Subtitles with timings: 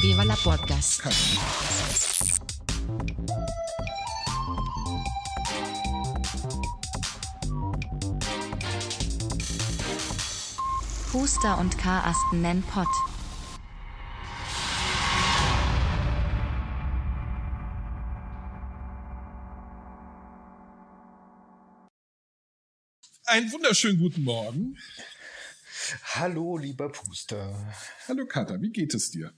[0.00, 1.02] Viva la podcast.
[11.12, 12.88] Huster und Karasten nennen Pott.
[23.26, 24.76] Einen wunderschönen guten Morgen.
[26.00, 27.54] Hallo, lieber Puster.
[28.08, 29.32] Hallo Katha, wie geht es dir?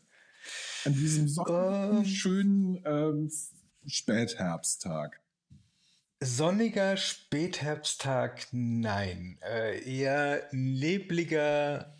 [0.84, 2.05] An diesem sonnigen, Ähm.
[2.05, 3.30] schönen ähm,
[3.87, 5.20] Spätherbsttag.
[6.23, 9.38] Sonniger Spätherbsttag, nein.
[9.42, 11.97] Äh, eher nebliger,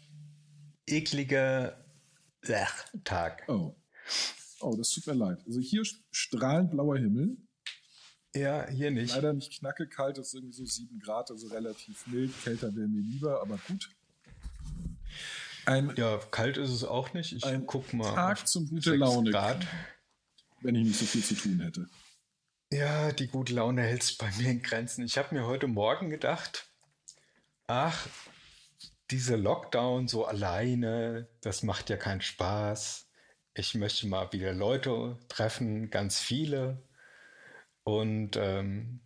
[0.87, 1.85] ekliger
[2.43, 2.65] äh,
[3.05, 3.45] Tag.
[3.49, 3.75] Oh.
[4.61, 5.43] Oh, das tut mir leid.
[5.47, 7.37] Also hier strahlend blauer Himmel.
[8.35, 9.15] Ja, hier nicht.
[9.15, 12.33] Leider nicht knackekalt, das ist irgendwie so sieben Grad, also relativ mild.
[12.43, 13.89] Kälter wäre mir lieber, aber gut.
[15.67, 17.33] Ein Ja, kalt ist es auch nicht.
[17.33, 18.15] Ich Ein guck mal.
[18.15, 19.31] Tag zum gute Laune.
[19.31, 19.67] Grad.
[20.61, 21.87] wenn ich nicht so viel zu tun hätte.
[22.73, 25.05] Ja, die gute Laune hält sich bei mir in Grenzen.
[25.05, 26.67] Ich habe mir heute Morgen gedacht,
[27.67, 28.09] ach,
[29.11, 33.09] dieser Lockdown so alleine, das macht ja keinen Spaß.
[33.55, 36.83] Ich möchte mal wieder Leute treffen, ganz viele.
[37.85, 39.01] Und ähm,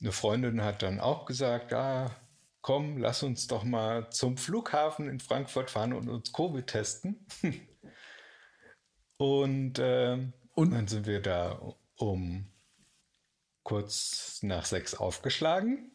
[0.00, 2.14] eine Freundin hat dann auch gesagt, ja,
[2.62, 7.26] komm, lass uns doch mal zum Flughafen in Frankfurt fahren und uns Covid testen.
[9.18, 11.60] und, ähm, Und- dann sind wir da
[11.96, 12.46] um
[13.62, 15.92] kurz nach sechs aufgeschlagen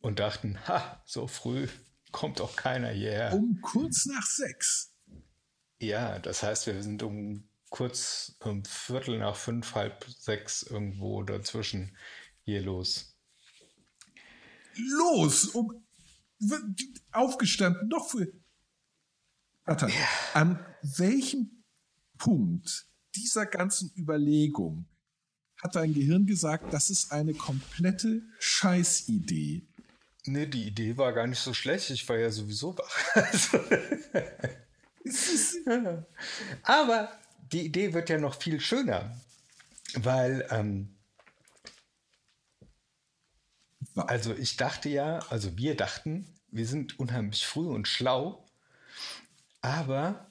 [0.00, 1.68] und dachten, ha, so früh
[2.12, 3.32] kommt doch keiner hierher.
[3.32, 4.92] Um kurz nach sechs.
[5.80, 11.96] Ja, das heißt, wir sind um kurz um Viertel nach fünf, halb sechs irgendwo dazwischen
[12.44, 13.15] hier los.
[14.76, 15.72] Los, um
[17.12, 18.30] aufgestanden, noch für.
[19.64, 19.88] Warte,
[20.34, 21.64] an welchem
[22.18, 24.86] Punkt dieser ganzen Überlegung
[25.62, 29.66] hat dein Gehirn gesagt, das ist eine komplette Scheißidee?
[30.26, 31.90] Nee, die Idee war gar nicht so schlecht.
[31.90, 33.14] Ich war ja sowieso wach.
[36.62, 37.12] Aber
[37.52, 39.20] die Idee wird ja noch viel schöner,
[39.94, 40.95] weil, ähm,
[43.96, 48.46] also ich dachte ja, also wir dachten, wir sind unheimlich früh und schlau,
[49.62, 50.30] aber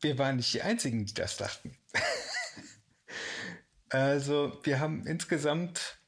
[0.00, 1.76] wir waren nicht die Einzigen, die das dachten.
[3.90, 5.98] also wir haben insgesamt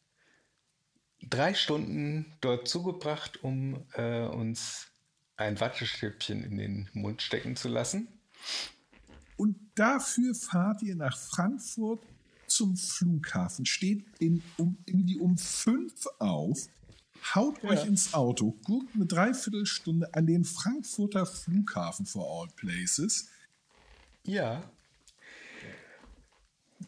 [1.23, 4.89] drei Stunden dort zugebracht, um äh, uns
[5.37, 8.09] ein Wattestäbchen in den Mund stecken zu lassen.
[9.37, 12.03] und dafür fahrt ihr nach Frankfurt
[12.55, 16.69] zum Flughafen, steht in, um, irgendwie um fünf auf,
[17.35, 23.29] haut euch ins Auto, guckt eine Dreiviertelstunde an den Frankfurter Flughafen for all places.
[24.25, 24.63] Ja,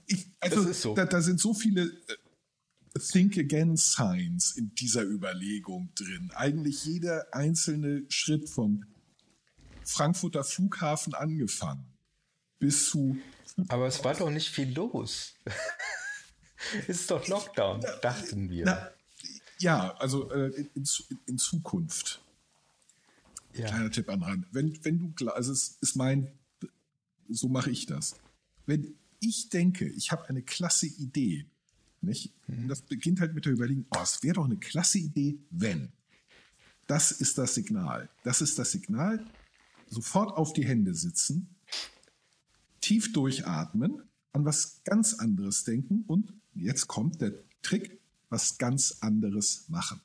[0.07, 0.95] Ich, also, Das ist so.
[0.95, 6.31] da, da sind so viele äh, Think Again Signs in dieser Überlegung drin.
[6.35, 8.85] Eigentlich jeder einzelne Schritt vom
[9.85, 11.94] Frankfurter Flughafen angefangen
[12.65, 13.19] bis zu
[13.69, 15.35] aber es war doch nicht viel los.
[16.89, 18.65] es ist doch Lockdown, dachten wir.
[18.65, 18.91] Na,
[19.59, 22.23] ja, also äh, in, in, Zu- in Zukunft.
[23.53, 23.67] ja.
[23.67, 24.47] Kleiner Tipp an Rand.
[24.51, 26.33] Wenn, wenn du, also es ist mein,
[27.29, 28.17] so mache ich das.
[28.67, 31.47] Wenn ich denke, ich habe eine klasse Idee,
[32.01, 32.33] nicht?
[32.49, 35.93] Und das beginnt halt mit der Überlegung, oh, es wäre doch eine klasse Idee, wenn.
[36.87, 38.09] Das ist das Signal.
[38.25, 39.25] Das ist das Signal.
[39.87, 41.55] Sofort auf die Hände sitzen,
[42.85, 44.03] tief durchatmen,
[44.33, 50.03] an was ganz anderes denken und jetzt kommt der Trick, was ganz anderes machen.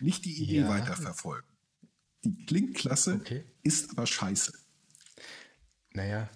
[0.00, 0.68] Nicht die Idee Ja.
[0.68, 1.48] weiterverfolgen.
[2.24, 3.44] Die klingt klasse, Okay.
[3.62, 4.52] ist aber scheiße.
[5.92, 6.30] Naja,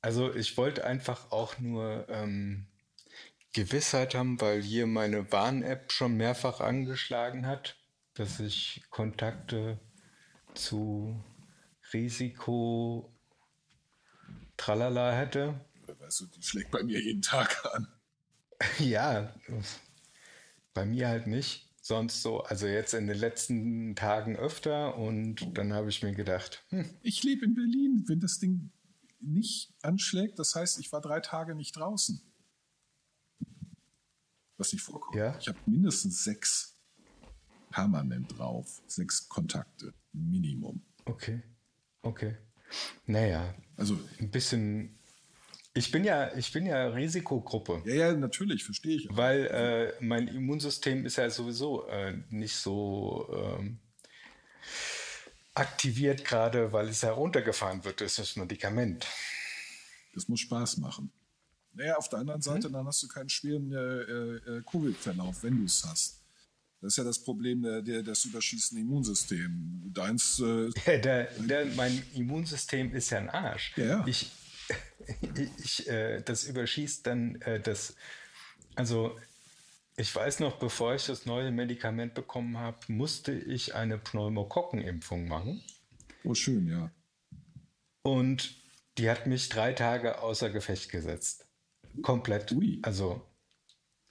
[0.00, 2.66] also ich wollte einfach auch nur ähm,
[3.52, 7.76] Gewissheit haben, weil hier meine Warn-App schon mehrfach angeschlagen hat,
[8.14, 9.78] dass ich Kontakte
[10.54, 11.22] zu
[11.92, 13.12] Risiko
[14.56, 15.60] Tralala hätte.
[16.00, 17.88] Weißt du, die schlägt bei mir jeden Tag an.
[18.78, 19.34] Ja,
[20.72, 21.70] bei mir halt nicht.
[21.82, 26.64] Sonst so, also jetzt in den letzten Tagen öfter und dann habe ich mir gedacht,
[26.70, 28.04] hm, Ich lebe in Berlin.
[28.06, 28.70] Wenn das Ding
[29.20, 32.22] nicht anschlägt, das heißt, ich war drei Tage nicht draußen.
[34.56, 35.16] Was nicht vorkommt.
[35.16, 35.36] Ja.
[35.38, 36.74] Ich habe mindestens sechs
[37.70, 38.82] permanent drauf.
[38.86, 39.92] Sechs Kontakte.
[40.12, 40.82] Minimum.
[41.04, 41.42] okay,
[42.00, 42.36] okay.
[43.06, 44.98] Naja, Also, ein bisschen.
[45.74, 49.10] Ich bin ja, ich bin ja Risikogruppe, ja, ja, natürlich, verstehe ich.
[49.10, 49.16] auch.
[49.18, 53.78] weil äh, mein Immunsystem ist ja sowieso äh, nicht so ähm,
[55.52, 59.06] aktiviert gerade, weil es heruntergefahren wird, ist das Medikament.
[60.14, 61.12] Das muss Spaß machen.
[61.74, 62.72] Naja, auf der anderen Seite, mhm.
[62.72, 66.22] dann hast du keinen schweren äh, äh, Covid-Verlauf, wenn du es hast.
[66.80, 69.92] Das ist ja das Problem der, der, des überschießenden Immunsystems.
[69.92, 70.40] Deins.
[70.40, 70.70] Äh,
[71.00, 73.76] der, der, mein Immunsystem ist ja ein Arsch.
[73.76, 74.06] Ja.
[74.06, 74.30] Ich,
[75.58, 77.96] ich, äh, das überschießt dann äh, das.
[78.74, 79.18] Also,
[79.96, 85.62] ich weiß noch, bevor ich das neue Medikament bekommen habe, musste ich eine Pneumokokkenimpfung machen.
[86.24, 86.90] Oh, schön, ja.
[88.02, 88.54] Und
[88.98, 91.46] die hat mich drei Tage außer Gefecht gesetzt.
[92.02, 92.52] Komplett.
[92.52, 92.78] Ui.
[92.82, 93.26] Also,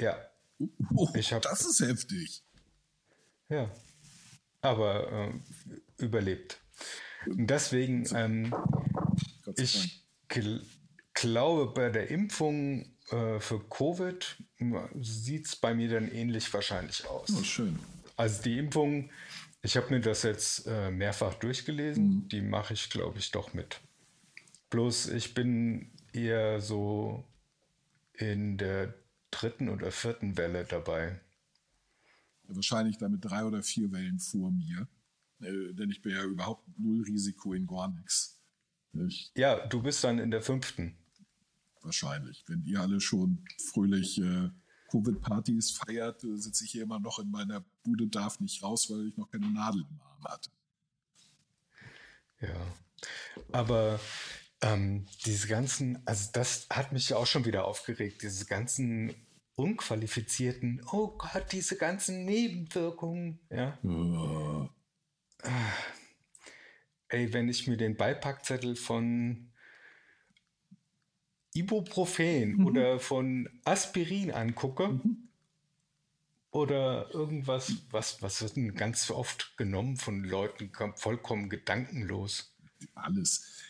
[0.02, 0.18] ja.
[0.96, 2.45] Oh, ich hab, das ist heftig.
[3.50, 3.70] Ja.
[4.62, 6.60] Aber äh, überlebt.
[7.28, 8.54] Und deswegen, ähm,
[9.58, 10.62] ich gl
[11.14, 14.36] glaube, bei der Impfung äh, für Covid
[15.00, 17.30] sieht es bei mir dann ähnlich wahrscheinlich aus.
[17.40, 17.80] Oh, schön.
[18.18, 19.10] Also die Impfung,
[19.62, 22.30] ich habe mir das jetzt äh, mehrfach durchgelesen, mhm.
[22.30, 23.80] die mache ich, glaube ich, doch mit.
[24.70, 27.24] Bloß ich bin eher so
[28.14, 28.94] in der
[29.32, 31.20] dritten oder vierten Welle dabei.
[32.48, 34.88] Wahrscheinlich damit drei oder vier Wellen vor mir.
[35.42, 38.42] Äh, denn ich bin ja überhaupt null Risiko in gar nichts.
[39.36, 40.98] Ja, du bist dann in der fünften.
[41.82, 42.44] Wahrscheinlich.
[42.48, 44.50] Wenn ihr alle schon fröhlich äh,
[44.90, 49.08] Covid-Partys feiert, äh, sitze ich hier immer noch in meiner Bude, darf nicht raus, weil
[49.08, 50.50] ich noch keine Nadel im Arm hatte.
[52.40, 52.74] Ja.
[53.52, 54.00] Aber
[54.62, 59.14] ähm, diese ganzen, also das hat mich ja auch schon wieder aufgeregt, diese ganzen
[59.56, 63.78] unqualifizierten, oh Gott, diese ganzen Nebenwirkungen, ja.
[65.44, 65.72] Ah.
[67.08, 69.52] Ey, wenn ich mir den Beipackzettel von
[71.54, 72.66] Ibuprofen mhm.
[72.66, 75.30] oder von Aspirin angucke, mhm.
[76.52, 82.52] oder irgendwas, was, was wird denn ganz oft genommen von Leuten, vollkommen gedankenlos.
[82.94, 83.62] Alles.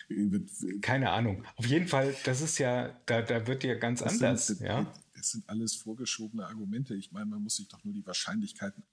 [0.81, 1.45] Keine Ahnung.
[1.57, 4.47] Auf jeden Fall, das ist ja, da, da wird ja ganz das anders.
[4.47, 4.91] Sind, ja?
[5.17, 6.95] Es sind alles vorgeschobene Argumente.
[6.95, 8.83] Ich meine, man muss sich doch nur die Wahrscheinlichkeiten,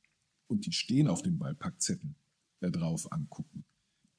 [0.52, 2.14] und die stehen auf dem Beipackzettel,
[2.60, 3.64] da drauf angucken.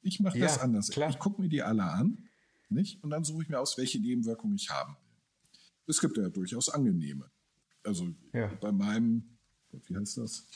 [0.02, 0.90] Ich mache ja, das anders.
[0.90, 1.10] Klar.
[1.10, 2.28] Ich gucke mir die alle an,
[2.70, 3.04] nicht?
[3.04, 5.60] Und dann suche ich mir aus, welche Nebenwirkungen ich haben will.
[5.86, 7.30] Es gibt ja durchaus angenehme.
[7.84, 8.48] Also ja.
[8.56, 9.38] bei meinem,
[9.72, 10.48] wie heißt das?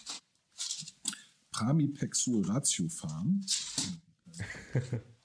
[1.51, 3.45] Pramipexul Ratiofarm.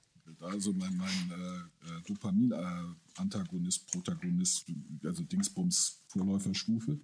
[0.43, 1.59] also mein, mein äh,
[1.89, 4.67] äh Dopamin-Antagonist, Protagonist,
[5.05, 6.99] also Dingsbums Vorläuferstufe.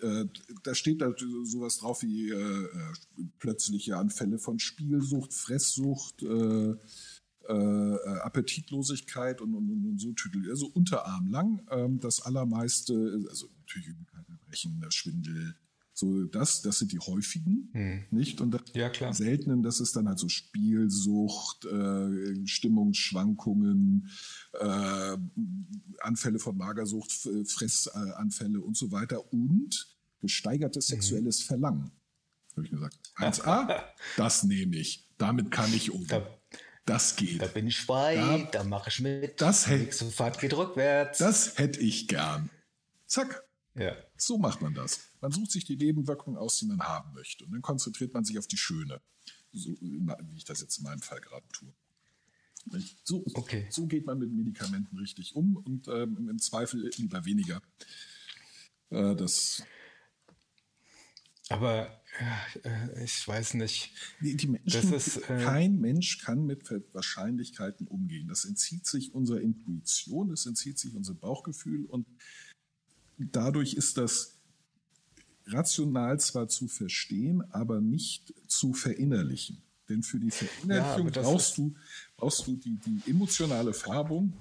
[0.00, 0.26] Äh,
[0.62, 1.12] da steht da
[1.44, 2.92] sowas drauf wie äh, äh,
[3.38, 6.74] plötzliche Anfälle von Spielsucht, Fresssucht, äh,
[7.50, 10.50] Appetitlosigkeit und, und, und, so Titel.
[10.50, 11.66] Also unterarmlang.
[11.70, 15.56] Ähm, das allermeiste, also natürlich Übelkeit, Erbrechen, Schwindel,
[15.98, 18.04] so das, das sind die häufigen, hm.
[18.10, 18.40] nicht?
[18.40, 19.12] Und das ja, klar.
[19.12, 24.08] seltenen, das ist dann halt so Spielsucht, äh, Stimmungsschwankungen,
[24.52, 25.16] äh,
[26.00, 27.10] Anfälle von Magersucht,
[27.46, 30.94] Fressanfälle und so weiter und gesteigertes mhm.
[30.94, 31.90] sexuelles Verlangen.
[32.52, 32.96] Habe ich gesagt.
[33.16, 33.82] 1a,
[34.16, 35.04] das nehme ich.
[35.18, 36.06] Damit kann ich um.
[36.06, 36.24] Da,
[36.84, 37.42] das geht.
[37.42, 39.40] Da bin ich frei, da, da mache ich mit.
[39.40, 41.18] Das hätte, Fahrt geht rückwärts.
[41.18, 42.50] Das hätte ich gern.
[43.06, 43.47] Zack.
[43.78, 43.96] Ja.
[44.16, 45.00] So macht man das.
[45.20, 47.44] Man sucht sich die Nebenwirkungen aus, die man haben möchte.
[47.44, 49.00] Und dann konzentriert man sich auf die schöne.
[49.52, 51.72] So, wie ich das jetzt in meinem Fall gerade tue.
[53.02, 53.66] So, okay.
[53.70, 57.62] so geht man mit Medikamenten richtig um und ähm, im Zweifel lieber weniger.
[58.90, 59.62] Äh, das
[61.48, 62.02] aber
[62.62, 63.92] äh, ich weiß nicht.
[64.20, 68.28] Die, die Menschen, ist, äh, kein Mensch kann mit Wahrscheinlichkeiten umgehen.
[68.28, 72.06] Das entzieht sich unserer Intuition, das entzieht sich unserem Bauchgefühl und
[73.18, 74.38] dadurch ist das
[75.46, 79.62] rational zwar zu verstehen, aber nicht zu verinnerlichen.
[79.88, 81.74] Denn für die Verinnerlichung ja, brauchst, du,
[82.16, 84.34] brauchst du die, die emotionale Färbung,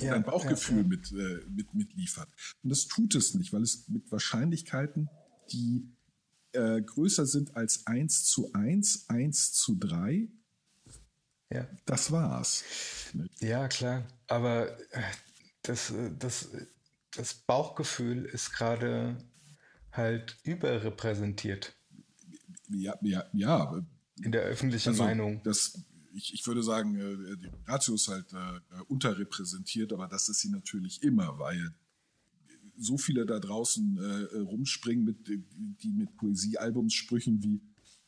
[0.00, 2.28] die ja, dein Bauchgefühl ja, Mit, äh, mit, mitliefert.
[2.62, 5.10] Und das tut es nicht, weil es mit Wahrscheinlichkeiten,
[5.50, 5.88] die
[6.52, 10.28] äh, größer sind als 1 zu 1, 1 zu 3,
[11.50, 11.66] ja.
[11.84, 12.62] das war's.
[13.40, 14.06] Ja, klar.
[14.28, 15.02] Aber äh,
[15.62, 16.48] das, äh, das,
[17.16, 19.18] das Bauchgefühl ist gerade
[19.90, 21.76] halt überrepräsentiert.
[22.68, 23.84] Ja, ja, ja.
[24.22, 25.42] In der öffentlichen also, Meinung.
[25.44, 25.78] Das,
[26.14, 30.50] ich, ich würde sagen, äh, die Ratio ist halt äh, unterrepräsentiert, aber das ist sie
[30.50, 31.74] natürlich immer, weil
[32.78, 37.60] so viele da draußen äh, rumspringen, mit, die mit Poesiealbumssprüchen wie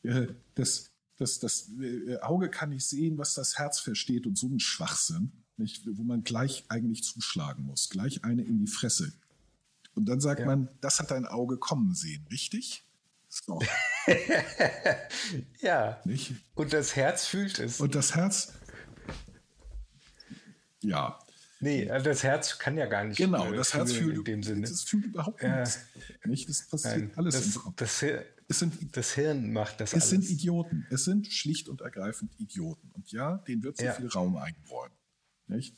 [0.09, 4.49] äh, das, das, das äh, Auge kann nicht sehen, was das Herz versteht und so
[4.49, 9.13] ein Schwachsinn, nicht, wo man gleich eigentlich zuschlagen muss, gleich eine in die Fresse.
[9.95, 10.47] Und dann sagt ja.
[10.47, 12.85] man, das hat dein Auge kommen sehen, richtig?
[13.29, 13.61] So.
[15.61, 16.01] ja.
[16.05, 16.33] Nicht?
[16.55, 17.81] Und das Herz fühlt es.
[17.81, 18.53] Und das Herz,
[20.83, 21.19] ja,
[21.61, 23.17] nee, also das Herz kann ja gar nicht.
[23.17, 24.63] genau, äh, das Herz fühlt, in dem Sinne.
[24.69, 25.61] das fühlt überhaupt Ja.
[25.61, 25.79] nichts.
[26.25, 26.49] Nicht?
[26.49, 27.75] Das passiert Nein, alles das, im Kopf.
[27.77, 30.11] das, Hir- Es sind, das Hirn macht das es alles.
[30.11, 30.87] sind Idioten.
[30.91, 32.91] Es sind schlicht und ergreifend Idioten.
[32.93, 33.93] Und ja, denen wird so Ja.
[33.95, 34.93] viel Raum eingeräumt.
[35.47, 35.75] Nicht?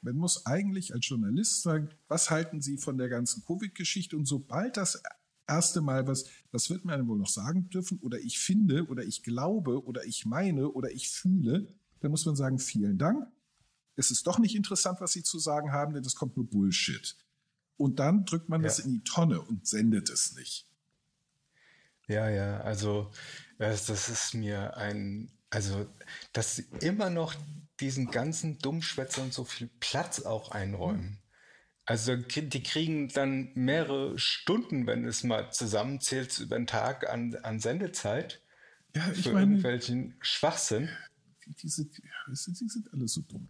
[0.00, 4.16] Man muss eigentlich als Journalist sagen, was halten Sie von der ganzen Covid-Geschichte?
[4.16, 5.02] Und sobald das
[5.48, 9.22] erste Mal was, das wird man wohl noch sagen dürfen, oder ich finde, oder ich
[9.22, 11.66] glaube, oder ich meine, oder ich fühle,
[12.00, 13.26] dann muss man sagen, vielen Dank.
[13.96, 17.16] Es ist doch nicht interessant, was Sie zu sagen haben, denn das kommt nur Bullshit.
[17.76, 18.68] Und dann drückt man Ja.
[18.68, 20.66] das in die Tonne und sendet es nicht.
[22.06, 23.10] Ja, ja, also
[23.58, 25.86] das, das ist mir ein, also
[26.32, 27.34] dass immer noch
[27.80, 31.18] diesen ganzen Dummschwätzern so viel Platz auch einräumen.
[31.86, 37.34] Also krie- die kriegen dann mehrere Stunden, wenn es mal zusammenzählt, über den Tag an,
[37.36, 38.42] an Sendezeit
[38.94, 40.90] Ja, für ich meine, irgendwelchen Schwachsinn.
[41.62, 41.88] diese,
[42.32, 43.48] sie sind alle so dumm.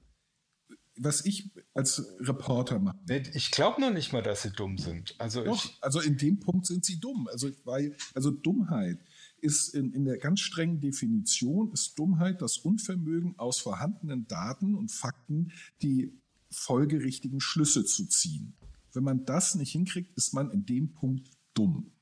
[1.01, 2.99] Was ich als Reporter mache,
[3.35, 5.15] Ich glaube noch nicht mal, dass sie dumm sind.
[5.19, 7.29] Also doch, ich, also in dem Punkt sind sie dumm.
[7.33, 8.99] Also, weil, also Dummheit
[9.41, 14.91] ist in, in der ganz strengen Definition, ist Dummheit das Unvermögen aus vorhandenen Daten und
[14.91, 15.53] Fakten
[15.83, 16.13] die
[16.51, 18.55] folgerichtigen Schlüsse zu ziehen.
[18.93, 21.93] Wenn man das nicht hinkriegt, ist man in dem Punkt dumm.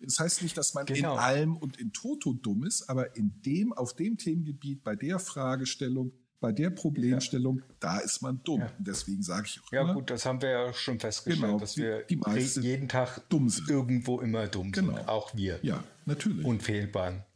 [0.00, 1.12] Das heißt nicht, dass man Genau.
[1.14, 5.18] in allem und in Toto dumm ist, aber in dem, auf dem Themengebiet, bei der
[5.20, 8.62] Fragestellung, bei der Problemstellung, da ist man dumm.
[8.62, 8.72] Ja.
[8.76, 11.58] Und deswegen sage ich auch ja immer, gut, das haben wir ja schon festgestellt, Genau,
[11.60, 12.18] dass die- wir die
[12.66, 13.68] jeden Tag dumm sind.
[13.70, 14.96] irgendwo immer dumm Genau.
[14.96, 15.08] sind.
[15.08, 15.60] Auch wir.
[15.62, 16.44] ja, natürlich.
[16.44, 17.26] Unfehlbar.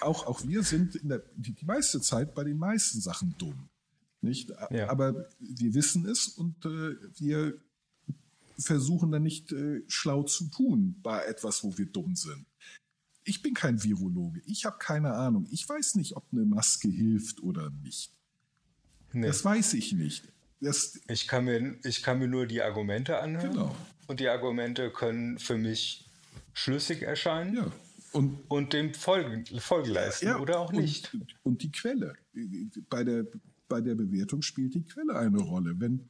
[0.00, 3.68] auch, auch wir sind in der, die, die meiste Zeit bei den meisten Sachen dumm.
[4.22, 4.52] Nicht?
[4.70, 4.90] Ja.
[4.90, 7.54] Aber wir wissen es und äh, wir
[8.58, 12.46] versuchen dann nicht äh, schlau zu tun bei etwas, wo wir dumm sind.
[13.24, 14.42] Ich bin kein Virologe.
[14.46, 15.46] Ich habe keine Ahnung.
[15.50, 18.12] Ich weiß nicht, ob eine Maske hilft oder nicht.
[19.12, 19.26] Nee.
[19.26, 20.28] Das weiß ich nicht.
[20.60, 23.52] Das, Ich kann mir, ich kann mir nur die Argumente anhören.
[23.52, 23.76] Genau.
[24.06, 26.10] Und die Argumente können für mich
[26.52, 27.72] schlüssig erscheinen ja.
[28.12, 31.16] Und und dem Folge, Folge leisten Ja, oder auch und, nicht.
[31.42, 32.14] Und die Quelle.
[32.88, 33.26] Bei der,
[33.68, 35.78] bei der Bewertung spielt die Quelle eine Rolle.
[35.78, 36.08] Wenn,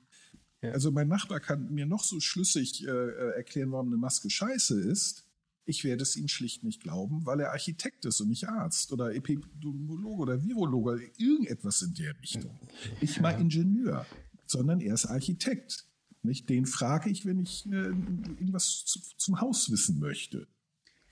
[0.63, 0.73] Ja.
[0.73, 4.81] Also mein Nachbar kann mir noch so schlüssig äh, äh, erklären, warum eine Maske scheiße
[4.81, 5.27] ist.
[5.65, 9.15] Ich werde es ihm schlicht nicht glauben, weil er Architekt ist und nicht Arzt oder
[9.15, 12.59] Epidemiologe oder Virologe oder irgendetwas in der Richtung.
[13.01, 14.05] Nicht mal Ingenieur,
[14.47, 15.87] sondern er ist Architekt.
[16.23, 16.49] Nicht?
[16.49, 20.49] Den frage ich, wenn ich äh, irgendwas zu, zum Haus wissen möchte.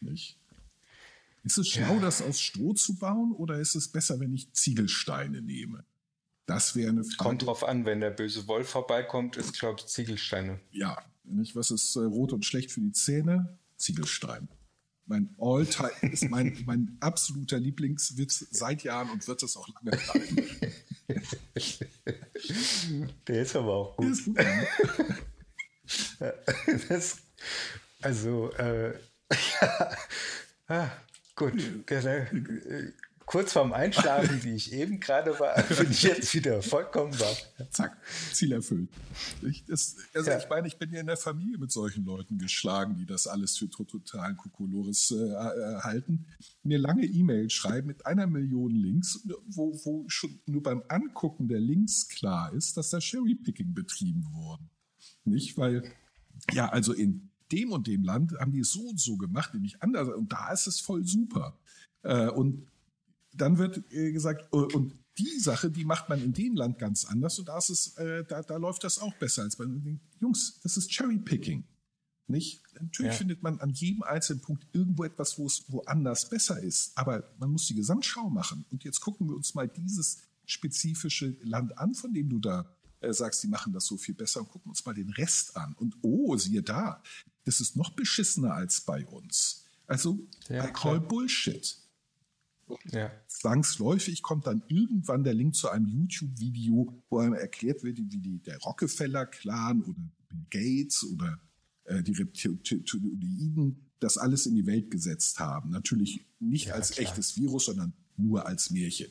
[0.01, 0.39] Nicht?
[1.49, 2.01] Ist es schlau, Ja.
[2.01, 5.85] das aus Stroh zu bauen oder ist es besser, wenn ich Ziegelsteine nehme?
[6.45, 7.17] Das wäre eine Frage.
[7.17, 10.61] Kommt drauf an, wenn der böse Wolf vorbeikommt, ist, glaube ich, Ziegelsteine.
[10.71, 11.57] Ja, nicht?
[11.57, 13.59] Was ist äh, rot und schlecht für die Zähne?
[13.77, 14.49] Ziegelstein.
[15.07, 20.47] Mein All-Time ist mein, mein absoluter Lieblingswitz seit Jahren und wird es auch lange bleiben.
[23.27, 24.19] Der ist aber auch Der gut.
[24.19, 24.37] ist gut?
[26.91, 27.17] Das,
[28.03, 28.93] also, äh,
[30.69, 30.93] ja.
[31.39, 31.55] Gut.
[31.89, 32.93] Der, der, äh,
[33.25, 37.37] kurz vorm Einschlafen, wie ich eben gerade war, bin ich jetzt wieder vollkommen wach.
[37.71, 37.97] Zack,
[38.33, 38.89] Ziel erfüllt.
[39.43, 40.39] Ich, das, also Ja.
[40.39, 43.57] ich meine, ich bin ja in der Familie mit solchen Leuten geschlagen, die das alles
[43.59, 46.27] für to- totalen Kokolores äh, äh, halten.
[46.65, 51.61] Mir lange E-Mails schreiben mit einer Million Links, wo, wo schon nur beim Angucken der
[51.61, 54.65] Links klar ist, dass da Cherrypicking betrieben wurde.
[55.25, 55.85] Nicht, weil,
[56.53, 59.83] ja, also in dem und dem Land haben die es so und so gemacht, nämlich
[59.83, 60.09] anders.
[60.09, 61.59] Und da ist es voll super.
[62.03, 62.67] Äh, und
[63.33, 67.05] dann wird äh, gesagt, äh, und die Sache, die macht man in dem Land ganz
[67.05, 67.95] anders und da, ist es,
[68.29, 70.61] da, da läuft das auch besser als bei den Jungs.
[70.63, 71.65] Das ist Cherrypicking.
[72.29, 72.63] Nicht?
[72.81, 73.19] Natürlich Ja.
[73.19, 76.93] findet man an jedem einzelnen Punkt irgendwo etwas, wo es woanders besser ist.
[76.97, 78.65] Aber man muss die Gesamtschau machen.
[78.71, 82.67] Und jetzt gucken wir uns mal dieses spezifische Land an, von dem du da
[83.01, 85.75] äh, sagst, die machen das so viel besser und gucken uns mal den Rest an.
[85.79, 87.03] Und oh, siehe da,
[87.49, 89.65] das ist noch beschissener als bei uns.
[89.87, 91.01] Also, Ja, I call klar.
[91.09, 91.79] Bullshit
[92.93, 93.11] Ja.
[93.27, 98.39] zwangsläufig kommt dann irgendwann der Link zu einem YouTube-Video, wo einem erklärt wird, wie die,
[98.41, 101.41] der Rockefeller-Clan oder Bill Gates oder
[101.85, 105.71] äh, die Reptiloiden das alles in die Welt gesetzt haben.
[105.71, 107.09] Natürlich nicht Ja, als klar.
[107.09, 109.09] echtes Virus, sondern nur als Märchen.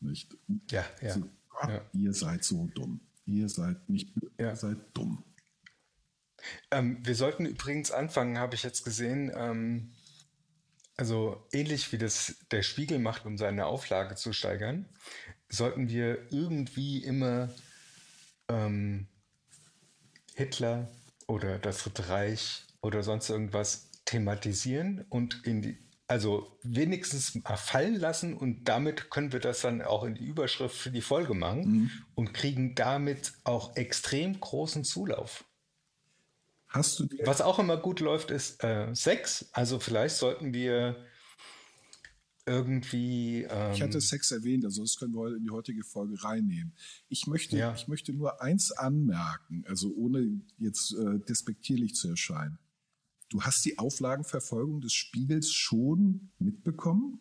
[0.00, 0.36] Nicht?
[0.70, 1.08] Ja, ja.
[1.14, 1.82] Also, Gott, Ja.
[1.92, 3.00] Ihr seid so dumm.
[3.26, 5.22] Ihr seid nicht, ihr seid dumm.
[6.70, 9.32] Ähm, wir sollten übrigens anfangen, habe ich jetzt gesehen.
[9.34, 9.92] Ähm,
[10.96, 14.86] also ähnlich wie das der Spiegel macht, um seine Auflage zu steigern,
[15.48, 17.48] sollten wir irgendwie immer
[18.48, 19.06] ähm,
[20.34, 20.90] Hitler
[21.26, 27.94] oder das Dritte Reich oder sonst irgendwas thematisieren und in die, also wenigstens mal fallen
[27.94, 31.62] lassen und damit können wir das dann auch in die Überschrift für die Folge machen
[31.62, 31.90] Mhm.
[32.14, 35.44] und kriegen damit auch extrem großen Zulauf.
[36.70, 39.48] Hast du Was auch immer gut läuft, ist äh, Sex.
[39.52, 41.04] Also vielleicht sollten wir
[42.46, 43.42] irgendwie.
[43.42, 46.72] Ähm, Ich hatte Sex erwähnt, also das können wir heute in die heutige Folge reinnehmen.
[47.08, 47.74] Ich möchte, Ja.
[47.74, 52.58] ich möchte nur eins anmerken, also ohne jetzt äh, despektierlich zu erscheinen.
[53.30, 57.20] Du hast die Auflagenverfolgung des Spiegels schon mitbekommen?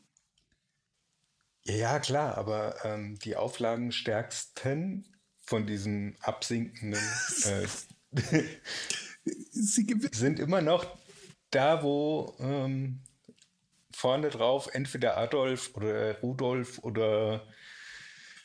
[1.65, 5.05] ja, ja, klar, aber ähm, die Auflagenstärksten
[5.41, 6.99] von diesem absinkenden
[7.43, 7.67] äh,
[9.51, 10.85] Sie sind immer noch
[11.51, 13.01] da, wo ähm,
[13.91, 17.45] vorne drauf entweder Adolf oder Rudolf oder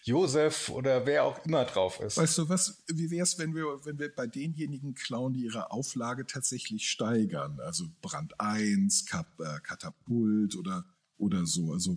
[0.05, 2.19] Josef oder wer auch immer drauf ist.
[2.19, 5.71] Weißt du was, wie wäre es, wenn wir, wenn wir bei denjenigen klauen, die ihre
[5.71, 7.59] Auflage tatsächlich steigern?
[7.61, 10.85] Also Brand 1, Kap, äh, Katapult oder,
[11.17, 11.73] oder so.
[11.73, 11.97] Also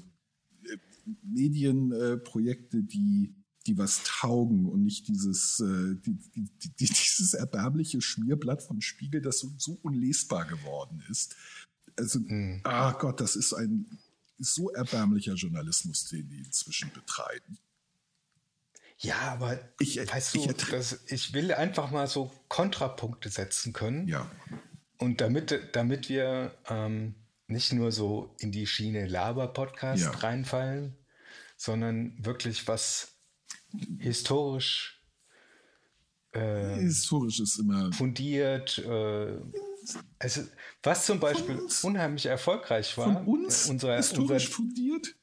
[0.63, 0.77] äh,
[1.21, 3.35] Medienprojekte, die,
[3.67, 9.21] die was taugen und nicht dieses, äh, die, die, die, dieses erbärmliche Schmierblatt von Spiegel,
[9.21, 11.35] das so, so unlesbar geworden ist.
[11.97, 12.61] Also, Hm.
[12.63, 13.99] ah Gott, das ist ein
[14.39, 17.57] so erbärmlicher Journalismus, den die inzwischen betreiben.
[18.99, 24.07] Ja, aber Ich- weißt ich du, das, ich will einfach mal so Kontrapunkte setzen können.
[24.07, 24.29] Ja.
[24.97, 27.13] Und damit, damit wir ähm,
[27.47, 30.11] nicht nur so in die Schiene Laber-Podcast Ja.
[30.11, 30.95] reinfallen,
[31.55, 33.16] sondern wirklich was
[33.99, 34.97] historisch
[36.37, 38.77] äh, Historisch ist immer fundiert.
[38.79, 39.39] Äh,
[40.19, 40.41] also,
[40.83, 43.13] was zum Beispiel unheimlich erfolgreich war.
[43.13, 45.15] von uns unser, historisch unser, fundiert.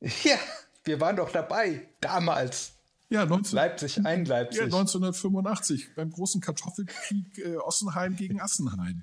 [0.24, 0.38] ja,
[0.84, 2.72] wir waren doch dabei, damals.
[3.10, 4.58] Ja, 19, Leipzig, ein Leipzig.
[4.58, 9.02] ja, 1985 beim großen Kartoffelkrieg äh, Ossenheim gegen Assenheim.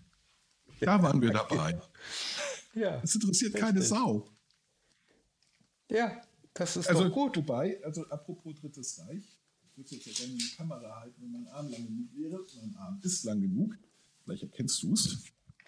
[0.79, 1.79] Da waren wir dabei.
[2.73, 3.89] ja, Das interessiert keine Richtig.
[3.89, 4.27] Sau.
[5.89, 6.19] ja,
[6.53, 7.37] das ist Also doch gut.
[7.37, 9.23] Wobei, also apropos Drittes Reich,
[9.63, 12.45] ich würde jetzt ja gerne in die Kamera halten, wenn mein Arm lang genug wäre.
[12.61, 13.77] Mein Arm ist lang genug.
[14.23, 15.23] Vielleicht erkennst du es.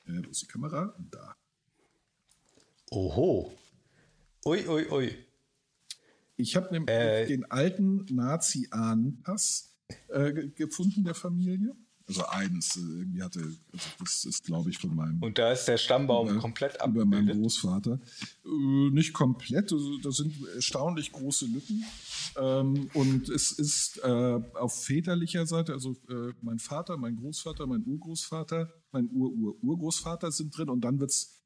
[0.06, 0.94] Äh, wo ist die Kamera?
[0.98, 1.36] Und da.
[2.92, 3.54] Oho.
[4.46, 5.26] Ui, ui, ui.
[6.36, 7.26] Ich habe nämlich Äh.
[7.28, 9.74] den alten Nazi-Ahnenpass
[10.10, 11.76] äh, ge- gefunden der Familie.
[12.06, 13.40] Also eines, äh, irgendwie hatte,
[13.72, 17.06] also das ist glaube ich von meinem Und da ist der Stammbaum über- komplett über
[17.06, 17.42] meinen abgebildet.
[17.42, 18.00] Großvater.
[18.46, 21.86] Äh, nicht komplett, also da sind erstaunlich große Lücken.
[22.36, 24.08] Ähm, und es ist äh,
[24.56, 30.70] auf väterlicher Seite, also äh, mein Vater, mein Großvater, mein Urgroßvater, mein Ur-Ur-Urgroßvater sind drin
[30.70, 31.42] und dann wird's,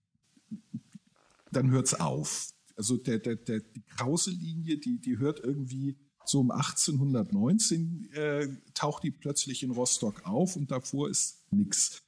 [1.51, 2.49] dann hört's auf.
[2.75, 5.97] Also der, der, der, die krause Linie, die, die hört irgendwie
[6.29, 12.01] so um 1819 äh, taucht die plötzlich in Rostock auf und davor ist nix.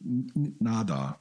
[0.00, 1.18] N- Nada.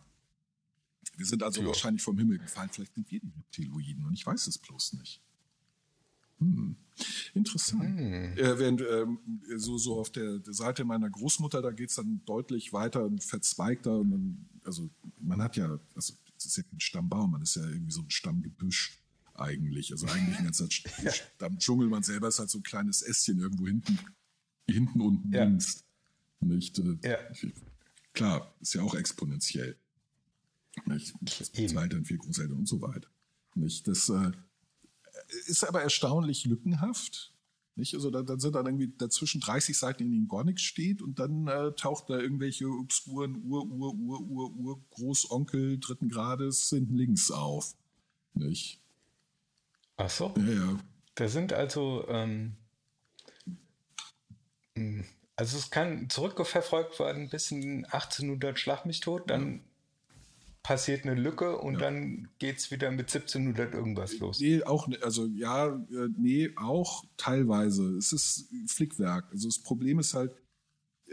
[1.18, 1.68] Wir sind also Ja.
[1.68, 2.70] wahrscheinlich vom Himmel gefallen.
[2.72, 5.22] Vielleicht sind wir die Reptiloiden und ich weiß es bloß nicht.
[6.40, 6.76] Hm.
[7.34, 8.00] Interessant.
[8.00, 9.20] Äh, während ähm,
[9.56, 13.98] so, so auf der, der Seite meiner Großmutter, da geht's dann deutlich weiter und verzweigter.
[14.00, 17.64] Und dann, also man hat ja, also es ist ja kein Stammbaum, man ist ja
[17.66, 18.98] irgendwie so ein Stammgebüsch
[19.36, 19.92] eigentlich.
[19.92, 24.00] Also eigentlich ein ganzer Stammdschungel, man selber ist halt so ein kleines Ästchen irgendwo hinten,
[24.70, 25.44] hinten unten Ja.
[25.44, 25.84] links.
[26.40, 26.80] Nicht?
[26.80, 27.18] Äh, Ja.
[28.14, 29.78] Klar, ist ja auch exponentiell.
[30.86, 31.14] Nicht?
[31.54, 33.10] Zwei Eltern, vier Großeltern und so weiter.
[33.56, 33.88] Nicht?
[33.88, 34.32] Das äh,
[35.48, 37.34] ist aber erstaunlich lückenhaft.
[37.78, 37.94] Nicht?
[37.94, 41.20] Also da, dann sind dann irgendwie dazwischen 30 Seiten, in denen gar nichts steht und
[41.20, 46.96] dann äh, taucht da irgendwelche obskuren Ur, Ur, Ur, Ur, Ur, Großonkel dritten Grades hinten
[46.96, 47.76] links auf.
[48.34, 48.82] Nicht?
[49.98, 50.34] Ach so.
[50.38, 50.80] Ja, ja.
[51.16, 52.58] Da sind also, ähm,
[54.76, 55.04] mh,
[55.36, 59.62] also es kann zurückverfolgt werden bis in 1800 Schlag mich tot, dann
[60.64, 64.40] passiert eine Lücke und dann geht es wieder mit 1700 irgendwas los.
[64.40, 67.96] Nee, auch, also ja, äh, nee, auch teilweise.
[67.98, 69.26] Es ist Flickwerk.
[69.32, 70.32] Also das Problem ist halt,
[71.08, 71.12] äh,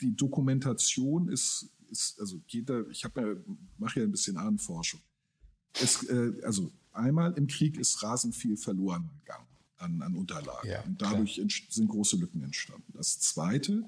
[0.00, 5.00] die Dokumentation ist, ist also jeder, ich habe ja, mache ja ein bisschen Ahnenforschung.
[5.74, 9.46] Es, äh, also einmal im Krieg ist rasend viel verloren gegangen
[9.78, 10.68] an, an Unterlagen.
[10.68, 12.92] Ja, und dadurch sind große Lücken entstanden.
[12.94, 13.84] Das zweite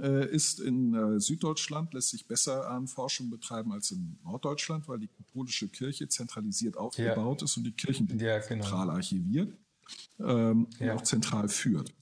[0.00, 5.08] äh, ist in äh, Süddeutschland lässt sich besser Ahnenforschung betreiben als in Norddeutschland, weil die
[5.08, 8.46] katholische Kirche zentralisiert aufgebaut ist und die Kirchen Ja, genau.
[8.62, 9.52] zentral archiviert
[10.18, 10.92] ähm, Ja.
[10.92, 11.92] und auch zentral führt.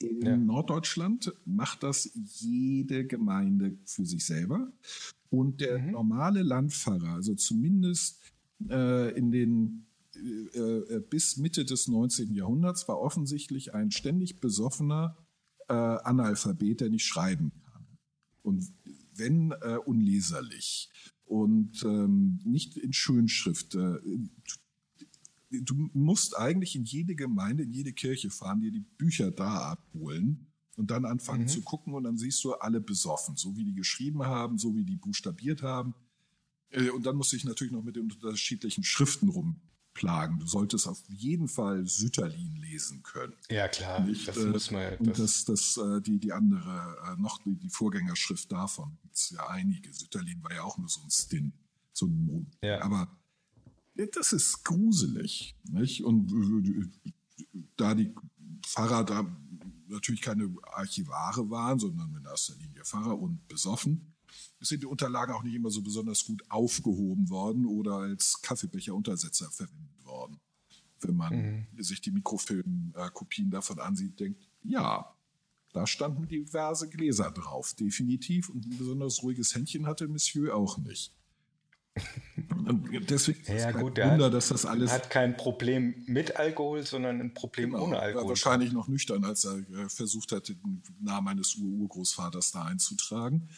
[0.00, 0.36] In Ja.
[0.36, 4.72] Norddeutschland macht das jede Gemeinde für sich selber.
[5.30, 5.90] Und der Mhm.
[5.90, 8.18] normale Landpfarrer, also zumindest
[8.68, 12.34] äh, in den äh, äh, bis Mitte des 19.
[12.34, 15.16] Jahrhunderts, war offensichtlich ein ständig besoffener
[15.68, 17.86] äh, Analphabet, der nicht schreiben kann.
[18.42, 18.72] Und
[19.14, 20.90] wenn äh, unleserlich.
[21.24, 23.74] und ähm, nicht in Schönschrift.
[23.74, 23.98] Äh,
[25.50, 30.46] du musst eigentlich in jede Gemeinde, in jede Kirche fahren, dir die Bücher da abholen
[30.76, 31.48] und dann anfangen mhm.
[31.48, 34.84] zu gucken und dann siehst du alle besoffen, so wie die geschrieben haben, so wie
[34.84, 35.94] die buchstabiert haben.
[36.70, 40.38] Äh, und dann musst du dich natürlich noch mit den unterschiedlichen Schriften rumplagen.
[40.38, 43.34] Du solltest auf jeden Fall Sütterlin lesen können.
[43.50, 44.00] Ja, klar.
[44.00, 44.28] Nicht?
[44.28, 47.70] Das äh, muss man, das und das, das, äh, die, die andere, noch die, die
[47.70, 49.92] Vorgängerschrift davon, gibt es ja einige.
[49.92, 51.54] Sütterlin war ja auch nur so ein Stint.
[51.92, 52.82] So ein, ja.
[52.82, 53.08] Aber
[53.94, 55.56] das ist gruselig.
[55.70, 56.04] Nicht?
[56.04, 56.32] Und
[57.76, 58.14] da die
[58.64, 59.26] Pfarrer da
[59.88, 64.14] natürlich keine Archivare waren, sondern in erster Linie Pfarrer und besoffen,
[64.60, 70.04] sind die Unterlagen auch nicht immer so besonders gut aufgehoben worden oder als Kaffeebecher-Untersetzer verwendet
[70.04, 70.40] worden.
[71.00, 71.82] Wenn man mhm.
[71.82, 75.14] sich die Mikrofilmkopien davon ansieht, denkt, ja,
[75.72, 78.48] da standen diverse Gläser drauf, definitiv.
[78.48, 81.14] Und ein besonders ruhiges Händchen hatte Monsieur auch nicht.
[82.48, 84.92] Und deswegen ja, ist gut, Wunder, dass das alles.
[84.92, 88.24] hat kein Problem mit Alkohol, sondern ein Problem genau, ohne Alkohol.
[88.24, 93.48] War wahrscheinlich noch nüchtern, als er äh, versucht hat, den Namen eines Urgroßvaters da einzutragen.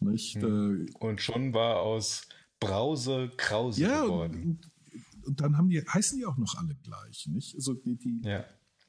[0.00, 0.36] Nicht?
[0.36, 0.86] Hm.
[0.86, 2.22] Äh, und schon war aus
[2.60, 4.60] Brause Krause ja, geworden.
[4.92, 7.26] Und, und, dann haben die, heißen die auch noch alle gleich.
[7.28, 7.54] Nicht?
[7.54, 8.44] Also die, die, ja.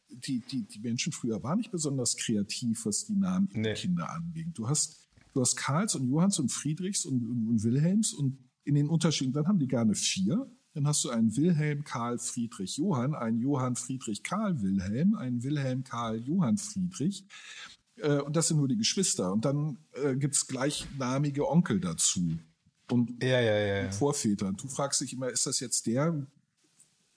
[0.10, 3.74] die, die, die Menschen früher waren nicht besonders kreativ, was die Namen ihrer nee.
[3.74, 4.54] Kinder anging.
[4.54, 8.76] Du hast, du hast Karls und Johanns und Friedrichs und, und, und Wilhelms und in
[8.76, 10.52] den Unterschieden, dann haben die gerne vier.
[10.74, 15.84] Dann hast du einen Wilhelm Karl Friedrich Johann, einen Johann Friedrich Karl Wilhelm, einen Wilhelm
[15.84, 17.26] Karl Johann Friedrich.
[17.98, 19.32] Äh, und das sind nur die Geschwister.
[19.32, 22.38] Und dann äh, gibt es gleichnamige Onkel dazu.
[22.90, 23.92] Und ja, ja, ja.
[23.92, 24.54] Vorväter.
[24.54, 26.26] Du fragst dich immer, ist das jetzt der,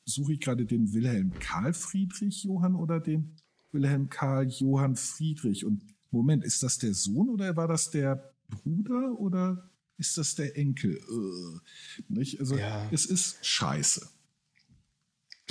[0.05, 3.37] suche ich gerade den Wilhelm Karl Friedrich Johann oder den
[3.73, 5.65] Wilhelm Karl Johann Friedrich?
[5.65, 10.57] Und Moment, ist das der Sohn oder war das der Bruder oder ist das der
[10.57, 11.01] Enkel.
[11.09, 11.61] Uh,
[12.09, 12.41] nicht?
[12.41, 12.89] Also ja.
[12.91, 14.09] es ist scheiße.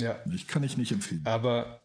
[0.00, 0.18] Ja.
[0.34, 1.22] Ich kann ich nicht empfehlen.
[1.24, 1.80] Aber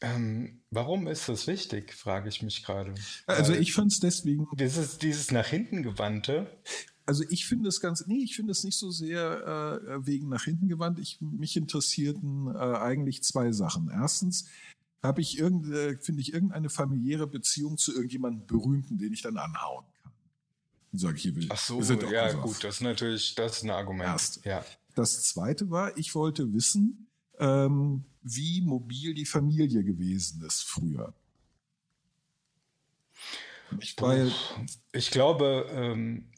[0.00, 2.94] ähm, warum ist das wichtig, frage ich mich gerade.
[3.26, 4.46] Also ich fand es deswegen.
[4.54, 6.50] Dieses, dieses nach hinten gewandte.
[7.06, 10.44] Also ich finde es ganz, nee, ich finde es nicht so sehr äh, wegen nach
[10.44, 10.98] hinten gewandt.
[10.98, 13.90] Ich, mich interessierten äh, eigentlich zwei Sachen.
[13.92, 14.46] Erstens,
[15.02, 19.38] habe ich irgend, äh, finde ich irgendeine familiäre Beziehung zu irgendjemandem Berühmten, den ich dann
[19.38, 19.84] anhauen
[20.92, 21.46] sage ich, hier will.
[21.50, 24.10] Ach so, ja gut, das ist natürlich, das ist ein Argument.
[24.10, 24.44] Erst.
[24.44, 24.64] Ja.
[24.94, 27.06] Das zweite war, ich wollte wissen,
[27.38, 31.14] ähm, wie mobil die Familie gewesen ist früher.
[33.80, 34.32] Ich, weil,
[34.92, 36.28] ich glaube, ähm,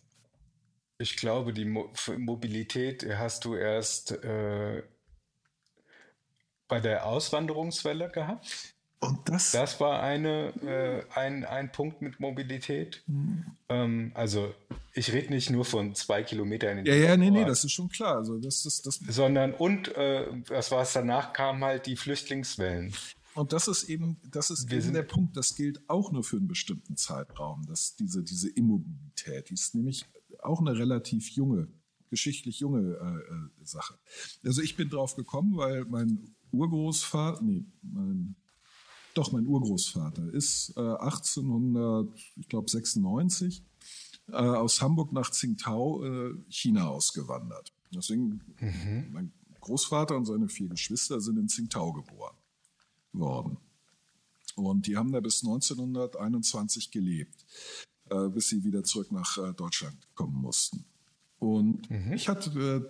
[0.99, 4.83] ich glaube, die Mo Mobilität hast du erst äh,
[6.69, 8.75] bei der Auswanderungswelle gehabt.
[9.03, 13.03] Und das, das war eine, äh, ein, ein Punkt mit Mobilität.
[13.09, 13.45] Mhm.
[13.69, 14.55] Ähm, also
[14.95, 17.89] ich rede nicht nur von zwei Kilometern in Ja, ja, nee, nee, das ist schon
[17.89, 18.19] klar.
[18.19, 22.95] Also das ist, das Sondern und äh, was war es danach, kamen halt die Flüchtlingswellen.
[23.35, 26.37] Und das ist eben, das ist Wir eben der Punkt, das gilt auch nur für
[26.37, 30.05] einen bestimmten Zeitraum, dass diese, diese Immobilität, die ist nämlich
[30.45, 31.67] auch eine relativ junge,
[32.09, 33.99] geschichtlich junge äh, äh Sache.
[34.45, 38.37] Also ich bin drauf gekommen, weil mein Urgroßvater, nee, mein
[39.15, 43.63] doch, mein Urgroßvater ist äh, 1896
[44.29, 47.75] äh, aus Hamburg nach Tsingtao, äh, China ausgewandert.
[47.95, 49.09] Deswegen, mhm.
[49.13, 52.37] mein Großvater und seine vier Geschwister sind in Tsingtao geboren
[53.13, 53.59] worden.
[54.55, 57.45] Und die haben da bis 1921 gelebt,
[58.11, 60.85] äh, bis sie wieder zurück nach äh, Deutschland kommen mussten.
[61.39, 62.13] Und mhm.
[62.13, 62.83] ich hatte, äh,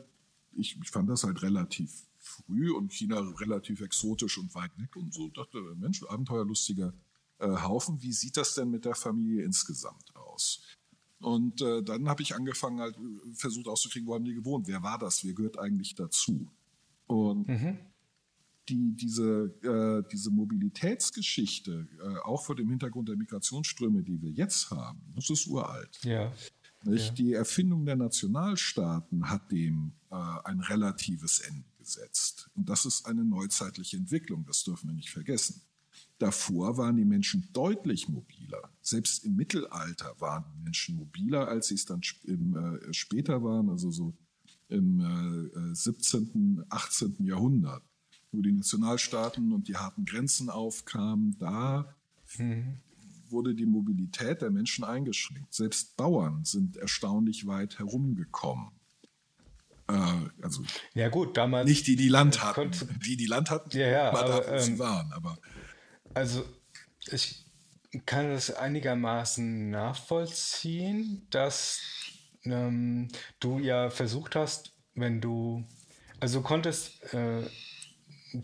[0.59, 5.13] ich, ich fand das halt relativ früh und China relativ exotisch und weit weg und
[5.13, 5.29] so.
[5.29, 6.95] Dachte, Mensch, abenteuerlustiger
[7.39, 8.01] äh, Haufen.
[8.03, 10.63] Wie sieht das denn mit der Familie insgesamt aus?
[11.21, 12.97] Und äh, dann habe ich angefangen, halt
[13.35, 14.67] versucht auszukriegen, wo haben die gewohnt?
[14.67, 15.25] Wer war das?
[15.25, 16.51] Wer gehört eigentlich dazu?
[17.07, 17.79] Und mhm.
[18.69, 24.71] die, diese, äh, diese Mobilitätsgeschichte, äh, auch vor dem Hintergrund der Migrationsströme, die wir jetzt
[24.71, 25.99] haben, das ist uralt.
[26.05, 26.33] Ja.
[26.85, 27.11] Ja.
[27.13, 30.15] Die Erfindung der Nationalstaaten hat dem äh,
[30.45, 32.51] ein relatives Ende gesetzt.
[32.55, 35.63] Und das ist eine neuzeitliche Entwicklung, das dürfen wir nicht vergessen.
[36.19, 38.71] Davor waren die Menschen deutlich mobiler.
[38.81, 43.69] Selbst im Mittelalter waren die Menschen mobiler, als sie es dann im, äh, später waren,
[43.69, 44.15] also so
[44.69, 47.17] im äh, 17., 18.
[47.25, 47.83] Jahrhundert,
[48.31, 51.37] wo die Nationalstaaten und die harten Grenzen aufkamen.
[51.39, 51.95] Da
[52.39, 52.79] mhm.
[53.33, 55.53] Wurde die Mobilität der Menschen eingeschränkt.
[55.53, 58.71] Selbst Bauern sind erstaunlich weit herumgekommen.
[59.89, 59.95] Äh,
[60.43, 60.63] also
[60.95, 62.71] ja gut, damals nicht die, die Land hatten,
[63.05, 65.13] die die Land hatten, ja, ja, aber, da, ähm, waren.
[65.13, 65.39] Aber
[66.15, 66.45] also
[67.11, 67.45] ich
[68.07, 71.81] kann es einigermaßen nachvollziehen, dass
[72.45, 73.09] ähm,
[73.41, 75.65] du ja versucht hast, wenn du,
[76.21, 77.43] also du konntest äh,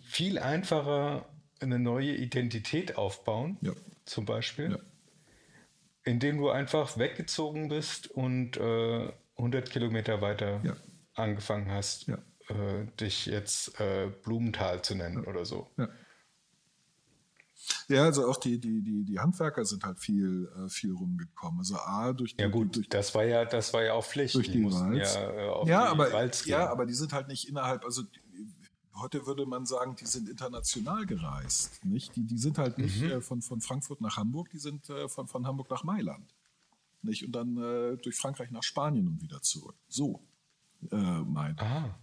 [0.03, 1.27] viel einfacher
[1.61, 3.73] eine neue Identität aufbauen, Ja.
[4.09, 4.79] Zum Beispiel, Ja.
[6.05, 10.77] indem du einfach weggezogen bist und äh, 100 Kilometer weiter Ja.
[11.15, 12.19] angefangen hast, Ja.
[12.49, 15.71] äh, dich jetzt äh, Blumenthal zu nennen oder so.
[15.77, 15.89] Ja.
[18.05, 21.59] Also auch die, die, die, die Handwerker sind halt viel, äh, viel rumgekommen.
[21.59, 24.35] Also A, durch die, Ja gut, durch, das war ja, das war ja auch Pflicht.
[24.35, 25.15] durch die mussten Walz.
[25.15, 26.53] ja äh, auf ja, die aber, Walz gehen.
[26.53, 28.21] ja, aber die sind halt nicht innerhalb, also die,
[29.01, 31.85] heute würde man sagen, die sind international gereist.
[31.85, 32.15] Nicht?
[32.17, 33.11] Die, die sind halt nicht Mhm.
[33.11, 36.35] äh, von, von Frankfurt nach Hamburg, die sind äh, von, von Hamburg nach Mailand.
[37.03, 37.25] Nicht?
[37.25, 39.77] Und dann äh, durch Frankreich nach Spanien und wieder zurück.
[39.89, 40.23] So,
[40.91, 41.59] äh, mein.
[41.59, 41.99] Aha.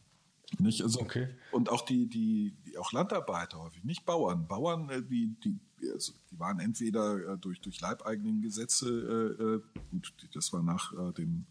[0.60, 0.81] Nicht?
[0.84, 1.27] Also, Okay.
[1.51, 4.47] Und auch die, die, die auch Landarbeiter häufig, nicht Bauern.
[4.47, 5.60] Bauern, äh, die, die,
[5.91, 10.93] also die waren entweder äh, durch, durch leibeigenen Gesetze, äh, äh, gut, das war nach
[10.93, 11.45] äh, dem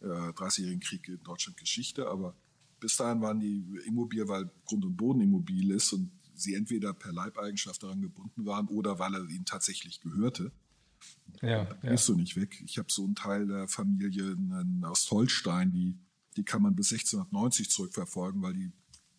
[0.00, 2.34] äh, 30-jährigen Krieg in Deutschland Geschichte, aber
[2.80, 7.12] bis dahin waren die immobil, weil Grund und Boden immobil ist und sie entweder per
[7.12, 10.52] Leibeigenschaft daran gebunden waren oder weil er ihnen tatsächlich gehörte.
[11.42, 11.74] Ja, ja.
[11.82, 12.62] Gehst du nicht weg.
[12.64, 15.98] Ich habe so einen Teil der Familie in Ostholstein, die,
[16.36, 18.72] die kann man bis 1690 zurückverfolgen, weil die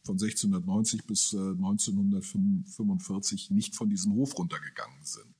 [0.04, 5.34] von 1690 bis äh, 1945 nicht von diesem Hof runtergegangen sind.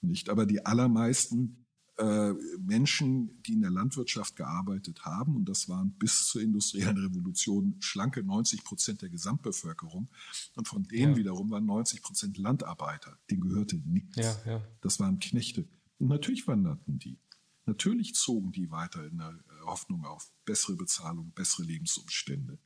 [0.00, 1.66] Nicht, aber die allermeisten
[1.98, 7.76] äh, Menschen, die in der Landwirtschaft gearbeitet haben, und das waren bis zur industriellen Revolution
[7.80, 10.08] schlanke 90 Prozent der Gesamtbevölkerung,
[10.54, 11.18] und von denen Ja.
[11.18, 14.16] wiederum waren 90 Prozent Landarbeiter, denen gehörte nichts.
[14.16, 14.64] Ja, ja.
[14.80, 15.66] Das waren Knechte.
[15.98, 17.18] Und natürlich wanderten die.
[17.66, 22.58] Natürlich zogen die weiter in der Hoffnung auf bessere Bezahlung, bessere Lebensumstände.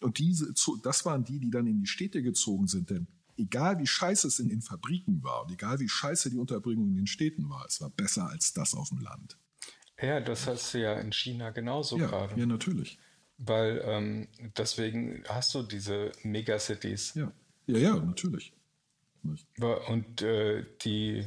[0.00, 2.90] Und diese, das waren die, die dann in die Städte gezogen sind.
[2.90, 3.06] Denn
[3.40, 6.96] egal wie scheiße es in den Fabriken war und egal wie scheiße die Unterbringung in
[6.96, 9.38] den Städten war, es war besser als das auf dem Land.
[10.00, 12.38] Ja, das hast du ja in China genauso Ja, gerade.
[12.38, 12.98] ja, natürlich.
[13.38, 17.14] Weil ähm, deswegen hast du diese Megacities.
[17.14, 17.32] Ja,
[17.66, 18.52] ja, ja natürlich.
[19.58, 21.26] Und äh, die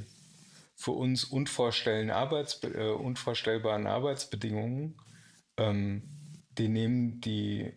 [0.76, 4.95] für uns unvorstellbaren, Arbeitsbe äh, unvorstellbaren Arbeitsbedingungen,
[5.58, 6.04] ähm,
[6.58, 7.71] die nehmen die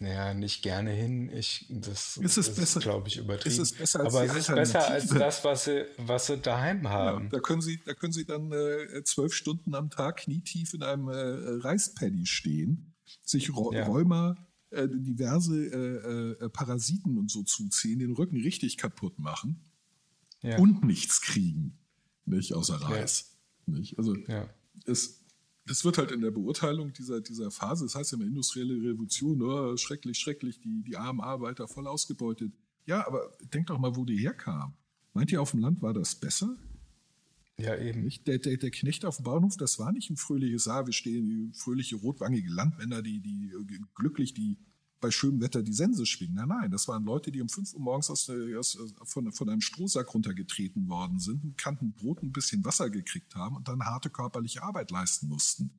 [0.00, 1.28] naja, nicht gerne hin.
[1.30, 3.52] Ich, das, Es ist besser- glaube ich, übertrieben.
[3.54, 6.84] es ist besser als Aber es ist besser als das, was sie, was sie daheim
[6.84, 7.30] Ja, haben.
[7.30, 11.08] da können Sie, da können Sie dann äh, zwölf Stunden am Tag knietief in einem
[11.08, 13.86] äh, Reispaddy stehen, sich Ro Ja.
[13.86, 14.36] Rheuma,
[14.70, 19.60] äh, diverse äh, äh, Parasiten und so zuziehen, den Rücken richtig kaputt machen
[20.42, 20.58] Ja.
[20.58, 21.76] und nichts kriegen,
[22.24, 23.36] nicht außer Reis.
[23.66, 23.98] Nicht?
[23.98, 24.48] Also ja.
[24.86, 25.17] es,
[25.68, 29.42] das wird halt in der Beurteilung dieser, dieser Phase, das heißt ja immer industrielle Revolution,
[29.42, 32.52] oh, schrecklich, schrecklich, die, die armen Arbeiter voll ausgebeutet.
[32.86, 34.74] Ja, aber denkt doch mal, wo die herkamen.
[35.12, 36.56] Meint ihr, auf dem Land war das besser?
[37.58, 38.02] ja, eben.
[38.04, 38.26] Nicht?
[38.26, 41.52] Der, der, der Knecht auf dem Bahnhof, das war nicht ein fröhliches, ah, wir stehen
[41.54, 44.56] fröhliche rotwangige Landmänner, die, die äh, glücklich die
[45.00, 46.34] bei schönem Wetter die Sense schwingen.
[46.34, 49.60] Nein, nein, das waren Leute, die um 5 Uhr morgens aus, aus, von, von einem
[49.60, 54.10] Strohsack runtergetreten worden sind, einen Kanten Brot, ein bisschen Wasser gekriegt haben und dann harte
[54.10, 55.70] körperliche Arbeit leisten mussten.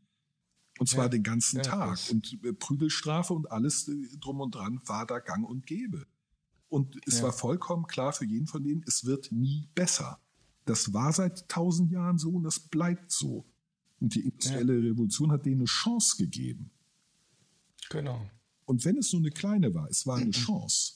[0.79, 1.99] Und zwar Ja, den ganzen ja, Tag.
[2.09, 6.07] Und äh, Prügelstrafe und alles äh, drum und dran war da gang und gäbe.
[6.69, 7.23] Und es Ja.
[7.23, 10.19] war vollkommen klar für jeden von denen, es wird nie besser.
[10.65, 13.45] Das war seit tausend Jahren so und das bleibt so.
[13.99, 16.71] Und die industrielle Revolution hat denen eine Chance gegeben.
[17.89, 18.29] Genau.
[18.69, 20.93] Und wenn es nur eine kleine war, es war eine Chance.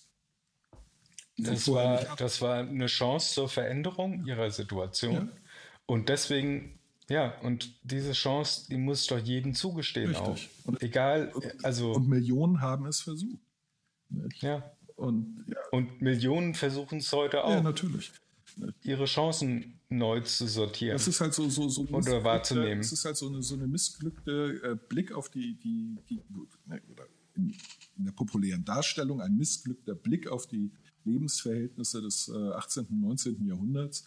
[1.37, 5.13] die Das war, das war eine Chance zur Veränderung ihrer Situation.
[5.15, 5.27] Ja.
[5.87, 6.77] Und deswegen,
[7.09, 10.51] ja, und diese Chance, die muss doch jedem zugestehen Richtig.
[10.63, 10.67] auch.
[10.67, 11.33] Und- Egal,
[11.63, 13.41] also, Und Millionen haben es versucht.
[14.41, 14.71] Ja.
[14.95, 18.11] Und ja, Und Millionen versuchen es heute auch, ja natürlich.
[18.83, 20.93] ihre Chancen neu zu sortieren.
[20.93, 22.81] Das ist halt so, so, so Oder wahrzunehmen.
[22.81, 26.21] Es ist halt so eine, so eine missglückte äh, Blick auf die, die, die
[26.67, 27.53] ne, oder in,
[27.97, 30.71] in der populären Darstellung ein missglückter Blick auf die
[31.05, 32.85] Lebensverhältnisse des äh, 18.
[32.85, 33.45] und 19.
[33.45, 34.05] Jahrhunderts,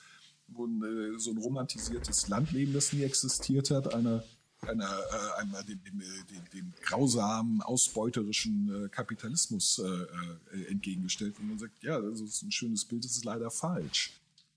[0.48, 4.24] wo äh, so ein romantisiertes Landleben, das nie existiert hat, einer
[4.62, 11.34] einer, äh, einmal dem, dem, äh, dem, dem grausamen, ausbeuterischen äh, Kapitalismus äh, äh, entgegengestellt,
[11.38, 14.12] wo man sagt, ja, das ist ein schönes Bild, das ist leider falsch.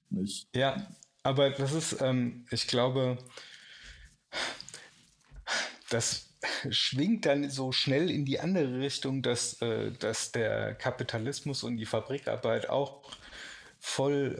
[0.10, 0.47] Nicht?
[0.55, 0.88] Ja,
[1.23, 3.17] aber das ist, ähm, ich glaube,
[5.89, 6.28] das
[6.69, 11.86] schwingt dann so schnell in die andere Richtung, dass, äh, dass der Kapitalismus und die
[11.86, 13.02] Fabrikarbeit auch
[13.82, 14.36] voll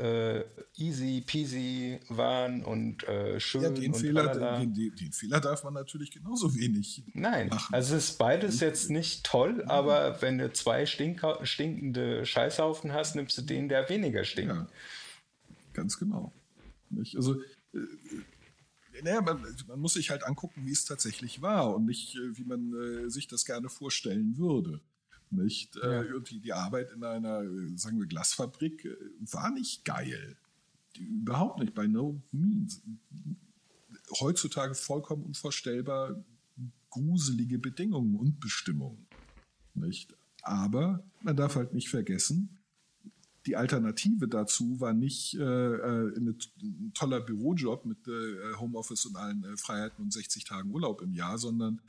[0.78, 5.40] äh, easy peasy waren und äh, schön Ja, den und Fehler, den, den, den Fehler
[5.40, 7.74] darf man natürlich genauso wenig Nein, machen.
[7.74, 13.16] also es ist beides jetzt nicht toll, aber wenn du zwei stinker, stinkende Scheißhaufen hast,
[13.16, 14.54] nimmst du den, der weniger stinkt.
[14.54, 14.68] Ja,
[15.72, 16.34] ganz genau.
[17.16, 17.40] Also
[17.74, 17.80] äh,
[19.04, 22.44] naja, man, man, muss sich halt angucken, wie es tatsächlich war und nicht, äh, wie
[22.44, 24.82] man äh, sich das gerne vorstellen würde.
[25.32, 25.78] Nicht?
[25.78, 26.16] Äh, ja.
[26.16, 27.44] Äh, die Arbeit in einer,
[27.78, 28.96] sagen wir, Glasfabrik äh,
[29.32, 30.38] war nicht geil.
[30.98, 32.82] Überhaupt nicht, bei no means.
[34.20, 36.24] Heutzutage vollkommen unvorstellbar
[36.90, 39.06] gruselige Bedingungen und Bestimmungen.
[39.76, 40.16] Nicht?
[40.42, 42.59] Aber man darf halt nicht vergessen,
[43.50, 49.44] die Alternative dazu war nicht äh, äh ein toller Bürojob mit äh, Homeoffice und allen
[49.44, 51.82] äh, Freiheiten und 60 Tagen Urlaub im Jahr, sondern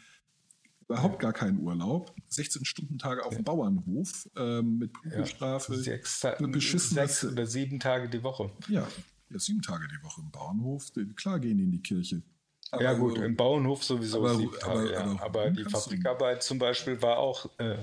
[0.81, 6.20] überhaupt gar keinen Urlaub, 16 Stunden Tage auf dem Bauernhof ähm, mit Prügelstrafe, ja, sechs,
[6.20, 8.51] sechs oder sieben Tage die Woche.
[8.68, 8.88] Ja,
[9.29, 10.90] ja, sieben Tage die Woche im Bauernhof.
[11.14, 12.23] Klar gehen die in die Kirche.
[12.72, 15.00] Aber ja gut, im Bauernhof sowieso aber, Tage, aber, ja.
[15.00, 17.76] aber, aber die Fabrikarbeit zum Beispiel war auch, äh,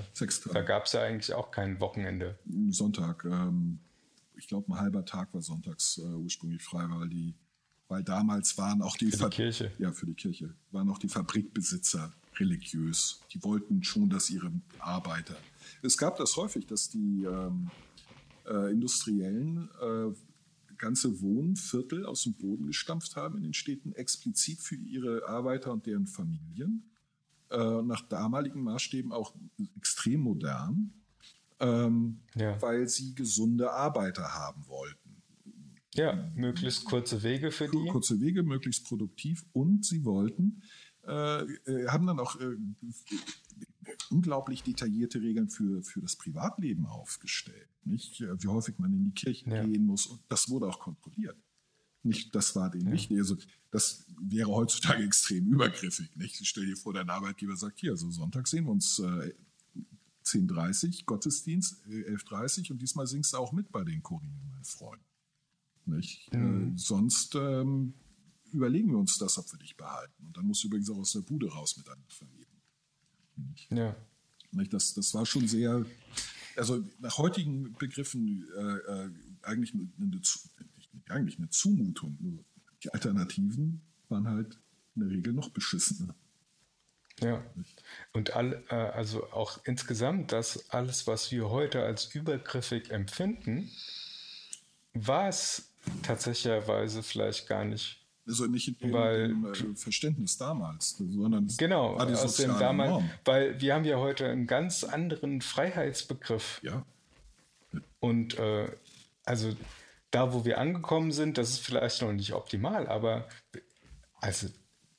[0.52, 2.38] da gab es ja eigentlich auch kein Wochenende.
[2.70, 3.80] Sonntag, ähm,
[4.34, 7.34] ich glaube ein halber Tag war sonntags äh, ursprünglich frei, weil die,
[7.88, 9.72] weil damals waren auch die, für die Kirche.
[9.78, 13.20] Ja, für die Kirche, waren auch die Fabrikbesitzer religiös.
[13.32, 15.36] Die wollten schon, dass ihre Arbeiter.
[15.82, 17.70] Es gab das häufig, dass die ähm,
[18.46, 20.14] äh, Industriellen äh,
[20.78, 25.86] ganze Wohnviertel aus dem Boden gestampft haben in den Städten, explizit für ihre Arbeiter und
[25.86, 26.90] deren Familien.
[27.50, 29.34] Äh, nach damaligen Maßstäben auch
[29.76, 30.92] extrem modern,
[31.60, 32.60] ähm, ja.
[32.60, 35.22] weil sie gesunde Arbeiter haben wollten.
[35.94, 37.88] Ja, möglichst kurze Wege für die.
[37.88, 39.44] Kurze Wege, möglichst produktiv.
[39.52, 40.62] Und sie wollten,
[41.06, 42.56] äh, äh haben dann auch äh,
[44.10, 47.68] unglaublich detaillierte Regeln für, für das Privatleben aufgestellt.
[47.84, 48.20] Nicht?
[48.20, 49.64] Wie häufig man in die Kirche ja.
[49.64, 50.06] gehen muss.
[50.06, 51.36] Und das wurde auch kontrolliert.
[52.02, 52.92] Nicht, das war denen ja.
[52.92, 53.18] wichtig.
[53.18, 53.36] Also,
[53.70, 56.14] das wäre heutzutage extrem übergriffig.
[56.16, 56.46] Nicht?
[56.46, 59.34] Stell dir vor, dein Arbeitgeber sagt, hier, also Sonntag sehen wir uns äh,
[60.24, 65.02] 10.30 Gottesdienst, äh, 11.30 und diesmal singst du auch mit bei den Chorin, mein Freund.
[65.86, 66.32] Nicht?
[66.32, 66.74] Mhm.
[66.74, 67.94] Äh, sonst ähm,
[68.52, 70.26] überlegen wir uns das, ob wir dich behalten.
[70.26, 72.37] Und dann musst du übrigens auch aus der Bude raus mit deiner Familie.
[73.70, 73.96] Ja.
[74.52, 75.84] Das, das war schon sehr,
[76.56, 79.10] also nach heutigen Begriffen äh, äh
[79.42, 80.20] eigentlich, eine, eine,
[81.08, 82.16] eigentlich eine Zumutung.
[82.20, 82.44] Nur
[82.82, 84.58] die Alternativen waren halt
[84.94, 86.14] in der Regel noch beschissener.
[87.20, 87.44] Ja,
[88.12, 93.70] und all, äh, also auch insgesamt, das alles, was wir heute als übergriffig empfinden,
[94.92, 95.72] war es
[96.02, 101.96] tatsächlicherweise vielleicht gar nicht also nicht in dem, weil, dem äh, Verständnis damals, sondern genau,
[101.96, 103.10] aus dem damals, Norm.
[103.24, 106.60] weil wir haben ja heute einen ganz anderen Freiheitsbegriff.
[106.62, 106.84] Ja.
[108.00, 108.68] Und äh,
[109.24, 109.54] also
[110.10, 113.28] da, wo wir angekommen sind, das ist vielleicht noch nicht optimal, aber
[114.20, 114.48] also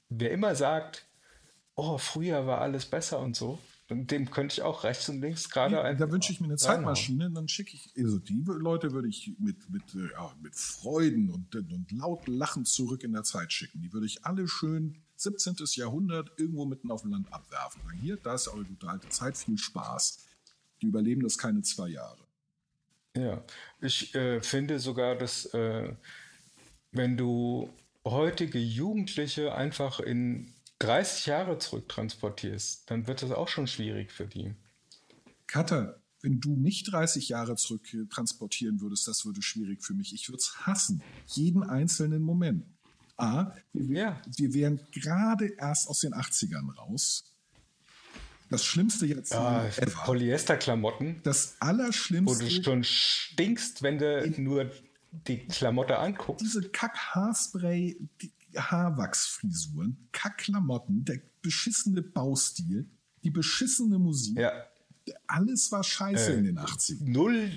[0.09, 1.05] wer immer sagt,
[1.75, 5.75] oh, früher war alles besser und so, dem könnte ich auch rechts und links gerade
[5.75, 9.33] ja, Da wünsche ich mir eine Zeitmaschine, dann schicke ich, also die Leute würde ich
[9.39, 13.81] mit, mit, ja, mit Freuden und, und laut Lachen zurück in der Zeit schicken.
[13.81, 15.55] Die würde ich alle schön 17.
[15.73, 17.81] Jahrhundert irgendwo mitten auf dem Land abwerfen.
[17.83, 20.25] Sagen, hier, da ist eure gute alte Zeit, viel Spaß.
[20.81, 22.19] Die überleben das keine zwei Jahre.
[23.17, 23.43] Ja,
[23.81, 25.93] ich äh, finde sogar, dass äh,
[26.91, 27.69] wenn du
[28.05, 34.53] heutige Jugendliche einfach in 30 Jahre zurücktransportierst, dann wird das auch schon schwierig für die.
[35.47, 40.13] Cutter, wenn du mich 30 Jahre zurück transportieren würdest, das würde schwierig für mich.
[40.13, 41.01] Ich würde es hassen.
[41.27, 42.65] Jeden einzelnen Moment.
[43.17, 44.21] A, wir, ja.
[44.37, 47.35] wir wären gerade erst aus den 80ern raus.
[48.49, 49.33] Das schlimmste jetzt.
[49.33, 49.69] Ja,
[50.05, 51.21] Polyesterklamotten.
[51.23, 52.35] Das Allerschlimmste.
[52.35, 54.71] Wo du schon stinkst, wenn du nur
[55.11, 56.45] die Klamotte anguckst.
[56.45, 62.89] Diese Kack-Haarspray, die, Haarwachsfrisuren, Kackklamotten, der beschissene Baustil,
[63.23, 64.37] die beschissene Musik.
[64.37, 64.51] Ja.
[65.27, 67.03] Alles war scheiße äh, in den 80ern.
[67.03, 67.51] Null,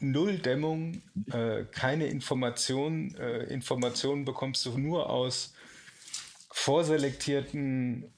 [0.00, 3.14] null Dämmung, äh, keine Information.
[3.14, 5.54] Äh, Informationen bekommst du nur aus
[6.50, 8.12] vorselektierten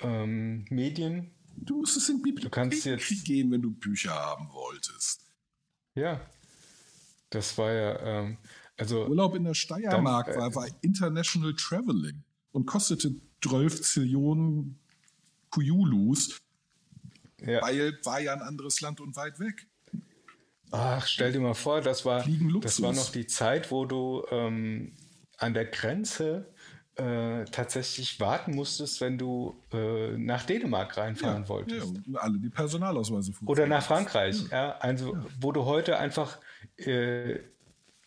[0.00, 1.30] ähm, Medien.
[1.56, 5.26] Du musstest in Bibliothek du kannst jetzt, gehen, wenn du Bücher haben wolltest.
[5.94, 6.20] Ja,
[7.30, 8.00] das war ja.
[8.00, 8.38] Ähm,
[8.80, 14.78] also, Urlaub in der Steiermark dann, äh, war, war International Traveling und kostete 12 Zillionen
[15.50, 16.40] Kujulus,
[17.40, 17.62] ja.
[17.62, 19.66] weil war ja ein anderes Land und weit weg.
[20.70, 22.24] Ach, stell dir mal vor, das war,
[22.60, 24.92] das war noch die Zeit, wo du ähm,
[25.36, 26.46] an der Grenze
[26.94, 31.92] äh, tatsächlich warten musstest, wenn du äh, nach Dänemark reinfahren ja, wolltest.
[32.06, 33.32] Ja, alle die Personalausweise.
[33.46, 34.42] Oder nach Frankreich.
[34.50, 34.66] Ja.
[34.66, 36.38] ja also, wo du heute einfach
[36.76, 37.38] äh,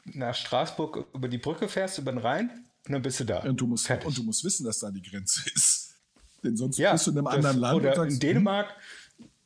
[0.05, 2.49] nach Straßburg über die Brücke fährst, über den Rhein
[2.85, 3.39] und dann bist du da.
[3.39, 5.95] Und du musst, und du musst wissen, dass da die Grenze ist.
[6.43, 7.75] Denn sonst ja, bist du in einem das, anderen Land.
[7.75, 8.75] Oder sagst, in Dänemark,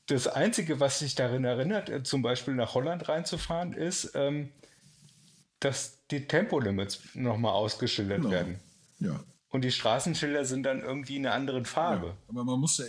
[0.07, 4.49] das Einzige, was sich darin erinnert, äh, zum Beispiel nach Holland reinzufahren, ist, ähm,
[5.59, 8.31] dass die Tempolimits nochmal ausgeschildert genau.
[8.31, 8.59] werden.
[8.99, 9.19] Ja.
[9.49, 12.07] und die Straßenschilder sind dann irgendwie in einer anderen Farbe.
[12.07, 12.85] Ja, aber man muss ja,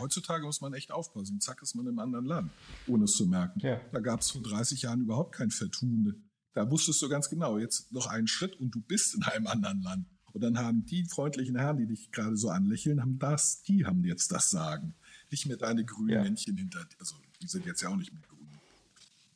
[0.00, 1.40] heutzutage muss man echt aufpassen.
[1.40, 2.50] Zack ist man im anderen Land,
[2.88, 3.60] ohne es zu merken.
[3.60, 3.80] Ja.
[3.92, 6.24] Da gab es vor 30 Jahren überhaupt kein Vertun.
[6.54, 9.82] Da wusstest du ganz genau, jetzt noch einen Schritt und du bist in einem anderen
[9.82, 10.06] Land.
[10.32, 14.04] Und dann haben die freundlichen Herren, die dich gerade so anlächeln, haben das, die haben
[14.04, 14.94] jetzt das Sagen.
[15.30, 16.22] Nicht mehr deine grünen Ja.
[16.22, 18.48] Männchen hinter, also die sind jetzt ja auch nicht mehr grün.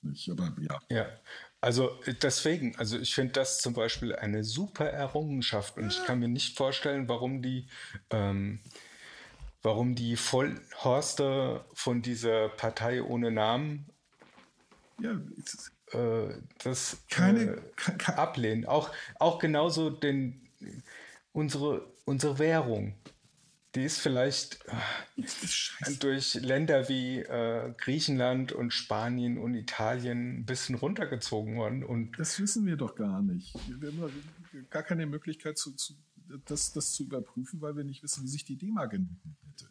[0.03, 0.79] Nicht, aber ja.
[0.91, 1.07] Ja,
[1.61, 6.21] also äh, deswegen, also ich finde das zum Beispiel eine super Errungenschaft und ich kann
[6.21, 7.66] mir nicht vorstellen, warum die,
[8.11, 8.61] ähm,
[9.62, 13.87] warum die Vollhorste von dieser Partei ohne Namen
[15.01, 15.21] Ja,
[15.93, 17.62] äh, das keine,
[17.99, 18.66] äh, ablehnen.
[18.66, 20.41] Auch, auch genauso den,
[21.32, 22.95] unsere, unsere Währung.
[23.74, 30.47] Die ist vielleicht äh, ist durch Länder wie äh, Griechenland und Spanien und Italien ein
[30.47, 31.84] bisschen runtergezogen worden.
[31.84, 33.55] Und Das wissen wir doch gar nicht.
[33.68, 34.12] Wir haben
[34.70, 35.95] gar keine Möglichkeit, zu, zu,
[36.47, 39.68] das, das zu überprüfen, weil wir nicht wissen, wie sich die D-Mark entwickelt hätte.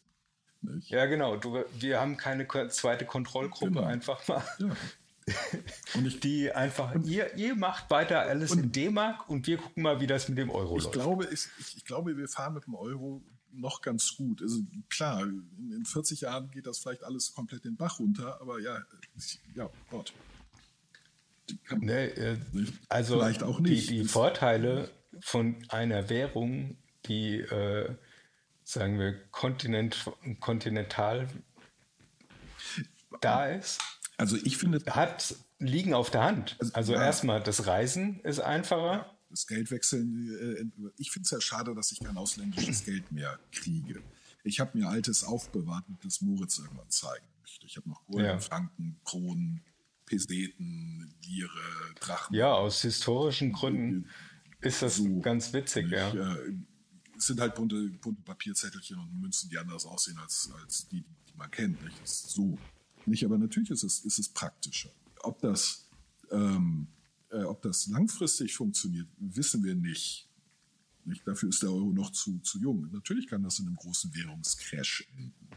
[0.61, 0.89] Nicht?
[0.89, 3.84] ja, genau, du, wir haben keine zweite Kontrollgruppe Genau.
[3.84, 4.43] einfach mal.
[4.59, 4.76] Ja.
[5.93, 9.99] Und ich, Die einfach, ihr, ihr macht weiter alles in D-Mark und wir gucken mal,
[9.99, 10.93] wie das mit dem Euro ich, läuft.
[10.93, 13.21] glaube, ich, ich, glaube, wir fahren mit dem Euro
[13.51, 14.41] noch ganz gut.
[14.41, 18.59] Also klar, in, in 40 Jahren geht das vielleicht alles komplett den Bach runter, aber
[18.59, 18.80] ja,
[19.17, 20.13] ich- ja, Gott.
[21.78, 22.38] Nee, äh,
[22.89, 23.89] also Vielleicht auch nicht.
[23.89, 24.89] Die, die Vorteile
[25.21, 27.95] von einer Währung, die, äh,
[28.63, 30.09] sagen wir, kontinent,
[30.41, 31.28] kontinental
[33.21, 33.80] da ist,
[34.18, 36.57] Also ich finde, hat, liegen auf der Hand.
[36.74, 37.03] Also ja.
[37.03, 39.15] erstmal, das Reisen ist einfacher.
[39.30, 44.01] das Geldwechseln, äh, ich finde es ja schade, dass ich kein ausländisches Geld mehr kriege.
[44.43, 47.65] Ich habe mir altes aufbewahrt, das Moritz irgendwann zeigen möchte.
[47.65, 48.39] Ich habe noch Gulden, Ja.
[48.39, 49.61] Franken, Kronen,
[50.05, 51.49] Peseten, Lire,
[51.99, 52.36] Drachen.
[52.36, 54.07] Ja, aus historischen Gründen
[54.61, 56.09] ist das So, ganz witzig, ja.
[56.09, 56.53] Äh,
[57.18, 61.38] es sind halt bunte, bunte Papierzettelchen und Münzen, die anders aussehen als, als die, die
[61.38, 61.84] man kennt.
[61.84, 62.01] Nicht?
[62.01, 62.57] Das ist so.
[63.08, 64.91] Nicht, aber natürlich ist es, ist es praktischer.
[65.24, 65.89] Ob das,
[66.30, 66.88] ähm,
[67.30, 70.30] äh, ob das langfristig funktioniert, wissen wir nicht.
[71.05, 71.26] nicht.
[71.26, 72.89] Dafür ist der Euro noch zu, zu jung.
[72.91, 75.47] Natürlich kann das in einem großen Währungscrash enden.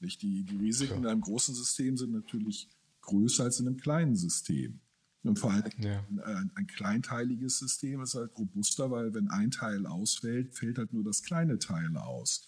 [0.00, 0.22] Nicht?
[0.22, 2.68] Die, die Risiken in einem großen System sind natürlich
[3.02, 4.80] größer als in einem kleinen System.
[5.24, 6.06] Und vor allem Ja.
[6.24, 11.04] ein, ein kleinteiliges System ist halt robuster, weil wenn ein Teil ausfällt, fällt halt nur
[11.04, 12.46] das kleine Teil aus.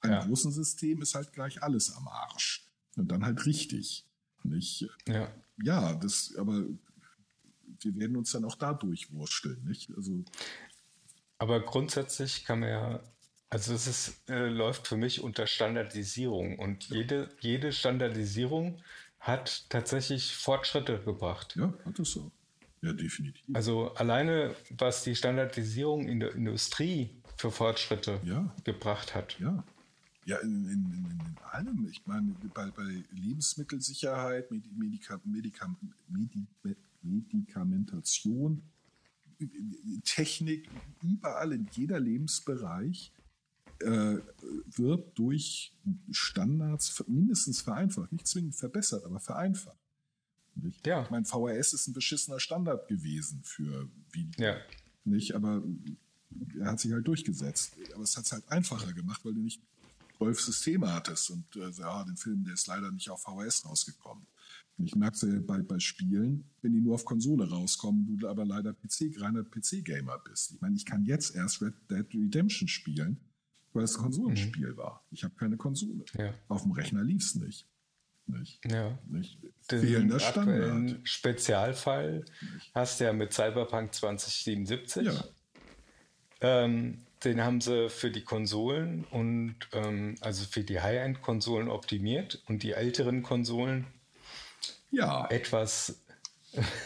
[0.00, 0.24] Ein Ja.
[0.24, 2.66] großen System ist halt gleich alles am Arsch.
[2.96, 4.04] Und dann halt richtig.
[4.44, 4.86] Nicht?
[5.08, 5.30] ja.
[5.62, 6.64] Ja, das, aber
[7.80, 9.90] wir werden uns dann auch da durchwursteln, nicht?
[9.96, 10.24] Also,
[11.38, 13.00] Aber grundsätzlich kann man ja,
[13.50, 18.80] also es ist, äh, läuft für mich unter Standardisierung und jede, jede Standardisierung
[19.20, 21.54] hat tatsächlich Fortschritte gebracht.
[21.56, 22.32] ja, hat es so.
[22.80, 23.44] Ja, definitiv.
[23.52, 28.52] Also alleine, was die Standardisierung in der Industrie für Fortschritte Ja.
[28.64, 29.38] gebracht hat.
[29.38, 29.62] Ja.
[30.24, 31.88] Ja, in, in, in, in allem.
[31.90, 35.74] Ich meine, bei, bei Lebensmittelsicherheit, Medi Medika Medika
[36.08, 36.46] Medi
[37.02, 38.62] Medikamentation,
[40.04, 40.70] Technik,
[41.02, 43.12] überall in jeder Lebensbereich
[43.80, 44.18] äh,
[44.66, 45.72] wird durch
[46.10, 48.12] Standards mindestens vereinfacht.
[48.12, 49.78] Nicht zwingend verbessert, aber vereinfacht.
[50.54, 50.86] Nicht?
[50.86, 51.02] Ja.
[51.02, 54.46] Ich meine, VHS ist ein beschissener Standard gewesen für Video.
[54.46, 54.56] Ja.
[55.04, 55.62] Nicht, aber
[56.60, 57.74] er hat sich halt durchgesetzt.
[57.94, 59.60] Aber es hat es halt einfacher gemacht, weil du nicht
[60.22, 61.30] zwölf Systeme hattest.
[61.30, 64.26] Und äh, ja, den Film, der ist leider nicht auf VHS rausgekommen.
[64.78, 68.28] Und ich merke es ja bei, bei Spielen, wenn die nur auf Konsole rauskommen, du
[68.28, 70.52] aber leider PC, reiner PC-Gamer bist.
[70.52, 73.20] Ich meine, ich kann jetzt erst Red Dead Redemption spielen,
[73.72, 75.04] weil es ein Konsolenspiel war.
[75.10, 76.04] Ich habe keine Konsole.
[76.16, 76.34] Ja.
[76.48, 77.68] Auf dem Rechner lief es nicht.
[78.26, 78.64] Nicht?
[78.64, 78.98] Ja.
[79.08, 79.38] nicht?
[79.68, 80.96] Fehlender Standard.
[81.02, 82.24] Spezialfall
[82.74, 85.06] hast du ja mit Cyberpunk 2077.
[85.06, 85.24] Ja.
[86.40, 92.62] Ähm, den haben sie für die Konsolen und ähm, also für die High-End-Konsolen optimiert und
[92.62, 93.86] die älteren Konsolen
[94.90, 95.28] Ja.
[95.30, 96.02] etwas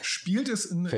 [0.03, 0.89] Spielt es in,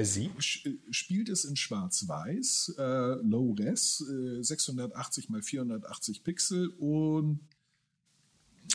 [0.90, 2.82] spielt es in Schwarz-Weiß, äh,
[3.22, 7.40] Low Res, äh, 680 mal 480 Pixel und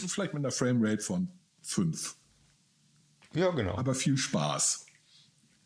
[0.07, 1.29] vielleicht mit einer Framerate von
[1.61, 2.15] 5.
[3.35, 3.75] ja genau.
[3.75, 4.87] Aber viel Spaß.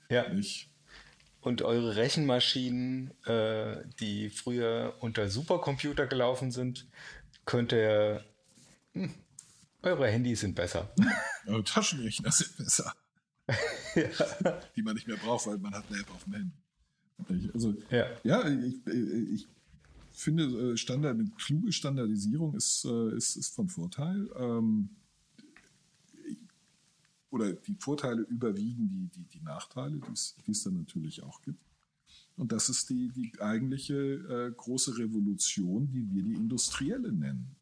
[0.10, 0.28] ja.
[0.34, 0.70] Nicht?
[1.48, 6.88] Und eure Rechenmaschinen, äh, die früher unter Supercomputer gelaufen sind,
[7.46, 8.26] könnt ihr.
[8.92, 9.14] Hm,
[9.82, 10.90] eure Handys sind besser.
[11.46, 12.94] Äh, Taschenrechner sind besser.
[14.76, 17.50] Die man nicht mehr braucht, weil man hat eine App auf dem Handy.
[17.54, 18.06] Also, Ja.
[18.26, 18.86] ja, ich,
[19.34, 19.48] ich
[20.12, 24.28] finde, äh, Standard, eine kluge Standardisierung ist, äh, ist, ist von Vorteil.
[24.38, 24.90] Ähm,
[27.38, 31.62] oder die Vorteile überwiegen die, die, die Nachteile, die es dann natürlich auch gibt.
[32.36, 37.56] Und das ist die, die eigentliche äh, große Revolution, die wir die industrielle nennen.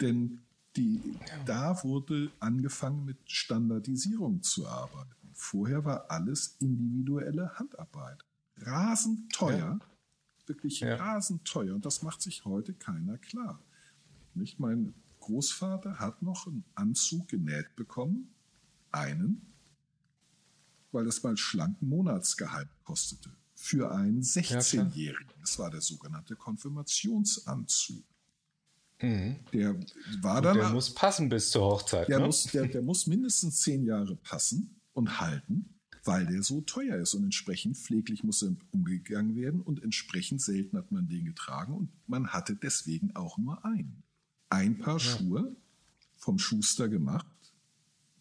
[0.00, 0.40] Denn
[0.76, 1.00] die,
[1.46, 5.30] da wurde angefangen mit Standardisierung zu arbeiten.
[5.34, 8.24] Vorher war alles individuelle Handarbeit.
[8.58, 10.46] Rasend teuer, ja.
[10.46, 10.96] wirklich ja.
[10.96, 11.74] rasend teuer.
[11.74, 13.60] Und das macht sich heute keiner klar.
[14.34, 14.58] Nicht?
[14.58, 18.32] Mein Großvater hat noch einen Anzug genäht bekommen,
[18.92, 19.54] einen,
[20.92, 23.30] weil das mal schlanken Monatsgehalt kostete.
[23.54, 25.34] Für einen 16-Jährigen.
[25.40, 28.04] das war der sogenannte Konfirmationsanzug.
[29.00, 29.36] Mhm.
[29.52, 29.74] Der
[30.22, 30.56] war dann.
[30.56, 32.08] Der muss passen bis zur Hochzeit.
[32.08, 32.26] Der, ne?
[32.26, 37.14] muss, der, der muss mindestens zehn Jahre passen und halten, weil der so teuer ist.
[37.14, 41.90] Und entsprechend pfleglich muss er umgegangen werden und entsprechend selten hat man den getragen und
[42.06, 44.02] man hatte deswegen auch nur einen.
[44.50, 45.00] Ein Paar ja.
[45.00, 45.56] Schuhe
[46.16, 47.26] vom Schuster gemacht,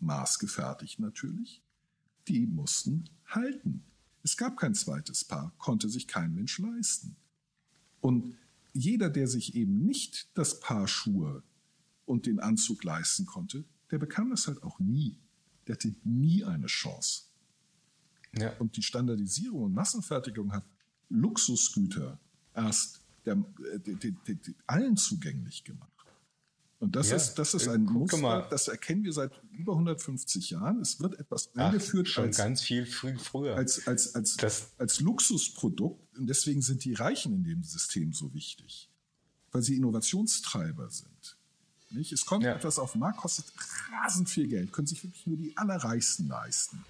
[0.02, 1.62] maßgefertigt natürlich,
[2.28, 3.84] die mussten halten.
[4.24, 7.16] Es gab kein zweites Paar, konnte sich kein Mensch leisten.
[8.02, 8.36] Und
[8.74, 11.44] jeder, der sich eben nicht das Paar Schuhe
[12.06, 15.18] und den Anzug leisten konnte, der bekam das halt auch nie.
[15.66, 17.24] Der hatte nie eine Chance.
[18.38, 18.56] Ja.
[18.58, 20.66] Und die Standardisierung und Massenfertigung hat
[21.10, 22.20] Luxusgüter
[22.54, 23.36] erst der,
[23.74, 25.92] äh, die, die, die, allen zugänglich gemacht.
[26.80, 30.80] Und das ja, ist, das ist ein Muster, das erkennen wir seit über 150 Jahren.
[30.80, 33.56] Es wird etwas eingeführt schon als, ganz viel früh, früher.
[33.56, 36.16] Als, als, als, das, als Luxusprodukt.
[36.18, 38.92] Und deswegen sind die Reichen in dem System so wichtig.
[39.52, 41.38] Weil sie Innovationstreiber sind.
[41.90, 42.12] Nicht?
[42.12, 42.54] Es kommt ja.
[42.54, 43.46] etwas auf den Markt, kostet
[43.92, 46.84] rasend viel Geld, können sich wirklich nur die Allerreichsten leisten.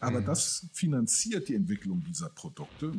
[0.00, 0.26] Aber mhm.
[0.26, 2.92] das finanziert die Entwicklung dieser Produkte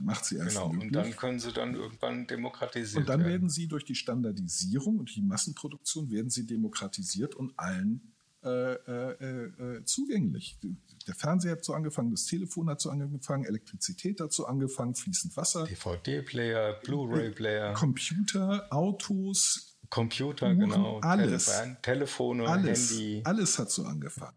[0.00, 0.68] macht sie erst genau.
[0.70, 0.88] möglich.
[0.88, 3.30] Und dann können sie dann irgendwann demokratisiert Und dann werden.
[3.30, 8.14] werden sie durch die Standardisierung und die Massenproduktion werden sie demokratisiert und allen
[8.44, 10.58] äh, äh, äh, zugänglich.
[11.06, 15.34] Der Fernseher hat so angefangen, das Telefon hat so angefangen, Elektrizität hat so angefangen, fließend
[15.36, 15.64] Wasser.
[15.64, 17.72] DVD-Player, Blu-ray-Player.
[17.72, 19.78] Computer, Autos.
[19.88, 21.00] Computer, Uhren, genau.
[21.00, 21.50] Alles.
[21.80, 23.22] Telefone, alles, Handy.
[23.24, 24.36] Alles hat so angefangen.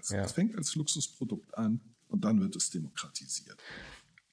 [0.00, 0.26] Es ja.
[0.26, 3.56] fängt als Luxusprodukt an und dann wird es demokratisiert.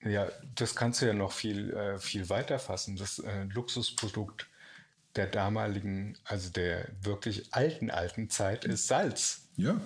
[0.05, 2.95] Ja, das kannst du ja noch viel, äh, viel weiter fassen.
[2.95, 4.47] Das äh, Luxusprodukt
[5.15, 9.41] der damaligen, also der wirklich alten, alten Zeit ist Salz.
[9.57, 9.79] Ja.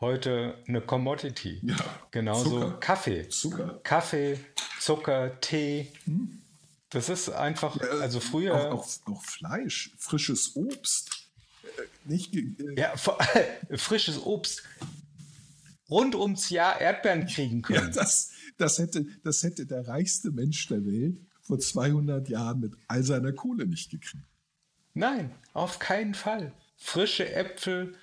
[0.00, 1.60] Heute eine Commodity.
[1.62, 1.76] Ja.
[2.10, 2.80] Genauso Zucker.
[2.80, 3.28] Kaffee.
[3.28, 3.80] Zucker.
[3.82, 4.38] Kaffee,
[4.80, 5.92] Zucker, Tee.
[6.04, 6.42] Hm.
[6.90, 8.72] Das ist einfach, ja, also früher.
[8.72, 11.10] Auch, auch, auch, Fleisch, frisches Obst.
[11.64, 11.68] Äh,
[12.04, 12.44] nicht, äh,
[12.76, 12.94] ja,
[13.76, 14.62] frisches Obst.
[15.90, 17.86] Rund ums Jahr Erdbeeren kriegen können.
[17.86, 22.74] Ja, das, das hätte, das hätte der reichste Mensch der Welt vor 200 Jahren mit
[22.88, 24.24] all seiner Kohle nicht gekriegt.
[24.94, 26.52] Nein, auf keinen Fall.
[26.76, 27.94] Frische Äpfel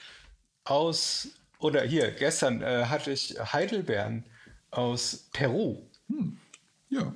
[0.63, 1.29] aus,
[1.59, 4.23] oder hier, gestern äh, hatte ich Heidelbeeren
[4.71, 5.83] aus Peru.
[6.07, 6.37] Hm.
[6.89, 7.13] Ja.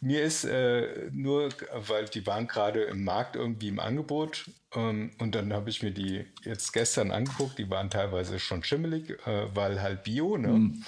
[0.00, 5.34] Mir ist äh, nur, weil die waren gerade im Markt irgendwie im Angebot ähm, und
[5.34, 9.82] dann habe ich mir die jetzt gestern angeguckt, die waren teilweise schon schimmelig, äh, weil
[9.82, 10.48] halt Bio, ne?
[10.48, 10.84] Hm.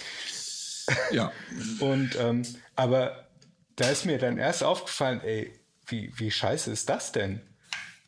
[1.12, 1.32] Ja.
[1.80, 2.42] und, ähm,
[2.76, 3.28] aber
[3.76, 5.52] da ist mir dann erst aufgefallen, ey,
[5.86, 7.40] wie, wie scheiße ist das denn?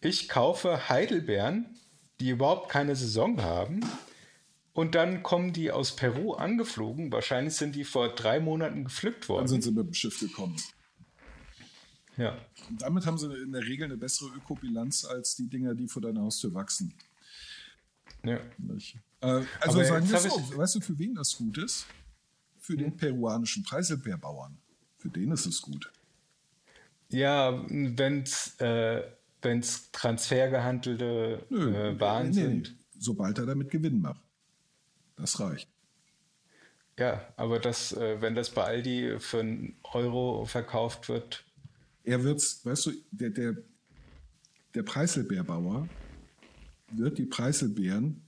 [0.01, 1.79] Ich kaufe Heidelbeeren,
[2.21, 3.81] die überhaupt keine Saison haben.
[4.75, 7.13] Und dann kommen die aus Peru angeflogen.
[7.13, 9.43] Wahrscheinlich sind die vor drei Monaten gepflückt worden.
[9.43, 10.57] Dann sind sie mit dem Schiff gekommen.
[12.17, 12.39] Ja.
[12.69, 16.01] Und damit haben sie in der Regel eine bessere Ökobilanz als die Dinger, die vor
[16.03, 16.95] deiner Haustür wachsen.
[18.25, 18.37] Ja.
[18.37, 18.41] Äh,
[19.21, 21.87] also Aber sagen wir so, weißt du, für wen das gut ist?
[22.63, 24.57] Für den peruanischen Preiselbeerbauern.
[24.97, 25.93] Für den ist es gut.
[27.11, 29.03] Ja, wenn es äh,
[29.43, 32.77] wenn's transfergehandelte Nö, äh, Waren nee, sind.
[32.99, 34.23] Sobald er damit Gewinn macht.
[35.17, 35.69] Das reicht.
[36.99, 41.45] Ja, aber das, äh, wenn das bei Aldi für einen Euro verkauft wird.
[42.05, 43.57] Er wird's, weißt du, der, der,
[44.75, 45.89] der Preiselbeerbauer
[46.93, 48.23] wird die Preiselbeeren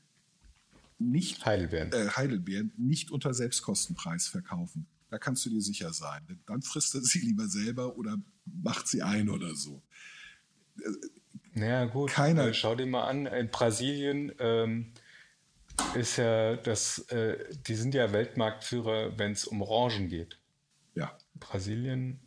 [1.11, 1.93] nicht Heidelbeeren.
[1.93, 4.87] Äh, Heidelbeeren nicht unter Selbstkostenpreis verkaufen.
[5.11, 6.41] Da kannst du dir sicher sein.
[6.47, 9.83] Dann frisst er sie lieber selber oder macht sie ein oder so.
[11.55, 12.11] Ja, gut.
[12.11, 12.49] Keiner.
[12.49, 14.93] Äh, schau dir mal an, in Brasilien ähm,
[15.95, 20.39] ist ja das, äh, die sind ja Weltmarktführer, wenn es um Orangen geht.
[20.95, 21.17] Ja.
[21.35, 22.21] Brasilien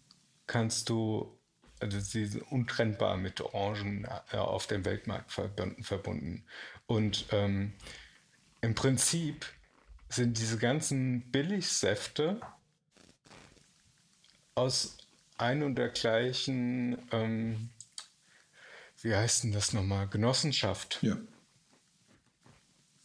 [0.48, 1.38] kannst du,
[1.80, 6.46] also sie sind untrennbar mit Orangen äh, auf dem Weltmarkt verbunden.
[6.86, 7.74] Und ähm,
[8.62, 9.46] im Prinzip
[10.10, 12.40] sind diese ganzen Billigsäfte
[14.56, 14.98] aus
[15.38, 17.70] ein und der gleichen, ähm,
[19.02, 21.00] wie heißt denn das nochmal, Genossenschaft.
[21.02, 21.18] Ja.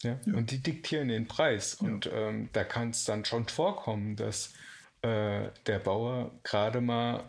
[0.02, 0.34] Ja, ja.
[0.34, 1.78] Und die diktieren den Preis.
[1.80, 1.86] Ja.
[1.88, 4.52] Und ähm, da kann es dann schon vorkommen, dass
[5.02, 7.28] äh, der Bauer gerade mal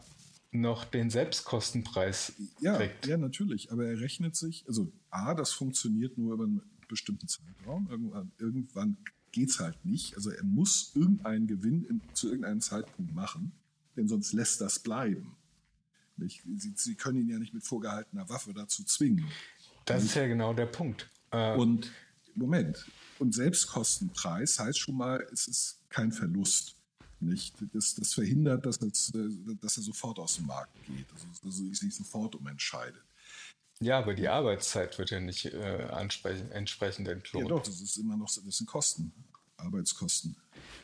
[0.52, 3.06] noch den Selbstkostenpreis Ja, kriegt.
[3.06, 3.72] ja, natürlich.
[3.72, 6.62] Aber er rechnet sich, also A, das funktioniert nur über einen
[6.94, 7.88] bestimmten Zeitraum.
[7.90, 8.98] Irgendwann, irgendwann
[9.32, 10.16] geht es halt nicht.
[10.16, 13.52] Also er muss irgendeinen Gewinn in, zu irgendeinem Zeitpunkt machen,
[13.96, 15.36] denn sonst lässt das bleiben.
[16.18, 19.26] Sie, Sie können ihn ja nicht mit vorgehaltener Waffe dazu zwingen.
[19.86, 21.10] Das ist ja genau der Punkt.
[21.32, 21.92] Äh, Und
[22.36, 22.86] Moment,
[23.20, 26.76] und Selbstkostenpreis heißt schon mal, es ist kein Verlust.
[27.20, 27.56] Nicht?
[27.74, 31.74] Das, das verhindert, dass, es, äh, dass er sofort aus dem Markt geht, also, also
[31.74, 33.04] sich sofort umentscheidet.
[33.84, 35.88] Ja, aber die Arbeitszeit wird ja nicht äh,
[36.52, 37.52] entsprechend Ja, entlohnt.
[37.52, 39.12] doch, das ist immer noch, das sind Kosten,
[39.58, 40.36] Arbeitskosten.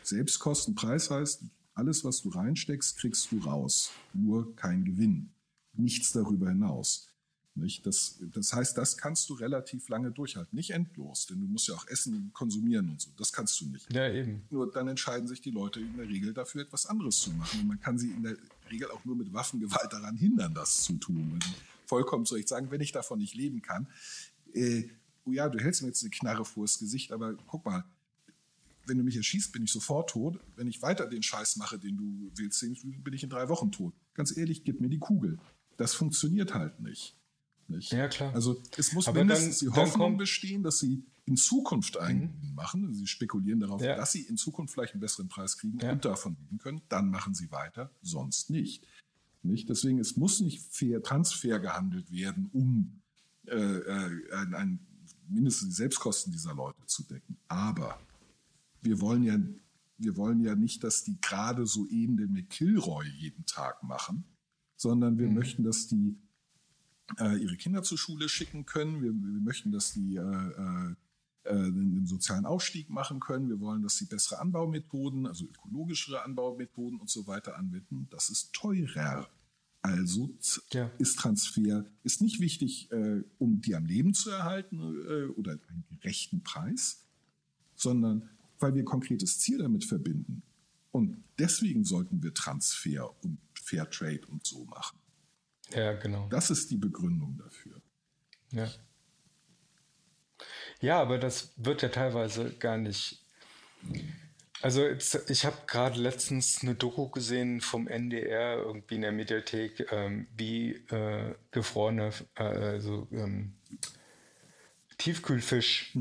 [0.04, 1.44] Selbstkostenpreis heißt,
[1.74, 3.92] alles, was du reinsteckst, kriegst du raus.
[4.14, 5.32] Nur kein Gewinn.
[5.74, 7.08] Nichts darüber hinaus.
[7.56, 7.86] Nicht?
[7.86, 10.56] Das, das heißt, das kannst du relativ lange durchhalten.
[10.56, 13.12] Nicht endlos, denn du musst ja auch essen konsumieren und so.
[13.18, 13.92] Das kannst du nicht.
[13.94, 14.44] Ja, eben.
[14.50, 17.62] Nur dann entscheiden sich die Leute in der Regel dafür, etwas anderes zu machen.
[17.62, 18.36] Und man kann sie in der
[18.70, 21.40] Regel auch nur mit Waffengewalt daran hindern, das zu tun.
[21.90, 23.88] Vollkommen zu Recht sagen, wenn ich davon nicht leben kann,
[24.54, 24.84] äh,
[25.26, 27.84] oh ja, du hältst mir jetzt eine Knarre vors Gesicht, aber guck mal,
[28.86, 30.40] wenn du mich erschießt, bin ich sofort tot.
[30.56, 33.94] Wenn ich weiter den Scheiß mache, den du willst, bin ich in drei Wochen tot.
[34.14, 35.40] Ganz ehrlich, gib mir die Kugel.
[35.78, 37.16] Das funktioniert halt nicht.
[37.68, 37.92] nicht?
[37.92, 38.34] Ja, klar.
[38.36, 42.34] Also es muss Aber mindestens dann- die Hoffnung kommt- bestehen, dass sie in Zukunft einen
[42.34, 42.94] Gewinn machen.
[42.96, 43.96] Sie spekulieren darauf, Ja.
[43.96, 45.92] dass sie in Zukunft vielleicht einen besseren Preis kriegen Ja.
[45.92, 46.82] und davon leben können.
[46.90, 48.88] Dann machen sie weiter, sonst nicht.
[49.44, 49.70] Nicht?
[49.70, 53.02] Deswegen, es muss nicht fair, transfer gehandelt werden, um
[53.48, 54.80] äh, äh, ein, ein,
[55.28, 57.38] mindestens die Selbstkosten dieser Leute zu decken.
[57.48, 58.00] Aber
[58.82, 59.38] wir wollen ja,
[59.98, 64.24] wir wollen ja nicht, dass die gerade so eben den McKilroy jeden Tag machen,
[64.76, 66.18] sondern wir möchten, dass die
[67.20, 69.02] äh, ihre Kinder zur Schule schicken können.
[69.02, 70.96] Wir, wir möchten, dass die äh,
[71.50, 73.50] äh, den, den sozialen Aufstieg machen können.
[73.50, 78.08] Wir wollen, dass sie bessere Anbaumethoden, also ökologischere Anbaumethoden und so weiter anwenden.
[78.12, 79.28] Das ist teurer.
[79.82, 80.30] Also
[80.72, 80.92] Ja.
[81.00, 85.86] ist Transfer ist nicht wichtig, äh, um die am Leben zu erhalten äh, oder einen
[86.02, 87.06] gerechten Preis,
[87.76, 88.30] sondern
[88.60, 90.44] weil wir ein konkretes Ziel damit verbinden.
[90.92, 95.00] Und deswegen sollten wir Transfer und Fairtrade und so machen.
[95.72, 96.28] Ja, genau.
[96.30, 97.82] Das ist die Begründung dafür.
[98.52, 98.68] Ja.
[100.82, 103.22] Ja, aber das wird ja teilweise gar nicht.
[104.62, 109.92] Also jetzt, ich habe gerade letztens eine Doku gesehen vom NDR irgendwie in der Mediathek,
[109.92, 113.54] ähm, wie äh, gefrorene, äh, also ähm,
[114.98, 115.96] Tiefkühlfisch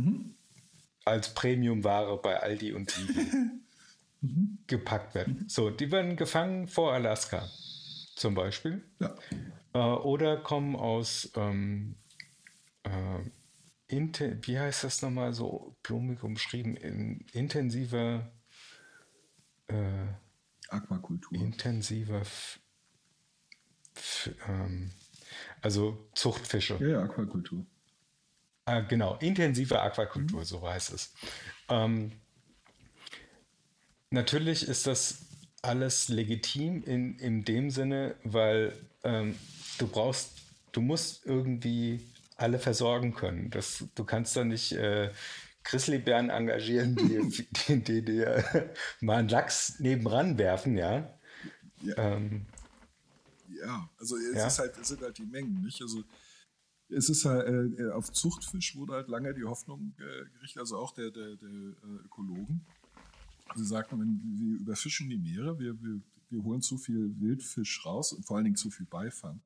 [1.04, 3.50] als Premiumware bei Aldi und Lidl
[4.66, 5.44] gepackt werden.
[5.48, 7.48] So, die werden gefangen vor Alaska
[8.16, 8.82] zum Beispiel.
[8.98, 9.14] Ja.
[9.72, 11.94] Äh, oder kommen aus, ähm,
[13.88, 18.30] äh, inte wie heißt das nochmal so blumig umschrieben, in intensiver,
[19.68, 20.06] äh,
[20.68, 21.38] Aquakultur.
[21.38, 22.60] intensiver, F
[23.94, 24.90] F ähm,
[25.60, 26.78] also Zuchtfische.
[26.80, 27.66] Ja, ja, Aquakultur.
[28.64, 31.14] Ah, genau, intensive Aquakultur, so heißt es.
[31.68, 32.12] Ähm,
[34.10, 35.26] natürlich ist das
[35.62, 39.36] alles legitim in, in dem Sinne, weil ähm,
[39.78, 40.38] du brauchst,
[40.72, 42.06] du musst irgendwie
[42.38, 43.50] alle versorgen können.
[43.50, 45.10] Das, du kannst da nicht äh,
[45.64, 51.12] Grizzlybären engagieren, die, die, die dir mal einen Lachs nebenan werfen, ja.
[51.82, 51.96] Ja.
[51.96, 52.46] Ähm,
[53.60, 54.46] Ja, also es, Ja.
[54.46, 55.82] Ist halt, es sind halt die Mengen, nicht?
[55.82, 56.04] Also
[56.88, 60.94] es ist halt, äh, auf Zuchtfisch wurde halt lange die Hoffnung äh, gerichtet, also auch
[60.94, 62.64] der, der, der äh, Ökologen.
[63.56, 68.12] Sie sagten, wenn wir überfischen die Meere, wir, wir, wir holen zu viel Wildfisch raus
[68.12, 69.40] und vor allen Dingen zu viel Beifang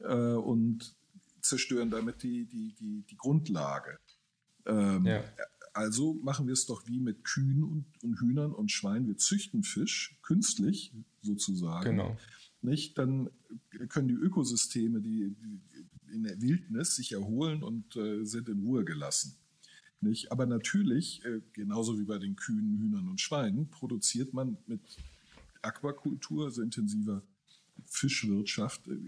[0.00, 0.96] äh, und
[1.40, 3.98] zerstören damit die, die, die, die Grundlage.
[4.66, 5.24] Ähm, Ja.
[5.74, 9.06] Also machen wir es doch wie mit Kühen und, und Hühnern und Schweinen.
[9.06, 11.90] Wir züchten Fisch künstlich sozusagen.
[11.90, 12.16] Genau.
[12.62, 12.98] Nicht?
[12.98, 13.30] Dann
[13.88, 15.60] können die Ökosysteme, die, die
[16.12, 19.36] in der Wildnis sich erholen und äh, sind in Ruhe gelassen.
[20.00, 20.32] Nicht?
[20.32, 24.80] Aber natürlich, äh, genauso wie bei den Kühen, Hühnern und Schweinen, produziert man mit
[25.62, 27.22] Aquakultur, also intensiver
[27.84, 28.98] Fischwirtschaft, äh,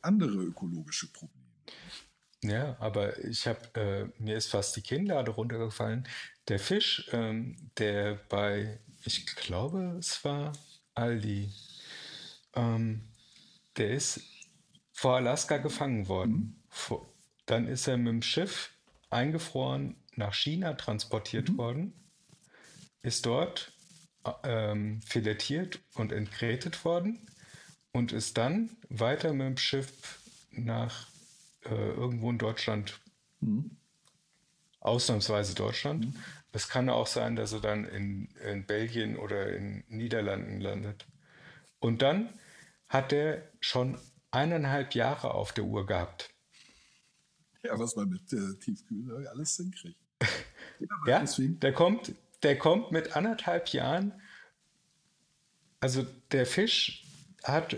[0.00, 1.35] andere ökologische Probleme.
[2.42, 6.06] Ja, aber ich habe, äh, mir ist fast die Kinnlade runtergefallen.
[6.48, 10.52] Der Fisch, ähm, der bei, ich glaube, es war
[10.94, 11.52] Aldi,
[12.54, 13.08] ähm,
[13.76, 14.20] der ist
[14.92, 16.62] vor Alaska gefangen worden.
[16.68, 17.12] Vor,
[17.46, 18.70] dann ist er mit dem Schiff
[19.10, 21.92] eingefroren nach China transportiert worden,
[23.02, 23.72] ist dort
[24.24, 27.30] äh, ähm, filetiert und entgrätet worden
[27.92, 31.08] und ist dann weiter mit dem Schiff nach
[31.70, 33.00] äh, irgendwo in Deutschland,
[34.80, 36.14] ausnahmsweise Deutschland,
[36.52, 41.06] Es kann auch sein, dass er dann in, in Belgien oder in Niederlanden landet.
[41.80, 42.30] Und dann
[42.88, 43.98] hat er schon
[44.30, 46.30] eineinhalb Jahre auf der Uhr gehabt.
[47.62, 50.00] Ja, was man mit äh, Tiefkühl alles hinkriegt.
[51.06, 51.58] Ja, deswegen.
[51.60, 52.12] Der, kommt,
[52.42, 54.12] der kommt mit anderthalb Jahren.
[55.80, 57.05] Also der Fisch
[57.46, 57.76] hat,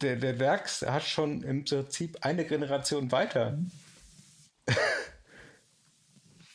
[0.00, 3.52] der, der Werks hat schon im Prinzip eine Generation weiter.
[3.52, 3.70] Mhm.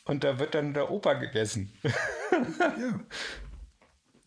[0.04, 1.72] Und da wird dann der Opa gegessen.
[2.52, 3.00] ja.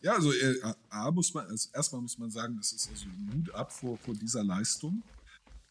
[0.03, 0.55] Ja, also äh,
[0.89, 4.13] A muss man, also erstmal muss man sagen, das ist also Mut ab vor, vor
[4.13, 5.01] dieser Leistung.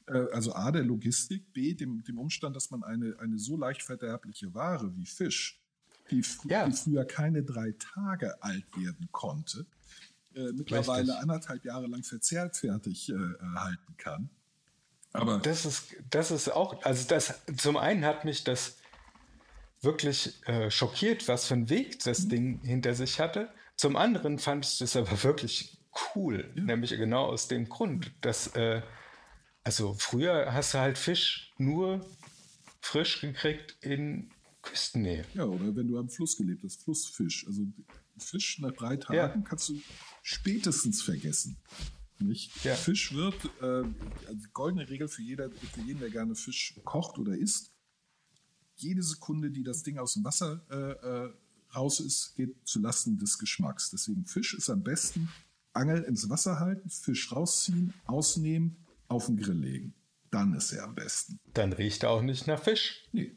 [0.07, 3.83] Äh, also A, der Logistik, B, dem, dem Umstand, dass man eine, eine so leicht
[3.83, 5.61] verderbliche Ware wie Fisch,
[6.11, 6.67] die, fr ja.
[6.67, 9.67] die früher keine drei Tage alt werden konnte,
[10.35, 11.21] äh, mittlerweile Richtig.
[11.21, 13.15] anderthalb Jahre lang verzehrt fertig äh,
[13.57, 14.31] halten kann.
[15.13, 18.79] Aber das ist, das ist auch, also das zum einen hat mich das
[19.83, 22.29] wirklich äh, schockiert, was für einen Weg das mhm.
[22.29, 23.53] Ding hinter sich hatte.
[23.77, 25.79] Zum anderen fand ich das aber wirklich
[26.15, 26.63] cool, ja.
[26.63, 28.83] nämlich genau aus dem Grund, dass äh,
[29.65, 32.05] also früher hast du halt Fisch nur
[32.81, 34.31] frisch gekriegt in
[34.63, 35.25] Küstennähe.
[35.35, 37.47] Ja, oder wenn du am Fluss gelebt hast, Flussfisch.
[37.47, 37.63] Also
[38.19, 39.49] Fisch nach drei Tagen ja.
[39.49, 39.81] kannst du
[40.23, 41.59] spätestens vergessen.
[42.19, 42.65] Nicht?
[42.65, 42.75] Ja.
[42.77, 43.85] Fisch wird, äh,
[44.27, 47.73] also goldene Regel für, jeder, für jeden, der gerne Fisch kocht oder isst,
[48.77, 51.33] jede Sekunde, die das Ding aus dem Wasser äh, äh,
[51.75, 53.91] raus ist, geht zulasten des Geschmacks.
[53.91, 55.29] Deswegen Fisch ist am besten
[55.73, 58.77] Angel ins Wasser halten, Fisch rausziehen, ausnehmen,
[59.09, 59.95] auf den Grill legen.
[60.31, 61.39] Dann ist er am besten.
[61.53, 63.09] Dann riecht er auch nicht nach Fisch.
[63.13, 63.37] Nee.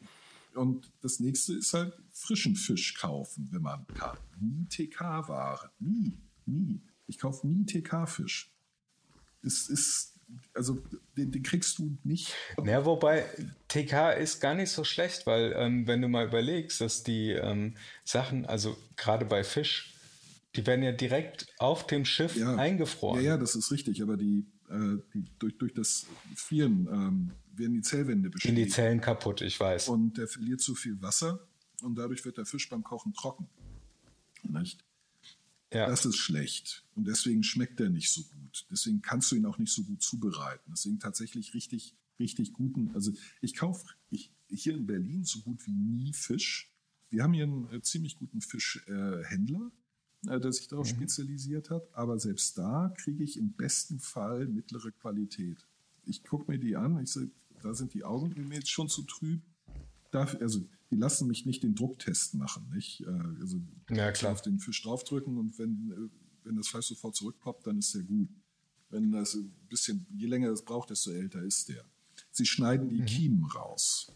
[0.54, 4.18] Und das nächste ist halt frischen Fisch kaufen, wenn man kann.
[4.40, 5.72] Nie TK-Ware.
[5.80, 6.18] Nie.
[6.46, 6.82] Nie.
[7.08, 8.52] Ich kaufe nie TK-Fisch.
[9.42, 10.16] Das ist
[10.54, 10.82] also
[11.18, 12.34] den, den, kriegst du nicht.
[12.64, 13.26] Ja, wobei
[13.68, 17.76] TK ist gar nicht so schlecht, weil ähm, wenn du mal überlegst, dass die ähm,
[18.04, 19.94] Sachen, also gerade bei Fisch,
[20.56, 23.22] die werden ja direkt auf dem Schiff ja, eingefroren.
[23.22, 27.74] Ja, ja, das ist richtig, aber die, äh, die durch, durch das Frieren ähm, werden
[27.74, 28.58] die Zellwände beschädigt.
[28.58, 29.90] In die Zellen kaputt, ich weiß.
[29.90, 31.40] Und der verliert zu viel Wasser
[31.84, 33.48] und dadurch wird der Fisch beim Kochen trocken.
[34.44, 34.84] Nicht?
[35.74, 35.88] Ja.
[35.88, 36.86] Das ist schlecht.
[36.96, 38.66] Und deswegen schmeckt er nicht so gut.
[38.70, 40.72] Deswegen kannst du ihn auch nicht so gut zubereiten.
[40.72, 42.92] Deswegen tatsächlich richtig, richtig guten.
[42.94, 43.12] Also
[43.42, 43.86] ich kaufe
[44.48, 46.72] hier in Berlin so gut wie nie Fisch.
[47.10, 49.72] Wir haben hier einen äh, ziemlich guten Fischhändler,
[50.28, 50.98] äh, der sich darauf mhm.
[50.98, 51.88] spezialisiert hat.
[51.94, 55.66] Aber selbst da kriege ich im besten Fall mittlere Qualität.
[56.04, 59.04] Ich gucke mir die an, ich sage, da sind die Augen mir jetzt schon zu
[59.04, 59.42] trüb.
[60.16, 62.70] Darf, also die lassen mich nicht den Drucktest machen.
[62.74, 63.02] Nicht?
[63.02, 64.32] Äh, also ja, klar.
[64.32, 68.04] auf den Fisch draufdrücken und wenn, äh, wenn das Fleisch sofort zurückpoppt, dann ist der
[68.04, 68.30] gut.
[68.90, 71.84] Wenn das ein bisschen, je länger das braucht, desto älter ist der.
[72.32, 73.06] Sie schneiden die mhm.
[73.06, 74.12] Kiemen raus.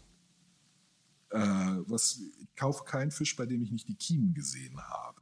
[1.30, 5.20] Äh, was, ich kaufe keinen Fisch, bei dem ich nicht die Kiemen gesehen habe.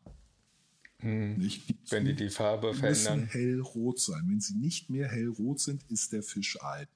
[1.00, 1.40] Mhm.
[1.40, 1.60] Die
[1.90, 3.20] wenn die die Farbe verändern.
[3.20, 4.22] müssen hellrot sein.
[4.26, 6.88] Wenn sie nicht mehr hellrot sind, ist der Fisch alt.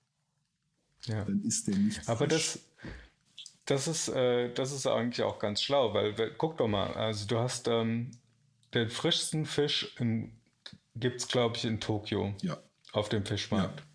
[1.05, 1.25] Ja.
[1.25, 2.53] Dann ist der nicht Aber frisch.
[2.55, 2.59] das
[3.67, 7.27] das ist, äh, das ist eigentlich auch ganz schlau, weil, weil guck doch mal, also
[7.27, 8.11] du hast ähm,
[8.75, 9.95] den frischsten Fisch
[10.97, 12.35] gibt es, glaube ich, in Tokio.
[12.43, 12.59] Ja.
[12.93, 13.81] Auf dem Fischmarkt.
[13.81, 13.87] Ja,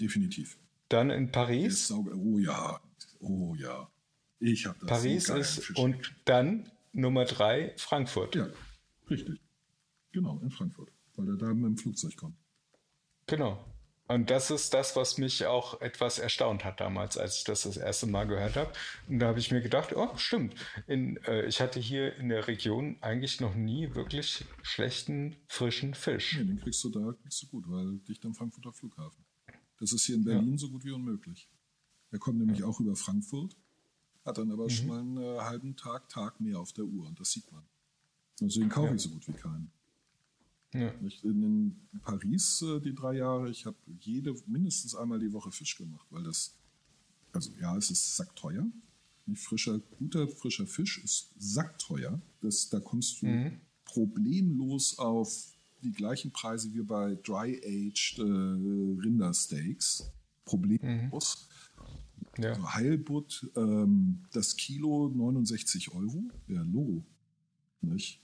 [0.00, 0.58] definitiv.
[0.88, 1.90] Dann in Paris.
[1.90, 2.80] Oh ja,
[3.20, 3.90] oh ja.
[4.38, 4.88] Ich habe das.
[4.88, 8.34] Paris ist Fisch und dann Nummer drei Frankfurt.
[8.34, 8.48] Ja,
[9.10, 9.40] richtig.
[10.12, 12.36] Genau, in Frankfurt, weil er da mit dem Flugzeug kommt.
[13.26, 13.62] Genau.
[14.08, 17.76] Und das ist das, was mich auch etwas erstaunt hat damals, als ich das das
[17.76, 18.72] erste Mal gehört habe.
[19.08, 20.54] Und da habe ich mir gedacht, oh, stimmt.
[20.86, 26.36] In, äh, ich hatte hier in der Region eigentlich noch nie wirklich schlechten, frischen Fisch.
[26.38, 29.24] Nee, den kriegst du da, kriegst du gut, weil dicht am Frankfurter Flughafen.
[29.80, 30.58] Das ist hier in Berlin ja.
[30.58, 31.48] so gut wie unmöglich.
[32.12, 32.66] Er kommt nämlich ja.
[32.66, 33.56] auch über Frankfurt,
[34.24, 34.70] hat dann aber mhm.
[34.70, 37.64] schon mal einen äh, halben Tag, Tag mehr auf der Uhr und das sieht man.
[38.40, 38.94] Deswegen kaufe ja.
[38.94, 39.72] ich so gut wie keinen.
[40.80, 40.92] Ja.
[41.22, 46.06] In Paris äh, die drei Jahre, ich habe jede mindestens einmal die Woche Fisch gemacht,
[46.10, 46.54] weil das,
[47.32, 48.66] also ja, es ist sackteuer.
[49.26, 52.20] Nicht frischer, guter frischer Fisch ist sackteuer.
[52.40, 53.60] Das, da kommst du mhm.
[53.84, 55.52] problemlos auf
[55.82, 60.10] die gleichen Preise wie bei dry-aged äh, Rindersteaks.
[60.44, 61.48] Problemlos.
[61.48, 62.42] Mhm.
[62.42, 62.50] Ja.
[62.50, 67.04] Also Heilbutt, ähm, das Kilo 69 Euro, ja, Logo.
[67.80, 68.20] Nicht?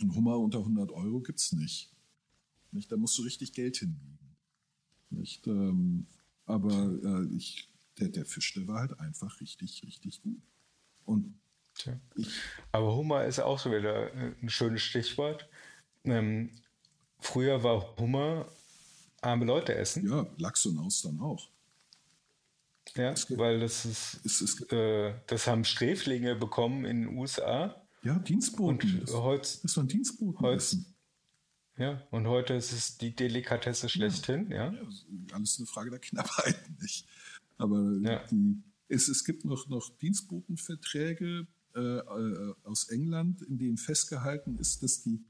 [0.00, 1.90] Ein Hummer unter 100 Euro gibt es nicht.
[2.70, 2.90] nicht.
[2.92, 4.18] Da musst du richtig Geld hinlegen.
[5.10, 5.46] Nicht?
[5.46, 6.06] Ähm,
[6.46, 6.72] aber
[7.02, 7.68] äh, ich,
[7.98, 10.42] der, der Fisch, der war halt einfach richtig, richtig gut.
[11.04, 11.34] Und
[12.14, 12.28] ich,
[12.72, 15.48] aber Hummer ist auch so wieder äh, ein schönes Stichwort.
[16.04, 16.50] Ähm,
[17.18, 18.48] früher war Hummer
[19.20, 20.08] arme Leute essen.
[20.08, 21.48] Ja, Lachs und Austern auch.
[22.96, 28.18] Ja, weil das ist, ist, ist äh, das haben Sträflinge bekommen in den USA Ja,
[28.18, 29.00] Dienstboten.
[29.00, 30.40] Und heute, das ist so ein Dienstboten.
[30.40, 30.84] Heute,
[31.76, 34.72] ja, und heute ist es die Delikatesse schlechthin, ja.
[34.72, 34.80] ja.
[35.32, 37.06] alles eine Frage der Knappheit, nicht?
[37.58, 38.24] Aber ja.
[38.30, 44.82] die, es, es gibt noch, noch Dienstbotenverträge äh, äh, aus England, in denen festgehalten ist,
[44.82, 45.22] dass die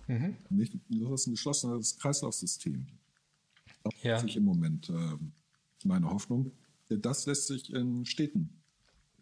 [0.07, 0.37] Mhm.
[0.51, 2.87] Nicht, das ist ein geschlossenes Kreislaufsystem.
[3.83, 4.21] Das ja.
[4.21, 5.17] ist im Moment äh,
[5.85, 6.53] meine Hoffnung.
[6.89, 8.63] Das lässt sich in Städten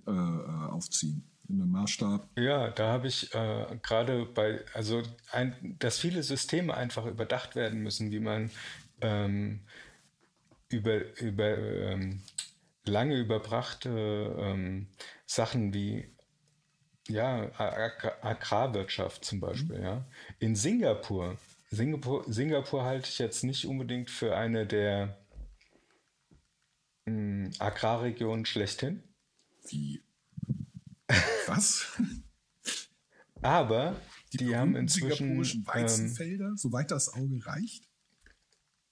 [0.06, 2.28] äh, aufziehen, in einem Maßstab.
[2.36, 7.80] Ja, da habe ich äh, gerade bei, also ein, dass viele Systeme einfach überdacht werden
[7.80, 8.50] müssen, wie man
[9.00, 9.60] ähm,
[10.70, 12.22] über, über ähm,
[12.84, 14.88] lange überbrachte ähm,
[15.26, 16.10] Sachen wie
[17.08, 19.84] ja, Agrarwirtschaft zum Beispiel, mhm.
[19.84, 20.06] ja.
[20.38, 21.36] In Singapur,
[21.70, 25.18] Singapur, Singapur halte ich jetzt nicht unbedingt für eine der
[27.04, 29.02] mh, hm, Agrarregionen schlechthin.
[29.68, 30.02] Wie?
[31.46, 31.86] Was?
[33.42, 33.96] Aber
[34.32, 37.84] die, die haben inzwischen singapurischen Weizenfelder, ähm, soweit das Auge reicht.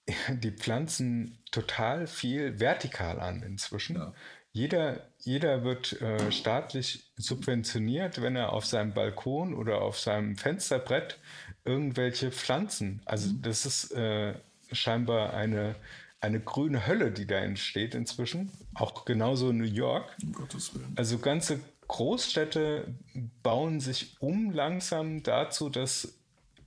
[0.29, 3.95] Die pflanzen total viel vertikal an inzwischen.
[3.95, 4.13] Ja.
[4.51, 11.19] Jeder, jeder wird äh, staatlich subventioniert, wenn er auf seinem Balkon oder auf seinem Fensterbrett
[11.65, 13.41] irgendwelche Pflanzen, also mhm.
[13.41, 14.35] das ist äh,
[14.71, 15.75] scheinbar eine,
[16.19, 20.15] eine grüne Hölle, die da entsteht inzwischen, auch genauso in New York.
[20.21, 20.93] Um Gottes Willen.
[20.95, 21.59] Also ganze
[21.93, 22.95] Großstädte
[23.43, 26.19] bauen sich um langsam dazu, dass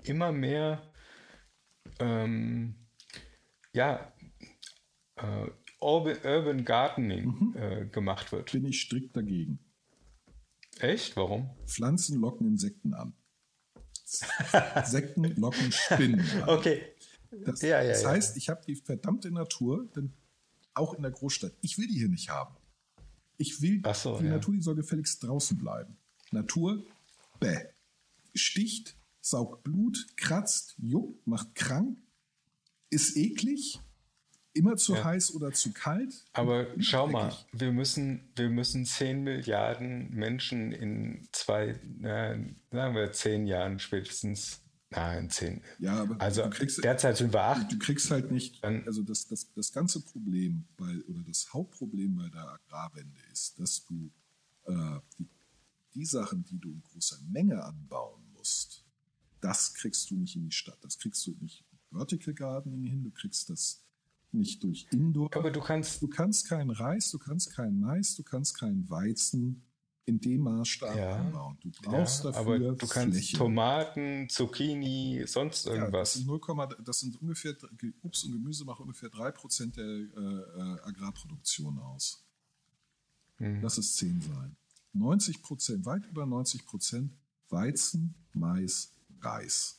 [0.05, 0.89] immer mehr
[1.99, 2.77] ähm,
[3.72, 4.12] ja,
[5.16, 5.51] äh,
[5.81, 7.57] Urban Gardening mhm.
[7.57, 8.53] äh, gemacht wird.
[8.53, 9.59] Bin ich strikt dagegen.
[10.79, 11.16] Echt?
[11.16, 11.51] Warum?
[11.66, 13.12] Pflanzen locken Insekten an.
[14.77, 16.45] Insekten locken Spinnen an.
[16.49, 16.85] Okay.
[17.45, 20.14] Das, ja, ja, das heißt, ich habe die verdammte Natur, denn
[20.74, 21.53] auch in der Großstadt.
[21.62, 22.56] Ich will die hier nicht haben.
[23.39, 24.32] Ich will so, die ja.
[24.32, 25.97] Natur, die soll gefälligst draußen bleiben.
[26.30, 26.84] Natur,
[27.41, 27.66] bäh.
[28.34, 31.99] Sticht, saugt Blut, kratzt, juckt, macht krank,
[32.91, 33.80] ist eklig,
[34.53, 35.05] immer zu ja.
[35.05, 36.24] heiß oder zu kalt.
[36.32, 41.68] Aber schau mal, wir müssen, wir müssen 10 Milliarden Menschen in zwei,
[42.03, 42.39] äh,
[42.70, 44.62] sagen wir 10 Jahren spätestens.
[44.97, 45.61] Nein, 10.
[45.79, 47.71] Ja, aber also kriegst, derzeit sind wir 8.
[47.71, 52.29] Du kriegst halt nicht, also das, das, das ganze Problem bei, oder das Hauptproblem bei
[52.31, 54.11] der Agrarwende ist, dass du
[54.65, 55.29] äh, die,
[55.95, 58.85] die Sachen, die du in großer Menge anbauen musst,
[59.41, 60.79] das kriegst du nicht in die Stadt.
[60.83, 63.83] Das kriegst du nicht Vertical Gardening hin, du kriegst das
[64.33, 65.35] nicht durch Indoor.
[65.35, 66.03] Aber du kannst.
[66.03, 69.63] Du kannst keinen Reis, du kannst keinen Mais, du kannst keinen Weizen
[70.07, 71.59] in dem Maßstab ja, anbauen.
[71.61, 73.37] Du brauchst ja, dafür aber du kannst Fläche.
[73.37, 75.91] Tomaten, Zucchini, sonst irgendwas.
[75.93, 77.57] Ja, das, sind 0, das sind ungefähr,
[78.03, 82.25] Obst und Gemüse machen ungefähr 3% der äh, äh, Agrarproduktion aus.
[83.39, 83.61] Hm.
[83.63, 84.57] Lass es 10 sein.
[84.95, 87.11] 90% weit über 90%
[87.49, 89.79] Weizen, Mais, Reis.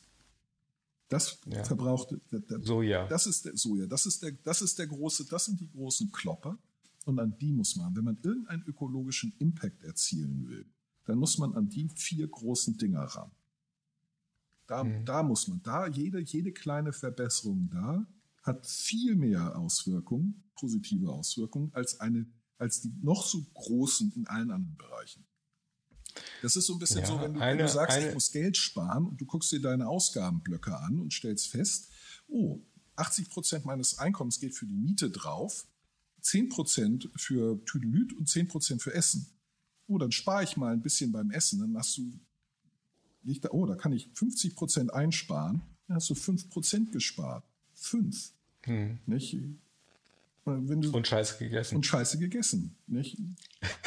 [1.10, 1.64] Das ja.
[1.64, 2.14] verbraucht
[2.62, 3.08] Soja.
[3.08, 3.88] Das ist der Soja.
[3.88, 6.58] Das ist der, das ist der große, das sind die großen Klopper.
[7.08, 10.70] Und an die muss man, wenn man irgendeinen ökologischen Impact erzielen will,
[11.06, 13.32] dann muss man an die vier großen Dinger ran.
[14.68, 15.06] Da, mhm.
[15.06, 18.06] da muss man, da jede, jede kleine Verbesserung da
[18.44, 22.26] hat viel mehr Auswirkungen, positive Auswirkungen, als eine,
[22.58, 25.26] als die noch so großen in allen anderen Bereichen.
[26.42, 28.14] Das ist so ein bisschen ja, so, wenn du, eine, wenn du sagst, eine, ich
[28.14, 31.90] muss Geld sparen und du guckst dir deine Ausgabenblöcke an und stellst fest,
[32.28, 32.60] oh,
[32.98, 35.66] 80 Prozent meines Einkommens geht für die Miete drauf,
[36.22, 39.28] 10 Prozent für Tüdelüt und 10 Prozent für Essen.
[39.88, 42.12] Oh, dann spare ich mal ein bisschen beim Essen, dann hast du,
[43.52, 47.46] oh, da kann ich 50 Prozent einsparen, dann hast du 5 Prozent gespart.
[47.76, 48.34] 5.
[48.64, 49.00] Hm.
[49.06, 49.38] Nicht?
[50.46, 51.76] Du, und Scheiße gegessen.
[51.76, 52.76] Und Scheiße gegessen.
[52.88, 53.18] Nicht?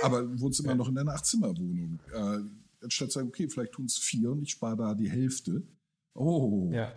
[0.02, 0.74] Aber wohnst immer ja.
[0.74, 2.00] noch in deiner Achtzimmerwohnung.
[2.12, 5.62] Äh, anstatt zu sagen, okay, vielleicht tun es vier und ich spare da die Hälfte.
[6.14, 6.92] Oh, Ja.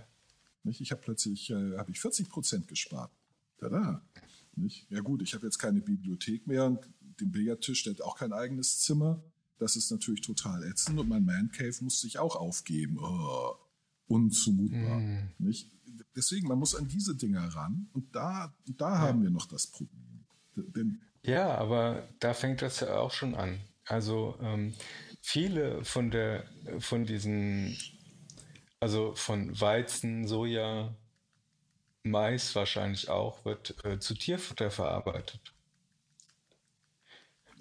[0.64, 0.82] nicht?
[0.82, 3.12] ich habe plötzlich äh, hab ich 40 Prozent gespart.
[3.58, 4.02] Tada.
[4.56, 4.90] Nicht?
[4.90, 6.80] Ja gut, ich habe jetzt keine Bibliothek mehr und
[7.20, 9.24] den Billardtisch, der hat auch kein eigenes Zimmer.
[9.58, 12.98] Das ist natürlich total ätzend und mein Man Cave musste ich auch aufgeben.
[13.00, 13.56] Oh,
[14.08, 15.00] unzumutbar.
[15.00, 15.32] Mm.
[15.40, 15.72] Nicht?
[16.16, 20.26] Deswegen, man muss an diese Dinge ran und da, da haben wir noch das Problem.
[20.56, 23.60] Denn Ja, aber da fängt das ja auch schon an.
[23.86, 24.74] Also ähm,
[25.22, 26.46] viele von der
[26.80, 27.78] von diesen,
[28.80, 30.96] also von Weizen, Soja,
[32.04, 35.54] Mais wahrscheinlich auch, wird äh, zu Tierfutter verarbeitet.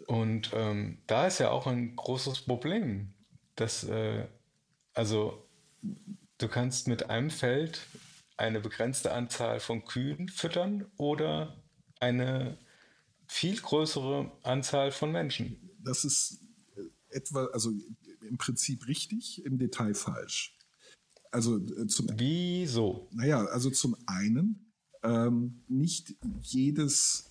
[0.07, 3.15] Und ähm, da ist ja auch ein großes Problem,
[3.55, 4.27] dass äh,
[4.95, 5.49] also
[6.39, 7.87] du kannst mit einem Feld
[8.37, 11.63] eine begrenzte Anzahl von Kühen füttern oder
[12.01, 12.59] eine
[13.27, 15.71] viel größere Anzahl von Menschen.
[15.79, 16.41] das ist
[16.77, 17.71] äh, etwa, also
[18.29, 20.57] im Prinzip richtig, im Detail falsch.
[21.33, 23.09] Also äh, zum Wieso?
[23.11, 24.73] Naja, also zum einen,
[25.03, 27.31] ähm, nicht jedes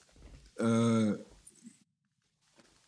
[0.55, 1.13] äh,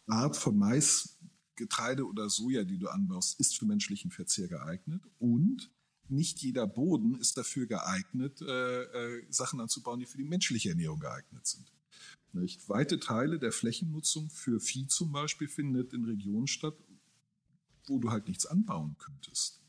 [0.08, 1.18] Art von Mais,
[1.56, 5.04] Getreide oder Soja, die du anbaust, ist für menschlichen Verzehr geeignet.
[5.20, 5.72] Und
[6.10, 11.00] nicht jeder Boden ist dafür geeignet, äh, äh, Sachen anzubauen, die für die menschliche Ernährung
[11.00, 11.72] geeignet sind.
[12.34, 12.68] Nicht?
[12.68, 16.76] Weite Teile der Flächennutzung für Vieh zum Beispiel findet in Regionen statt,
[17.86, 19.63] wo du halt nichts anbauen könntest.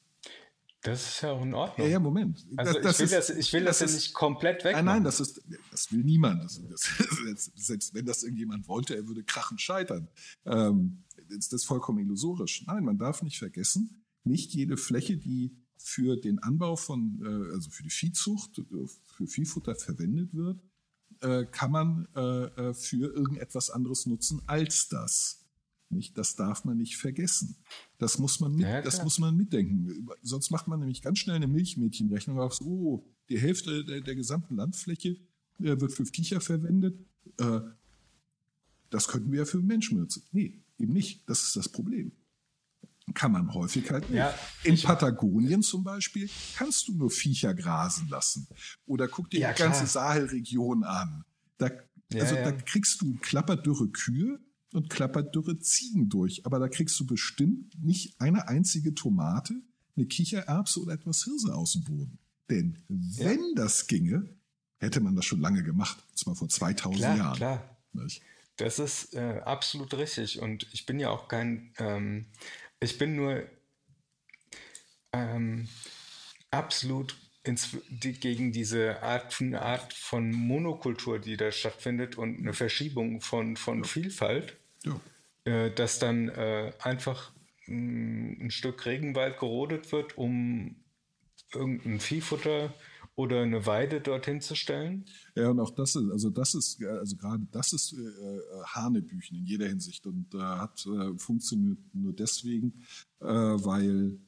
[0.85, 1.87] Das ist ja auch in Ordnung.
[1.87, 2.47] Ja, ja, Moment.
[2.57, 4.85] Also Das- das ich will ist- das, ich will das, ja ist- nicht komplett wegmachen.
[4.85, 6.45] Nein, nein, das ist, das will niemand.
[6.45, 10.09] Das, das, selbst wenn das irgendjemand wollte, er würde krachen scheitern.
[10.45, 12.65] Ähm, das ist vollkommen illusorisch.
[12.67, 17.71] Nein, man darf nicht vergessen, nicht jede Fläche, die für den Anbau von, äh, also
[17.71, 18.61] für die Viehzucht,
[19.07, 20.61] für Viehfutter verwendet wird,
[21.21, 25.44] äh, kann man äh, äh, für irgendetwas anderes nutzen als das.
[25.95, 26.19] Nicht?
[26.19, 27.57] Das darf man nicht vergessen.
[27.99, 30.09] Das muss man, mit, Ja, das muss man mitdenken.
[30.23, 34.15] Sonst macht man nämlich ganz schnell eine Milchmädchenrechnung auf, so, oh, die Hälfte der, der
[34.15, 35.11] gesamten Landfläche
[35.61, 36.99] äh, wird für Viecher verwendet.
[37.39, 37.61] Äh,
[38.91, 40.23] das könnten wir ja für Menschen nutzen.
[40.33, 41.29] Nee, eben nicht.
[41.29, 42.13] Das ist das Problem.
[43.13, 44.19] Kann man häufig halt nicht.
[44.19, 48.49] Ja, In Patagonien zum Beispiel kannst du nur Viecher grasen lassen.
[48.87, 49.87] Oder guck dir Ja, die ganze.
[49.87, 51.25] Sahelregion an.
[51.59, 51.71] Da,
[52.15, 52.51] also ja.
[52.51, 54.41] da kriegst du klapperdürre Kühe
[54.75, 56.45] und klapperdürre Ziegen durch.
[56.47, 59.55] Aber da kriegst du bestimmt nicht eine einzige Tomate,
[59.97, 62.19] eine Kichererbse oder etwas Hirse aus dem Boden.
[62.51, 64.29] Denn wenn das ginge,
[64.79, 65.99] hätte man das schon lange gemacht.
[66.11, 67.37] Und zwar vor 2000 Klar, Jahren.
[67.37, 67.77] klar.
[67.93, 68.23] Nicht?
[68.57, 70.41] Das ist äh, absolut richtig.
[70.41, 72.27] Und ich bin ja auch kein, ähm,
[72.81, 73.45] ich bin nur
[75.13, 75.69] ähm,
[76.51, 82.53] absolut ins, die, gegen diese Art, von- Art von Monokultur, die da stattfindet und eine
[82.53, 85.01] Verschiebung von, von Vielfalt, Ja.
[85.45, 87.33] äh, dass dann äh, einfach
[87.69, 90.77] ein Stück Regenwald gerodet wird, um
[91.53, 92.75] irgendein Viehfutter
[93.17, 95.07] oder eine Weide dorthin zu stellen.
[95.37, 99.37] Ja, und auch das ist, also das ist, äh, also gerade das ist äh, Hanebüchen
[99.39, 102.85] in jeder Hinsicht und äh, hat äh, funktioniert nur deswegen,
[103.21, 104.19] weil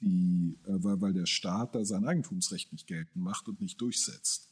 [0.00, 4.50] die, weil, weil der Staat da sein Eigentumsrecht nicht geltend macht und nicht durchsetzt.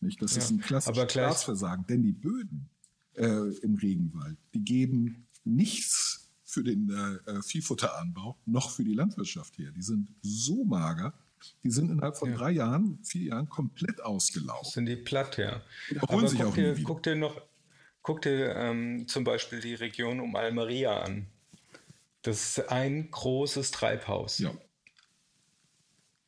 [0.00, 0.20] Nicht?
[0.22, 2.68] Das ist Ja, ein klassisches Staatsversagen, denn die Böden
[3.14, 3.24] äh,
[3.62, 9.70] im Regenwald, die geben nichts für den äh, äh, Viehfutteranbau noch für die Landwirtschaft her.
[9.72, 11.14] Die sind so mager,
[11.64, 12.36] die sind innerhalb von Ja.
[12.36, 14.66] drei Jahren, vier Jahren komplett ausgelaugt.
[14.66, 15.62] sind die platt, ja.
[16.00, 17.40] Aber sich guck auch dir, guck dir noch,
[18.02, 21.26] guck dir ähm, zum Beispiel die Region um Almeria an.
[22.22, 24.38] Das ist ein großes Treibhaus.
[24.38, 24.52] Ja.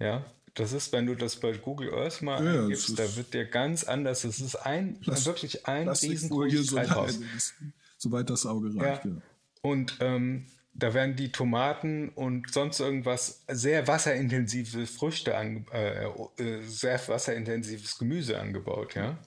[0.00, 3.44] Ja, das ist, wenn du das bei Google Earth mal Ja, das da wird dir
[3.44, 4.24] ganz anders.
[4.24, 7.18] Es ist ein, Plas- wirklich ein riesengroßes so, Treibhaus.
[7.34, 7.54] das-
[7.98, 9.04] soweit das Auge reicht.
[9.04, 9.10] Ja.
[9.10, 9.16] Ja.
[9.62, 16.04] Und ähm, da werden die Tomaten und sonst irgendwas sehr wasserintensive Früchte, an, äh,
[16.38, 19.18] äh, sehr wasserintensives Gemüse angebaut, ja.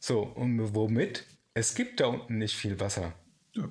[0.00, 1.24] So, und womit?
[1.54, 3.12] Es gibt da unten nicht viel Wasser.
[3.54, 3.70] Ja.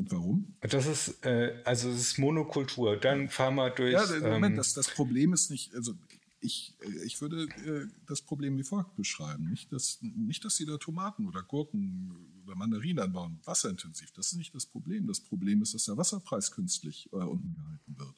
[0.00, 0.54] Und warum?
[0.62, 2.96] Das ist, äh, also es ist Monokultur.
[2.96, 3.92] Dann fahr mal durch.
[3.92, 5.92] Ja, der- Moment, ähm, das, das Problem ist nicht, also
[6.40, 9.50] ich, äh, ich würde äh, das Problem wie folgt beschreiben.
[9.50, 14.10] Nicht dass, nicht, dass sie da Tomaten oder Gurken oder Mandarinen anbauen, wasserintensiv.
[14.12, 15.06] Das ist nicht das Problem.
[15.06, 18.14] Das Problem ist, dass der Wasserpreis künstlich äh, unten gehalten wird.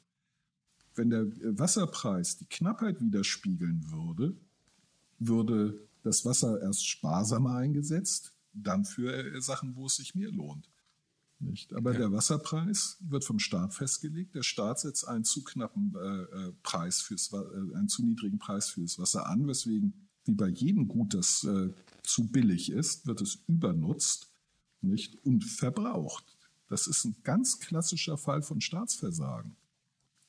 [0.95, 4.37] Wenn der äh, Wasserpreis die Knappheit widerspiegeln würde,
[5.19, 10.69] würde das Wasser erst sparsamer eingesetzt, dann für äh, Sachen, wo es sich mehr lohnt.
[11.43, 11.73] Nicht?
[11.73, 14.35] Aber der Wasserpreis wird vom Staat festgelegt.
[14.35, 17.37] Der Staat setzt einen zu knappen äh, äh, Preis fürs, äh,
[17.75, 19.93] einen zu niedrigen Preis fürs Wasser an, weswegen,
[20.25, 21.69] wie bei jedem Gut, das äh,
[22.03, 24.31] zu billig ist, wird es übernutzt
[24.81, 25.23] nicht?
[25.25, 26.37] und verbraucht.
[26.67, 29.55] Das ist ein ganz klassischer Fall von Staatsversagen.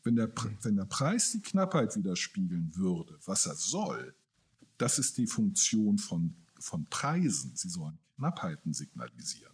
[0.02, 0.30] Wenn der,
[0.62, 4.14] wenn der Preis die Knappheit widerspiegeln würde, was er soll,
[4.76, 7.52] das ist die Funktion von, von Preisen.
[7.54, 9.53] Sie sollen Knappheiten signalisieren.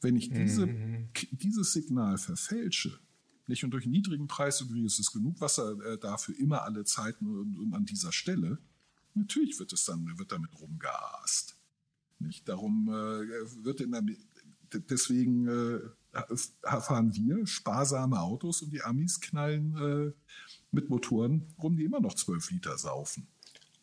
[0.00, 1.08] Wenn ich diese, mhm.
[1.32, 2.98] dieses Signal verfälsche,
[3.46, 6.84] nicht und durch einen niedrigen Preis übrigens ist genug Wasser äh, da für immer alle
[6.84, 8.58] Zeiten und, und, an dieser Stelle,
[9.14, 11.56] natürlich wird es dann wird damit rumgeast.
[12.18, 14.02] Nicht darum äh, wird in der,
[14.72, 15.80] deswegen äh,
[16.62, 20.12] fahren wir sparsame Autos und die Amis knallen äh,
[20.72, 23.28] mit Motoren rum, die immer noch 12 Liter saufen.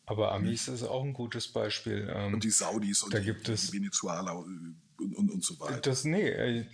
[0.06, 2.10] Aber Amis ist auch ein gutes Beispiel.
[2.14, 4.44] Ähm, und die Saudis und da die, gibt es, die Venezuela
[4.98, 5.80] und, und, und, so weiter.
[5.80, 6.64] Das, nee, äh,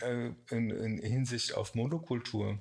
[0.50, 2.58] in, in, Hinsicht auf Monokultur.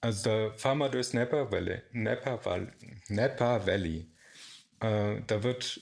[0.00, 1.82] Also da fahren wir durchs Napa Valley.
[1.92, 2.72] Napa Valley.
[3.08, 4.06] Napa Valley.
[4.80, 5.80] Äh, da wird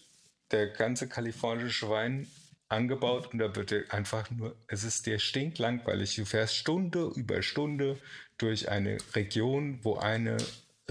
[0.51, 2.27] der ganze kalifornische Wein
[2.69, 6.16] angebaut und da wird einfach nur, es ist dir stinklangweilig.
[6.16, 7.99] Du fährst Stunde über Stunde
[8.37, 10.37] durch eine Region, wo eine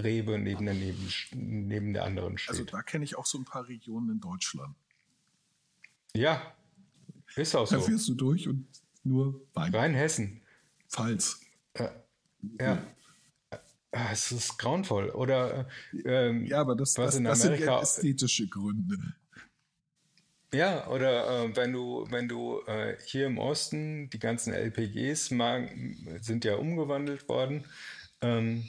[0.00, 2.50] Rebe neben der, neben, neben der anderen steht.
[2.50, 4.74] Also da kenne ich auch so ein paar Regionen in Deutschland.
[6.14, 6.54] Ja,
[7.42, 7.76] ist auch so.
[7.76, 8.66] Da fährst du durch und
[9.04, 9.74] nur Wein.
[9.74, 10.42] Rheinhessen.
[10.88, 11.40] Pfalz.
[11.74, 11.88] Äh,
[12.60, 12.82] ja.
[13.90, 15.10] Ah, es ist grauenvoll.
[15.10, 15.66] Oder
[16.04, 18.98] ähm, ja, aber das, was das, in das Amerika, sind ja ästhetische Gründe.
[20.52, 25.70] Ja, oder äh, wenn du, wenn du äh, hier im Osten, die ganzen LPGs mag,
[26.20, 27.64] sind ja umgewandelt worden.
[28.20, 28.64] Ähm,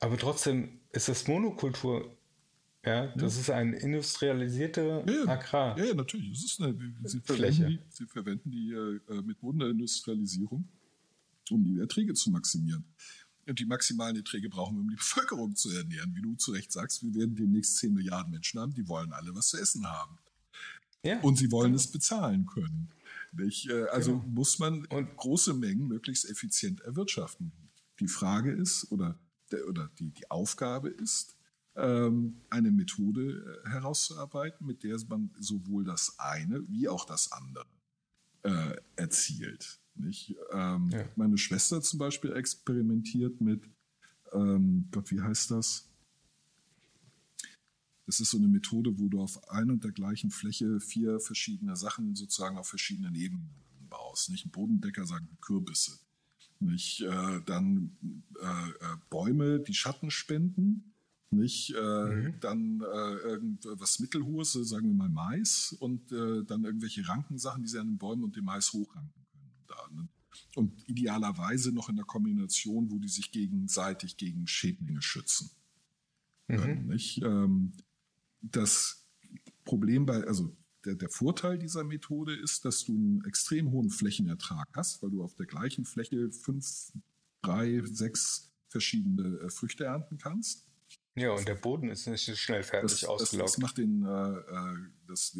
[0.00, 2.15] aber trotzdem ist das Monokultur.
[2.86, 3.40] Ja, das ja.
[3.40, 5.76] ist ein industrialisierter ja, Agrar.
[5.76, 6.30] Ja, ja, natürlich.
[6.30, 10.68] Das ist eine, sie, verwenden die, sie verwenden die äh, Methoden der Industrialisierung,
[11.50, 12.84] um die Erträge zu maximieren.
[13.48, 16.14] Und die maximalen Erträge brauchen wir, um die Bevölkerung zu ernähren.
[16.14, 19.34] Wie du zu Recht sagst, wir werden demnächst 10 Milliarden Menschen haben, die wollen alle
[19.34, 20.18] was zu essen haben.
[21.02, 21.76] Ja, und sie wollen genau.
[21.76, 22.88] es bezahlen können.
[23.32, 23.68] Nicht?
[23.68, 24.28] Äh, also genau.
[24.28, 27.52] muss man und große Mengen möglichst effizient erwirtschaften.
[27.98, 29.18] Die Frage ist, oder,
[29.68, 31.35] oder die, die Aufgabe ist,
[31.78, 37.66] eine Methode äh, herauszuarbeiten, mit der man sowohl das eine wie auch das andere
[38.42, 39.80] äh, erzielt.
[39.94, 40.36] Nicht?
[40.52, 41.04] Ähm, ja.
[41.16, 43.68] Meine Schwester zum Beispiel experimentiert mit,
[44.32, 45.88] ähm, Gott, wie heißt das?
[48.06, 51.76] Das ist so eine Methode, wo du auf ein und der gleichen Fläche vier verschiedene
[51.76, 53.50] Sachen sozusagen auf verschiedenen Ebenen
[53.88, 54.30] baust.
[54.30, 54.46] Nicht?
[54.46, 55.98] Ein Bodendecker sagen Kürbisse.
[56.60, 57.02] Nicht?
[57.02, 57.96] Äh, dann
[58.40, 60.92] äh, äh, Bäume, die Schatten spenden.
[61.36, 61.74] Nicht?
[61.74, 62.34] Äh, mhm.
[62.40, 65.76] Dann äh, irgendwas Mittelhohes, sagen wir mal Mais.
[65.78, 69.26] Und äh, dann irgendwelche Rankensachen, die sie an den Bäumen und dem Mais hochranken
[69.66, 69.76] da.
[69.94, 70.08] Ne?
[70.54, 75.50] Und idealerweise noch in der Kombination, wo die sich gegenseitig gegen Schädlinge schützen.
[76.48, 76.86] Mhm.
[76.86, 77.22] Nicht?
[77.22, 77.72] Ähm,
[78.42, 79.06] das
[79.64, 84.68] Problem bei, also der, der, Vorteil dieser Methode ist, dass du einen extrem hohen Flächenertrag
[84.74, 86.92] hast, weil du auf der gleichen Fläche fünf,
[87.42, 90.64] drei, sechs verschiedene äh, Früchte ernten kannst.
[91.16, 93.48] Ja, und der Boden ist nicht so schnell fertig das, ausgelaugt.
[93.48, 94.76] Das, das macht den, äh, äh
[95.08, 95.36] das,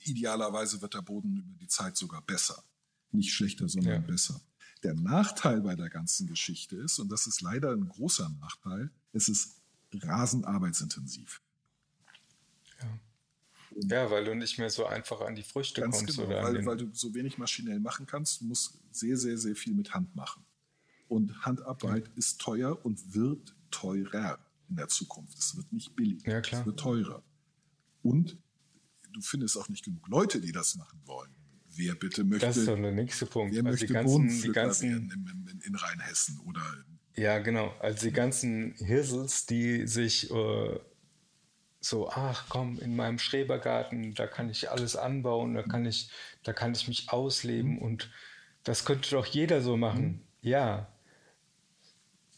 [0.00, 2.64] idealerweise wird der Boden über die Zeit sogar besser.
[3.12, 3.98] Nicht schlechter, sondern ja.
[3.98, 4.40] besser.
[4.82, 9.28] Der Nachteil bei der ganzen Geschichte ist, und das ist leider ein großer Nachteil, es
[9.28, 9.60] ist
[9.92, 11.42] rasend arbeitsintensiv.
[12.80, 12.98] Ja.
[13.82, 16.16] Ja, weil du nicht mehr so einfach an die Früchte Ganz kommst.
[16.16, 18.40] Genau, oder weil, weil du so wenig maschinell machen kannst.
[18.40, 20.44] Du musst sehr, sehr, sehr viel mit Hand machen.
[21.08, 22.12] Und Handarbeit ja.
[22.16, 24.38] ist teuer und wird teurer
[24.70, 25.36] in der Zukunft.
[25.36, 26.22] Es wird nicht billig.
[26.24, 26.60] Ja, klar.
[26.60, 27.22] Es wird teurer.
[28.02, 28.38] Und
[29.12, 31.34] du findest auch nicht genug Leute, die das machen wollen.
[31.72, 32.46] Wer bitte möchte.
[32.46, 33.54] Das ist doch der nächste Punkt.
[33.54, 36.62] Wer also möchte die ganzen, die ganzen in, in, in, Rheinhessen oder.
[37.16, 37.74] Ja, genau.
[37.80, 40.80] Also die ganzen Hirsels, die sich äh,
[41.80, 46.10] so, ach komm, in meinem Schrebergarten, da kann ich alles anbauen, da kann ich,
[46.42, 48.10] da kann ich mich ausleben und
[48.64, 50.04] das könnte doch jeder so machen.
[50.04, 50.20] Mhm.
[50.42, 50.92] Ja.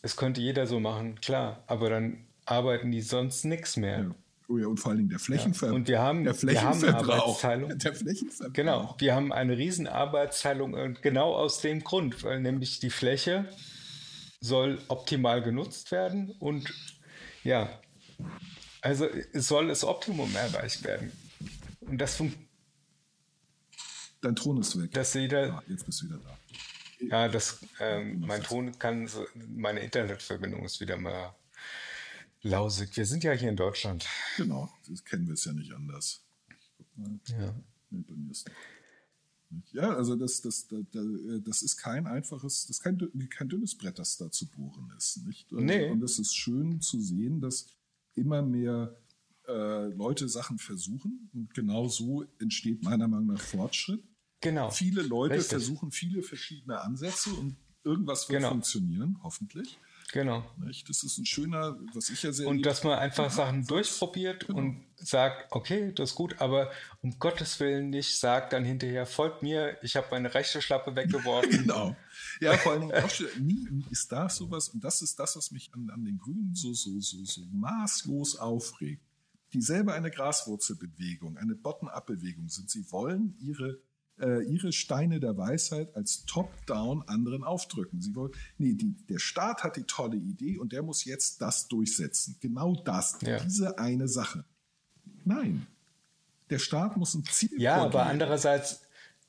[0.03, 4.01] Es könnte jeder so machen, klar, aber dann arbeiten die sonst nichts mehr.
[4.01, 4.15] Ja.
[4.49, 5.73] Oh ja, und vor allen Dingen der Flächenverbrauch.
[5.73, 6.83] Ja, und wir haben, der Flächenverbrauch.
[6.83, 7.79] Wir haben Arbeitsteilung.
[7.79, 8.53] Der Flächenverbrauch.
[8.53, 13.49] Genau, wir haben eine riesen Arbeitsteilung und genau aus dem Grund, weil nämlich die Fläche
[14.41, 16.75] soll optimal genutzt werden und
[17.45, 17.71] ja,
[18.83, 21.13] also soll das Optimum erreicht werden.
[21.81, 22.51] Und das funktioniert.
[24.21, 24.93] Dein Ton ist weg.
[24.93, 26.37] Dass jeder, ja, jetzt bist du wieder da.
[27.09, 29.09] Ja, das, ähm, mein Ton kann,
[29.55, 31.35] meine Internetverbindung ist wieder mal
[32.43, 32.97] Lausig.
[32.97, 34.07] Wir sind ja hier in Deutschland.
[34.37, 36.23] Genau, das kennen wir es ja nicht anders.
[37.29, 37.55] Ja.
[39.73, 40.85] Ja, also das, das, das,
[41.45, 42.99] das ist kein einfaches, das ist kein,
[43.31, 45.25] kein dünnes Brett, das da zu bohren ist.
[45.27, 45.53] Nicht?
[45.53, 45.91] Nee.
[45.91, 47.67] Und es ist schön zu sehen, dass
[48.15, 48.97] immer mehr
[49.47, 51.31] äh, Leute Sachen versuchen.
[51.35, 54.03] Und genau so entsteht meiner Meinung nach Fortschritt.
[54.43, 54.71] Genau.
[54.71, 55.51] Viele Leute Richtig.
[55.51, 58.51] versuchen viele verschiedene Ansätze und irgendwas wird Genau.
[58.51, 59.79] funktionieren, hoffentlich.
[60.13, 60.45] Genau.
[60.87, 64.59] Das ist ein schöner, was ich ja sehr Und dass man einfach Sachen durchprobiert Genau.
[64.59, 66.71] und sagt, okay, das ist gut, aber
[67.01, 71.51] um Gottes Willen nicht sagt dann hinterher, folgt mir, ich habe meine rechte Schlappe weggeworfen.
[71.63, 71.97] Genau.
[72.41, 72.75] Ja, vor
[73.05, 76.19] auch schon, nie ist da sowas, und das ist das, was mich an, an den
[76.19, 79.03] Grünen so, so, so, so maßlos aufregt.
[79.55, 82.71] Die selber eine Graswurzelbewegung, eine Bottom-up-Bewegung sind.
[82.71, 83.79] Sie wollen ihre,
[84.23, 88.01] äh, ihre Steine der Weisheit als Top-down anderen aufdrücken.
[88.01, 91.69] Sie wollen, nee, die, der Staat hat die tolle Idee und der muss jetzt das
[91.69, 92.37] durchsetzen.
[92.41, 93.39] Genau das, Ja.
[93.41, 94.45] diese eine Sache.
[95.25, 95.67] Nein.
[96.51, 98.11] Der Staat muss ein Ziel Ja, aber vorgeben.
[98.11, 98.83] andererseits,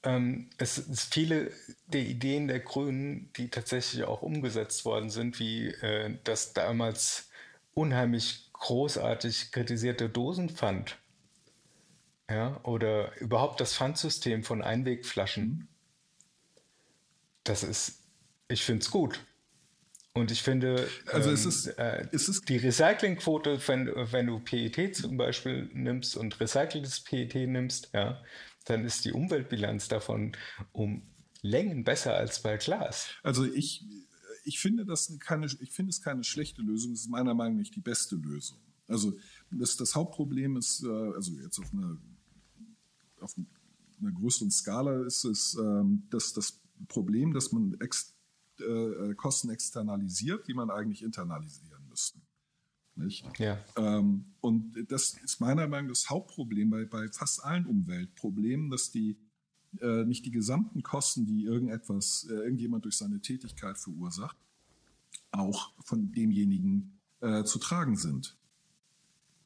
[0.04, 1.52] ähm, es ist viele
[1.88, 7.30] der Ideen der Grünen, die tatsächlich auch umgesetzt worden sind, wie äh, das damals
[7.74, 10.98] unheimlich großartig kritisierte Dosenpfand.
[12.30, 15.68] Ja, oder überhaupt das Pfandsystem von Einwegflaschen.
[17.44, 18.00] Das ist,
[18.48, 19.20] ich finde es gut.
[20.16, 24.40] Und ich finde, Also es ähm, ist- äh, es ist- die Recyclingquote, wenn, wenn du
[24.40, 28.24] PET zum Beispiel nimmst und recyceltes PET nimmst, ja,
[28.66, 30.38] dann ist die Umweltbilanz davon
[30.72, 31.02] um
[31.42, 33.10] Längen besser als bei Glas.
[33.24, 33.84] Also ich,
[34.46, 36.94] ich finde das keine, ich finde es keine schlechte Lösung.
[36.94, 38.60] Es ist meiner Meinung nach nicht die beste Lösung.
[38.88, 39.14] Also
[39.52, 41.98] das, das Hauptproblem ist, äh, also jetzt auf einer,
[43.24, 43.36] auf
[44.00, 48.16] einer größeren Skala ist es ähm, dass das Problem, dass man ex,
[48.60, 52.20] äh, Kosten externalisiert, die man eigentlich internalisieren müsste.
[52.96, 53.26] Nicht?
[53.40, 53.58] Ja.
[53.76, 58.92] Ähm, und das ist meiner Meinung nach das Hauptproblem bei, bei fast allen Umweltproblemen, dass
[58.92, 59.18] die
[59.82, 64.38] äh, nicht die gesamten Kosten, die irgendetwas, äh, irgendjemand durch seine Tätigkeit verursacht,
[65.32, 68.38] auch von demjenigen äh, zu tragen sind.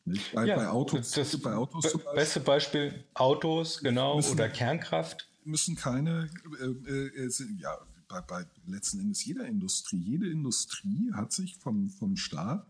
[0.07, 0.33] Nicht?
[0.33, 5.29] Bei, bei Autos, das bei Autos zum Beispiel beste Beispiel Autos, genau, Müssen- oder Kernkraft.
[5.43, 6.29] müssen keine,
[6.61, 7.77] äh, äh, sind, ja,
[8.07, 12.65] bei, bei letzten Endes jeder Industrie, jede Industrie hat sich vom, vom Staat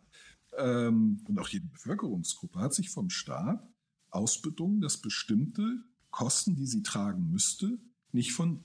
[0.58, 3.64] ähm, und auch jede Bevölkerungsgruppe hat sich vom Staat
[4.10, 7.78] ausbedungen, dass bestimmte Kosten, die sie tragen müsste,
[8.12, 8.64] nicht von,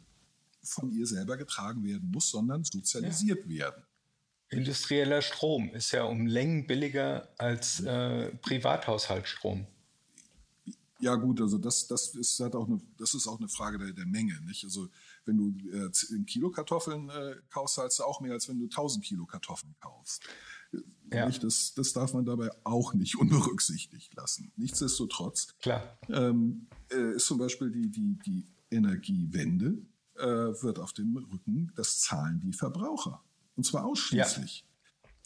[0.62, 3.85] von ihr selber getragen werden muss, sondern sozialisiert werden.
[4.53, 9.66] Industrieller Strom ist ja um Längen billiger als äh, Privathaushaltsstrom.
[11.01, 13.93] Ja gut, also das, das ist halt auch eine, das ist auch eine Frage der,
[13.93, 14.62] der Menge, nicht?
[14.62, 14.89] Also
[15.24, 18.66] wenn du äh, ein Kilo Kartoffeln äh, kaufst, zahlst du auch mehr, als wenn du
[18.66, 20.23] 1000 Kilo Kartoffeln kaufst.
[21.12, 21.27] Ja.
[21.27, 21.43] Nicht?
[21.43, 24.53] Das, das darf man dabei auch nicht unberücksichtigt lassen.
[24.57, 25.99] Nichtsdestotrotz Klar.
[26.09, 29.79] ähm, äh, ist zum Beispiel die, die, die Energiewende
[30.16, 33.23] äh, wird auf dem Rücken, das zahlen die Verbraucher.
[33.57, 34.65] Und zwar ausschließlich.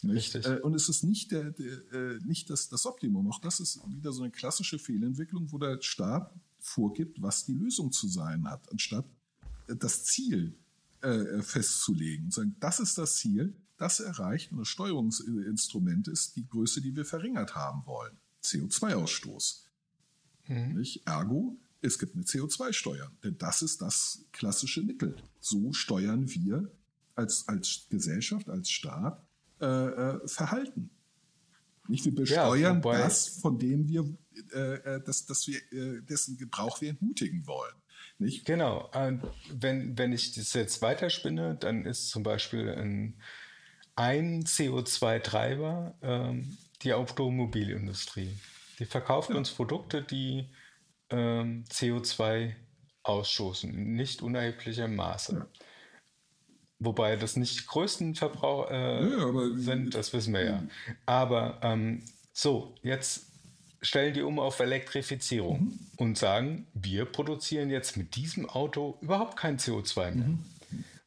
[0.03, 0.15] Nicht?
[0.15, 0.45] Richtig.
[0.45, 3.27] Äh, und es ist nicht, der, der, äh, nicht das, das Optimum.
[3.29, 7.91] Auch das ist wieder so eine klassische Fehlentwicklung, wo der Staat vorgibt, was die Lösung
[7.91, 9.05] zu sein hat, anstatt
[9.67, 10.55] äh, das Ziel
[11.01, 16.47] äh, festzulegen und sagen, das ist das Ziel, das erreicht und das Steuerungsinstrument ist die
[16.47, 18.17] Größe, die wir verringert haben wollen.
[18.43, 19.63] CO2-Ausstoß.
[20.47, 21.05] Nicht?
[21.05, 25.15] Ergo, es gibt eine CO2-Steuer, denn das ist das klassische Mittel.
[25.39, 26.71] So steuern wir
[27.17, 29.21] als, als Gesellschaft, als Staat
[29.59, 30.89] äh, äh, Verhalten.
[31.87, 34.05] Nicht, wir besteuern wobei- das, von dem wir,
[34.53, 37.73] äh, äh, das, das wir, äh, dessen Gebrauch wir entmutigen wollen.
[38.19, 38.45] Nicht?
[38.45, 38.89] Genau.
[38.93, 39.21] Und
[39.51, 43.15] wenn, wenn ich das jetzt weiterspinne, dann ist zum Beispiel ein,
[43.95, 48.37] ein CO2-Treiber ähm, die Automobilindustrie.
[48.79, 50.49] Die verkauft uns Produkte, die
[51.09, 52.53] ähm, CO2
[53.03, 55.47] ausstoßen, in nicht unerheblichem Maße.
[56.79, 60.63] Wobei das nicht die größten Verbraucher äh, Ja, sind, das wissen wir ja.
[61.05, 63.25] Aber ähm, so, jetzt
[63.81, 65.79] stellen die um auf Elektrifizierung Mhm.
[65.97, 70.27] und sagen, wir produzieren jetzt mit diesem Auto überhaupt kein CO2 mehr.
[70.27, 70.39] Mhm.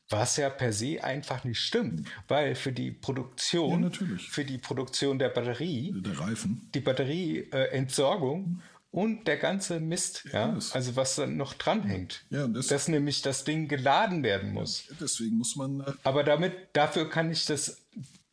[0.08, 5.20] Was ja per se einfach nicht stimmt, weil für die Produktion, Ja, für die Produktion
[5.20, 6.68] der Batterie, Der Reifen.
[6.74, 8.60] die Batterieentsorgung
[8.92, 13.22] und der ganze Mist, ja, das- also was dann noch dranhängt, Ja, das- dass nämlich
[13.22, 14.84] das Ding geladen werden muss.
[15.00, 17.78] Deswegen muss man äh, Aber damit, dafür kann ich das,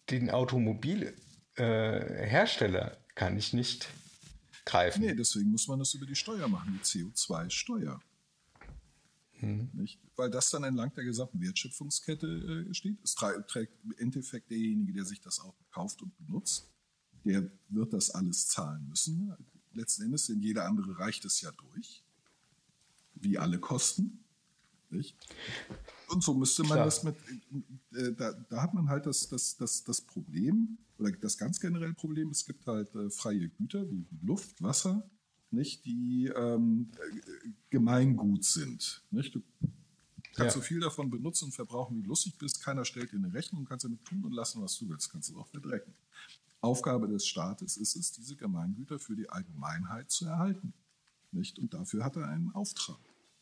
[0.10, 3.88] den Automobilhersteller äh, kann ich nicht
[4.66, 5.02] greifen.
[5.04, 8.02] Nee, deswegen muss man das über die Steuer machen, die CO2-Steuer.
[9.40, 10.00] Nicht?
[10.16, 12.98] Weil das dann entlang der gesamten Wertschöpfungskette äh, steht.
[13.04, 16.68] Es trägt im Endeffekt derjenige, der sich das Auto kauft und benutzt,
[17.24, 19.32] der wird das alles zahlen müssen.
[19.78, 22.04] Letzten Endes, denn jeder andere reicht es ja durch.
[23.16, 24.24] Wie alle Kosten.
[24.90, 25.16] Nicht?
[26.10, 26.86] Und so müsste man Klar.
[26.86, 27.16] das mit,
[27.94, 31.94] äh, da, da hat man halt das, das, das, das Problem, oder das ganz generelle
[31.94, 35.10] Problem, es gibt halt äh, freie Güter wie Luft, Wasser,
[35.52, 36.90] nicht, die ähm,
[37.70, 39.04] Gemeingut sind.
[39.12, 39.36] Nicht?
[39.36, 39.42] Du
[40.34, 40.62] kannst Ja.
[40.62, 42.64] so viel davon benutzen und verbrauchen, wie du lustig bist.
[42.64, 45.10] Keiner stellt dir eine Rechnung, du kannst damit tun und lassen, was du willst.
[45.12, 45.94] Kannst es auch verdrecken.
[46.62, 50.74] Aufgabe des Staates ist es, diese Gemeingüter für die Allgemeinheit zu erhalten.
[51.32, 51.60] Nicht?
[51.60, 53.00] Und dafür hat er einen Auftrag.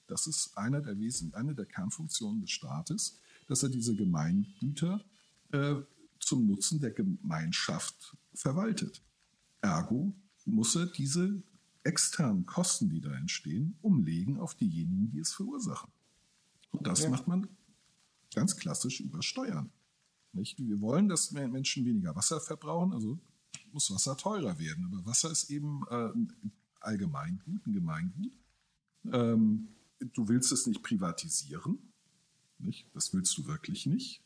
[0.08, 5.04] Das ist einer der Wesen, eine der Kernfunktionen des Staates, dass er diese Gemeingüter
[5.52, 5.76] äh,
[6.20, 9.02] zum Nutzen der Gemeinschaft verwaltet.
[9.62, 10.14] Ergo
[10.46, 11.42] muss er diese
[11.84, 15.92] externen Kosten, die da entstehen, umlegen auf diejenigen, die es verursachen.
[16.72, 17.10] Und das Ja.
[17.10, 17.48] macht man
[18.34, 19.72] ganz klassisch über Steuern.
[20.36, 20.60] Nicht?
[20.60, 23.18] Wir wollen, dass Menschen weniger Wasser verbrauchen, also
[23.72, 24.86] muss Wasser teurer werden.
[24.86, 26.52] Aber Wasser ist eben äh, ein
[26.82, 28.32] Allgemeingut, ein Gemeingut.
[29.12, 31.80] Ähm, du willst es nicht privatisieren.
[32.60, 32.88] Nicht?
[32.94, 34.22] Das willst du wirklich nicht.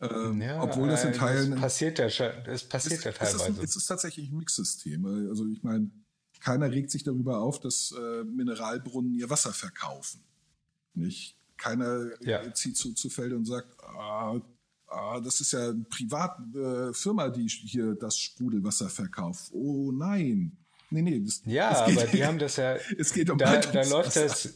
[0.00, 1.50] Ähm, obwohl das in äh, Teilen.
[1.50, 3.62] Das passiert ja, das passiert ja es, es, ist, teilweise.
[3.62, 5.04] es ist tatsächlich ein Mixsystem.
[5.28, 5.90] Also ich meine,
[6.40, 10.22] keiner regt sich darüber auf, dass äh, Mineralbrunnen ihr Wasser verkaufen.
[10.94, 11.36] Nicht?
[11.56, 12.42] Keiner Ja.
[12.42, 14.40] äh, zieht zu, zu Felde und sagt, ah,
[14.90, 19.50] ah, das ist ja eine private äh, Firma, die hier das Sprudelwasser verkauft.
[19.52, 20.56] Oh nein.
[20.90, 21.20] Nee, nee.
[21.20, 22.74] Das, Ja, geht- aber die haben das ja.
[22.98, 24.52] Es geht um da, da läuft das,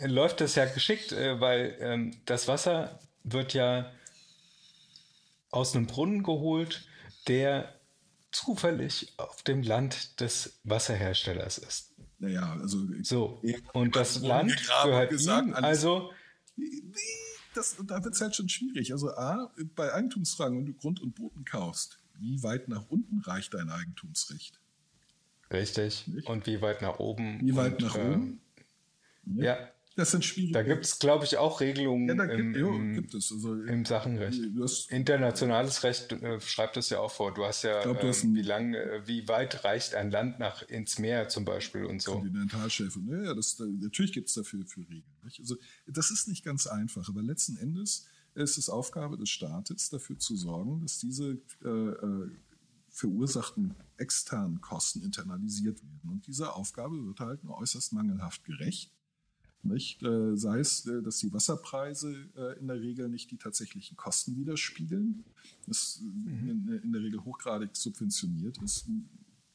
[0.00, 3.90] läuft das ja geschickt, äh, weil ähm, das Wasser wird ja
[5.50, 6.86] aus einem Brunnen geholt,
[7.28, 7.72] der
[8.32, 11.92] zufällig auf dem Land des Wasserherstellers ist.
[12.18, 13.40] Naja, also So.
[13.72, 16.10] Und das Land gehört gesagt, ihm, also
[17.56, 18.92] das, da wird es halt schon schwierig.
[18.92, 23.54] Also A, bei Eigentumsfragen, wenn du Grund und Boden kaufst, wie weit nach unten reicht
[23.54, 24.60] dein Eigentumsrecht?
[25.52, 26.06] richtig.
[26.08, 26.28] Nicht?
[26.28, 27.40] Und wie weit nach oben?
[27.40, 28.40] Wie weit und, nach äh, oben?
[29.36, 29.56] Ja,
[29.96, 30.52] Das sind schwierige.
[30.52, 33.32] da gibt es, glaube ich, auch Regelungen ja, da im, gibt, jo, im, gibt es.
[33.32, 34.40] Also, im Sachenrecht.
[34.60, 37.32] Hast, Internationales Recht äh, schreibt das ja auch vor.
[37.32, 40.38] Du hast ja, glaub, du hast ähm, wie lang, äh, wie weit reicht ein Land
[40.38, 42.12] nach ins Meer zum Beispiel und so.
[42.12, 43.00] Kontinentalschäfer.
[43.00, 45.16] Naja, das, da, natürlich gibt es dafür für Regeln.
[45.24, 45.40] Nicht?
[45.40, 45.56] Also,
[45.86, 50.36] das ist nicht ganz einfach, aber letzten Endes ist es Aufgabe des Staates, dafür zu
[50.36, 52.30] sorgen, dass diese äh, äh,
[52.90, 56.10] verursachten externen Kosten internalisiert werden.
[56.10, 58.92] Und diese Aufgabe wird halt nur äußerst mangelhaft gerecht.
[59.66, 60.02] Nicht?
[60.02, 64.36] Äh, sei es, äh, dass die Wasserpreise äh, in der Regel nicht die tatsächlichen Kosten
[64.36, 65.24] widerspiegeln,
[65.66, 68.88] das äh, in, der Regel hochgradig subventioniert ist.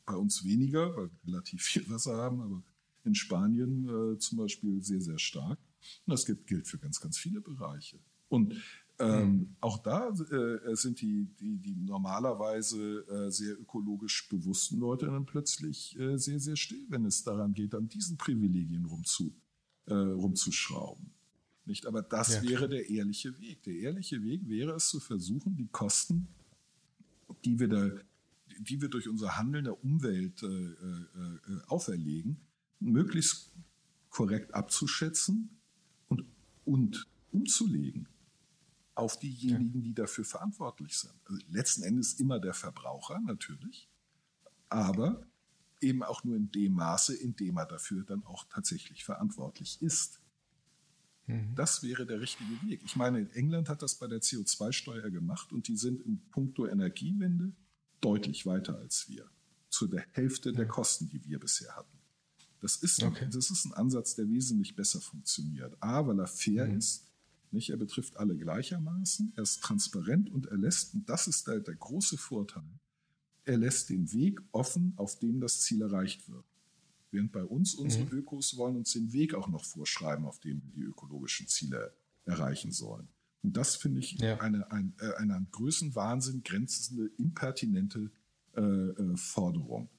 [0.05, 2.63] Bei uns weniger, weil wir relativ viel Wasser haben, aber
[3.03, 5.57] in Spanien zum Beispiel sehr, sehr stark.
[6.05, 7.97] Und das gilt, gilt für ganz, ganz viele Bereiche.
[8.29, 8.55] Und
[9.01, 15.25] ähm, auch da äh, sind die, die, die normalerweise äh, sehr ökologisch bewussten Leute dann
[15.25, 19.33] plötzlich äh, sehr, sehr still, wenn es daran geht, an diesen Privilegien rumzu,
[19.85, 21.11] äh, rumzuschrauben.
[21.65, 21.85] Nicht?
[21.85, 23.63] Aber das Ja, wäre der ehrliche Weg.
[23.63, 26.27] Der ehrliche Weg wäre es zu versuchen, die Kosten,
[27.45, 27.89] die wir, da,
[28.59, 32.37] die wir durch unser Handeln der Umwelt äh, äh, äh, auferlegen,
[32.79, 33.51] möglichst
[34.09, 35.49] korrekt abzuschätzen
[36.09, 36.25] und,
[36.65, 38.07] und umzulegen
[38.95, 41.13] auf diejenigen, die dafür verantwortlich sind.
[41.25, 43.87] Also letzten Endes immer der Verbraucher natürlich,
[44.69, 45.25] aber
[45.81, 50.19] eben auch nur in dem Maße, in dem er dafür dann auch tatsächlich verantwortlich ist.
[51.55, 52.81] Das wäre der richtige Weg.
[52.83, 57.53] Ich meine, England hat das bei der CO2-Steuer gemacht und die sind in puncto Energiewende
[58.01, 59.29] deutlich weiter als wir.
[59.69, 61.97] Zu der Hälfte der Kosten, die wir bisher hatten.
[62.59, 63.27] Das ist, Okay.
[63.31, 65.75] das ist ein Ansatz, der wesentlich besser funktioniert.
[65.81, 67.07] A, weil er fair ist.
[67.51, 67.69] Nicht?
[67.69, 69.33] Er betrifft alle gleichermaßen.
[69.35, 72.63] Er ist transparent und er lässt, und das ist der, der große Vorteil,
[73.45, 76.45] er lässt den Weg offen, auf dem das Ziel erreicht wird.
[77.11, 80.71] Während bei uns unsere Ökos wollen uns den Weg auch noch vorschreiben, auf dem wir
[80.71, 81.93] die ökologischen Ziele
[82.25, 83.07] erreichen sollen.
[83.43, 84.39] Und das finde ich Ja.
[84.39, 88.11] eine, ein, äh, eine an Größenwahnsinn grenzende, impertinente
[88.55, 89.89] äh, äh, Forderung.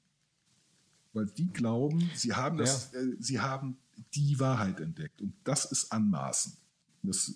[1.11, 3.77] Weil die glauben, sie haben, das, äh, sie haben
[4.15, 5.21] die Wahrheit entdeckt.
[5.21, 6.55] Und das ist anmaßend.
[7.03, 7.35] Das,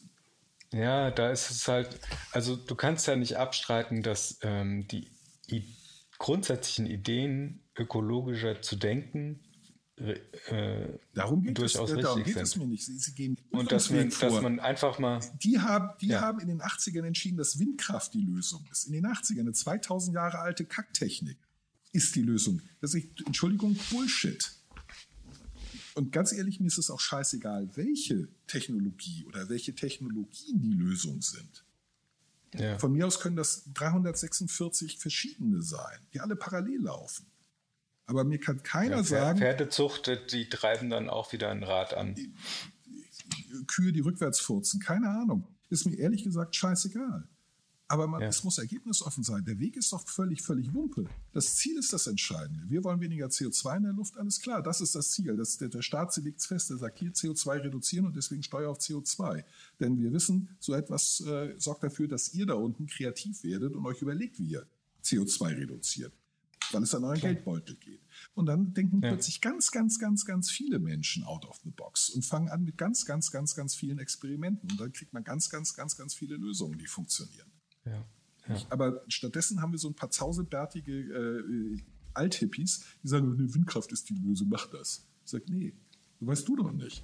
[0.71, 1.99] Ja, da ist es halt,
[2.31, 5.11] also du kannst ja nicht abstreiten, dass ähm, die
[5.51, 5.63] I
[6.17, 9.39] grundsätzlichen Ideen, ökologischer zu denken,
[9.97, 12.61] äh, darum geht, es, durchaus äh, darum geht es sind.
[12.61, 12.85] mir nicht.
[12.85, 14.41] Sie, sie gehen Und dass man, Irrtumsweg dass vor.
[14.43, 16.21] man einfach mal, Die, haben, die Ja.
[16.21, 18.85] haben in den 80ern entschieden, dass Windkraft die Lösung ist.
[18.85, 21.37] In den 80ern, eine 2000 Jahre alte Kacktechnik
[21.93, 22.61] ist die Lösung.
[22.79, 24.51] Das ist, Entschuldigung, Bullshit.
[25.95, 31.23] Und ganz ehrlich, mir ist es auch scheißegal, welche Technologie oder welche Technologien die Lösung
[31.23, 31.63] sind.
[32.55, 37.25] Ja, Von mir aus können das 346 verschiedene sein, die alle parallel laufen.
[38.05, 42.15] Aber mir kann keiner ja, sagen, Pferdezucht, die treiben dann auch wieder ein Rad an.
[43.67, 44.79] Kühe, die rückwärts furzen.
[44.79, 45.47] Keine Ahnung.
[45.69, 47.27] Ist mir ehrlich gesagt scheißegal.
[47.89, 48.27] Aber man, Ja.
[48.27, 49.45] es muss ergebnisoffen sein.
[49.45, 51.05] Der Weg ist doch völlig, völlig Wumpe.
[51.31, 52.69] Das Ziel ist das Entscheidende.
[52.69, 54.61] Wir wollen weniger CO2 in der Luft, alles klar.
[54.61, 55.37] Das ist das Ziel.
[55.37, 56.69] Das, der, der Staat sie legt's fest.
[56.69, 59.45] Der sagt hier CO2 reduzieren und deswegen Steuer auf CO2.
[59.79, 63.85] Denn wir wissen, so etwas äh, sorgt dafür, dass ihr da unten kreativ werdet und
[63.85, 64.67] euch überlegt, wie ihr
[65.05, 66.11] CO2 reduziert.
[66.73, 68.01] Weil es an euren Geldbeutel geht.
[68.33, 69.11] Und dann denken Ja.
[69.13, 72.77] plötzlich ganz, ganz, ganz, ganz viele Menschen out of the box und fangen an mit
[72.77, 74.69] ganz, ganz, ganz, ganz vielen Experimenten.
[74.71, 77.49] Und dann kriegt man ganz, ganz, ganz, ganz viele Lösungen, die funktionieren.
[77.89, 78.05] Ja.
[78.47, 78.61] Ja.
[78.69, 81.77] Aber stattdessen haben wir so ein paar zausebärtige äh,
[82.13, 85.05] Althippies, die sagen, ne, Windkraft ist die Lösung, mach das.
[85.25, 85.73] Ich sage, nee,
[86.19, 87.03] du weißt du doch nicht.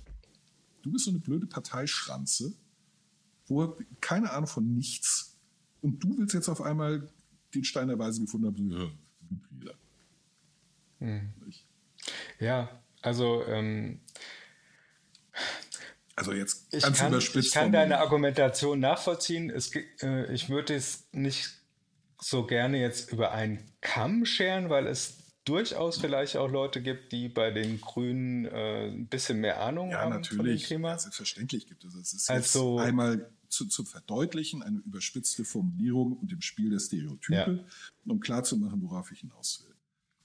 [0.81, 2.53] Du bist so eine blöde Parteischranze,
[3.47, 5.37] wo keine Ahnung von nichts
[5.81, 7.09] und du willst jetzt auf einmal
[7.53, 8.89] den Stein der Weise gefunden haben, ja,
[9.29, 9.75] Windräder.
[11.45, 11.67] Nicht?
[12.39, 13.99] Ja, also ähm,
[16.15, 17.47] Also jetzt ich, ganz kann, überspitzt.
[17.47, 19.49] ich kann deine Argumentation nachvollziehen.
[19.49, 19.71] Es,
[20.01, 21.49] äh, ich würde es nicht
[22.19, 27.27] so gerne jetzt über einen Kamm scheren, weil es durchaus vielleicht auch Leute gibt, die
[27.29, 30.67] bei den Grünen äh, ein bisschen mehr Ahnung Ja, haben von dem natürlich.
[30.67, 30.91] Thema.
[30.91, 31.95] Ja, selbstverständlich gibt es.
[31.95, 36.79] Es ist Also- jetzt einmal zu, zu verdeutlichen, eine überspitzte Formulierung und dem Spiel der
[36.79, 37.65] Stereotype,
[38.05, 39.72] um klarzumachen, worauf ich hinaus will.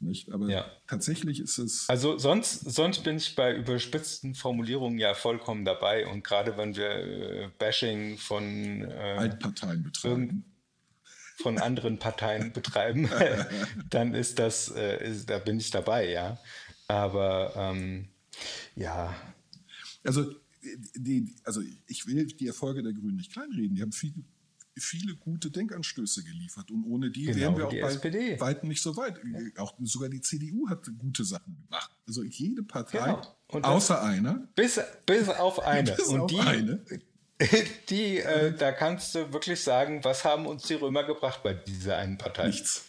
[0.01, 0.31] Nicht?
[0.31, 0.70] Aber Ja.
[0.87, 1.89] tatsächlich ist es.
[1.89, 6.07] Also sonst, sonst bin ich bei überspitzten Formulierungen ja vollkommen dabei.
[6.07, 10.45] Und gerade wenn wir äh, Bashing von, äh, Altparteien betreiben.
[11.43, 13.09] von anderen Parteien betreiben,
[13.91, 16.39] dann ist das, äh, ist, da bin ich dabei, ja.
[16.87, 18.09] Aber ähm,
[18.77, 19.15] ja,
[20.05, 20.33] Also,
[20.95, 23.75] die, also ich will die Erfolge der Grünen nicht kleinreden.
[23.75, 24.15] Die haben viele,
[24.81, 26.71] viele gute Denkanstöße geliefert.
[26.71, 28.41] Und ohne die Genau wären wir auch bei SPD.
[28.41, 29.21] weitem nicht so weit.
[29.57, 31.91] Auch sogar die CDU hat gute Sachen gemacht.
[32.07, 33.17] Also jede Partei,
[33.51, 33.67] Genau.
[33.67, 35.93] Außer einer, bis, bis auf eine.
[35.93, 36.85] Bis Und auf die, eine.
[37.89, 41.97] die äh, da kannst du wirklich sagen, was haben uns die Römer gebracht bei dieser
[41.97, 42.49] einen Partei?
[42.49, 42.85] nichts.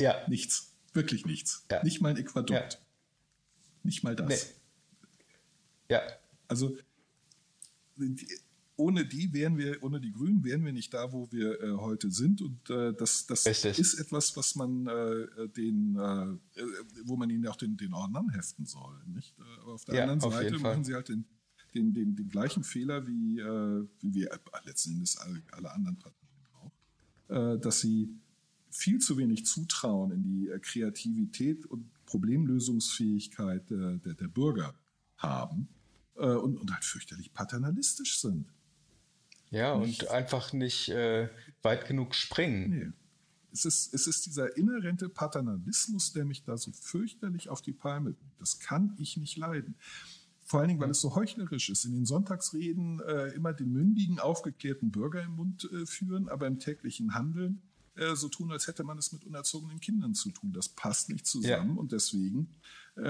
[0.00, 0.72] Ja, Nichts.
[0.92, 1.64] Wirklich nichts.
[1.70, 1.82] Ja.
[1.82, 2.50] Nicht mal ein Äquadukt.
[2.74, 2.78] Ja.
[3.82, 4.28] Nicht mal das.
[4.28, 4.38] Nee.
[5.90, 6.02] ja,
[6.48, 6.76] Also
[8.76, 12.10] ohne die wären wir, ohne die Grünen wären wir nicht da, wo wir äh, heute
[12.10, 12.42] sind.
[12.42, 13.78] Und äh, das, das Richtig.
[13.78, 16.66] ist etwas, was man äh, den, äh, äh,
[17.04, 19.00] wo man ihnen auch den, den Orden anheften soll.
[19.06, 19.38] Nicht?
[19.38, 21.24] Äh, Aber auf der Ja, anderen auf Seite machen sie halt den,
[21.74, 25.98] den, den, den gleichen Fehler wie, äh, wie wir äh, letzten Endes alle, alle anderen
[25.98, 26.72] Parteien auch,
[27.28, 28.18] äh, dass sie
[28.70, 34.74] viel zu wenig Zutrauen in die äh, Kreativität und Problemlösungsfähigkeit äh, der, der Bürger
[35.16, 35.68] haben
[36.16, 38.52] äh, und, und halt fürchterlich paternalistisch sind.
[39.54, 41.28] Ja, und einfach nicht äh,
[41.62, 42.70] weit genug springen.
[42.70, 42.92] Nee.
[43.52, 48.10] Es ist, es ist dieser inhärente Paternalismus, der mich da so fürchterlich auf die Palme
[48.10, 48.40] bringt.
[48.40, 49.76] Das kann ich nicht leiden.
[50.42, 51.84] Vor allen Dingen, weil es so heuchlerisch ist.
[51.84, 56.58] In den Sonntagsreden äh, immer den mündigen, aufgeklärten Bürger im Mund äh, führen, aber im
[56.58, 57.62] täglichen Handeln
[57.94, 60.52] äh, so tun, als hätte man es mit unerzogenen Kindern zu tun.
[60.52, 61.80] Das passt nicht zusammen Ja.
[61.80, 62.48] und deswegen
[62.96, 63.02] äh,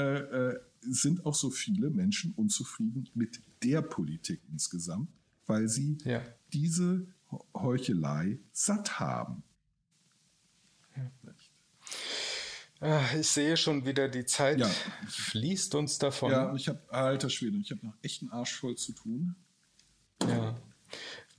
[0.50, 5.08] äh, sind auch so viele Menschen unzufrieden mit der Politik insgesamt,
[5.46, 6.22] weil sie Ja.
[6.52, 7.06] diese
[7.54, 9.42] Heuchelei satt haben.
[12.80, 14.68] Ah, ich sehe schon wieder, die Zeit Ja.
[15.08, 16.30] fließt uns davon.
[16.32, 19.34] Ja, ich habe, alter Schwede, ich habe noch echt einen Arsch voll zu tun.
[20.28, 20.54] Ja.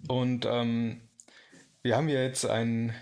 [0.08, 1.02] Und ähm,
[1.84, 2.94] wir haben ja jetzt ein,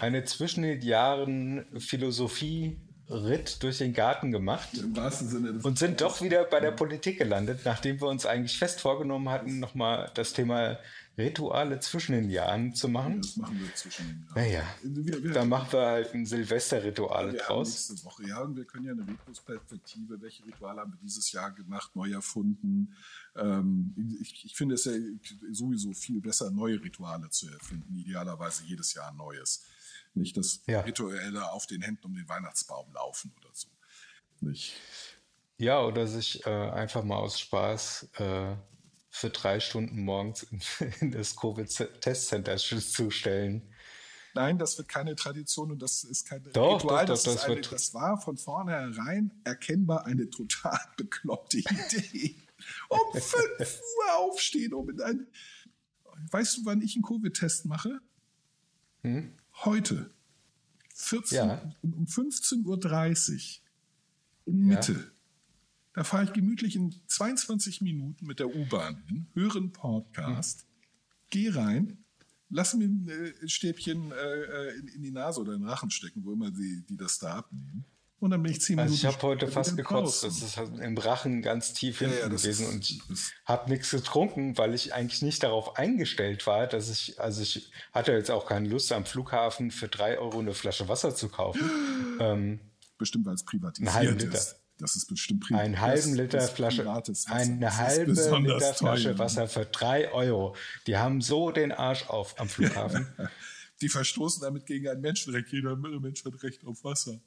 [0.00, 1.66] eine zwischen den Jahren
[3.08, 6.72] Philosophie-Ritt durch den Garten gemacht Im wahrsten Sinne des und sind doch wieder bei der
[6.72, 10.78] Politik gelandet, nachdem wir uns eigentlich fest vorgenommen hatten, nochmal das Thema
[11.16, 13.20] Rituale zwischen den Jahren zu machen.
[13.20, 14.62] Das machen wir zwischen den Jahren.
[15.24, 17.68] Naja, da machen wir halt ein Silvesterritual draus.
[17.68, 21.50] nächste Woche, ja, und wir können ja eine Retrospektive, welche Rituale haben wir dieses Jahr
[21.50, 22.94] gemacht, neu erfunden.
[23.34, 24.92] Ähm, ich, ich finde es ja
[25.50, 29.64] sowieso viel besser, neue Rituale zu erfinden, idealerweise jedes Jahr ein neues.
[30.18, 30.80] Nicht das Ja.
[30.80, 33.68] Rituelle auf den Händen um den Weihnachtsbaum laufen oder so.
[34.40, 34.74] Nicht?
[35.56, 38.56] Ja, oder sich äh, einfach mal aus Spaß äh,
[39.10, 40.60] für drei Stunden morgens in,
[41.00, 43.74] in das Covid-Testcenter zu stellen.
[44.34, 47.06] Nein, das wird keine Tradition und das ist kein Doch, Ritual.
[47.06, 52.36] doch, das, doch, ist das eine, das war von vornherein erkennbar eine total bekloppte Idee.
[52.88, 55.26] Um 5 Uhr aufstehen, um in ein.
[56.30, 58.00] Weißt du, wann ich einen Covid-Test mache?
[59.64, 60.10] Heute.
[60.94, 61.48] 14, Hm?
[61.48, 61.74] Ja.
[61.82, 64.52] um um 15.30 Uhr.
[64.52, 65.12] In Mitte.
[65.94, 70.66] Da fahre ich gemütlich in 22 Minuten mit der U-Bahn hin, höre einen Podcast,
[71.30, 71.98] gehe rein,
[72.50, 76.24] lass mir ein äh, Stäbchen äh, in, in die Nase oder in den Rachen stecken,
[76.24, 77.84] wo immer die, die das da abnehmen.
[78.20, 80.24] Und dann bin ich zehn Also Minuten ich habe heute fast gekotzt.
[80.24, 83.90] Das ist halt im Rachen ganz tief Ja, hinten ja, gewesen ist- und habe nichts
[83.90, 88.46] getrunken, weil ich eigentlich nicht darauf eingestellt war, dass ich, also ich hatte jetzt auch
[88.46, 91.70] keine Lust am Flughafen für drei Euro eine Flasche Wasser zu kaufen.
[92.20, 92.60] ähm,
[92.98, 94.56] Bestimmt, weil es privatisiert ist.
[94.78, 96.82] Das ist bestimmt pri einen halben das Liter Flasche,
[97.26, 99.18] eine halbe Liter Flasche teuer.
[99.18, 100.54] Wasser für drei Euro.
[100.86, 103.06] Die haben so den Arsch auf am Flughafen.
[103.80, 105.52] Die verstoßen damit gegen ein Menschenrecht.
[105.52, 107.20] Jeder Mensch hat Recht auf Wasser.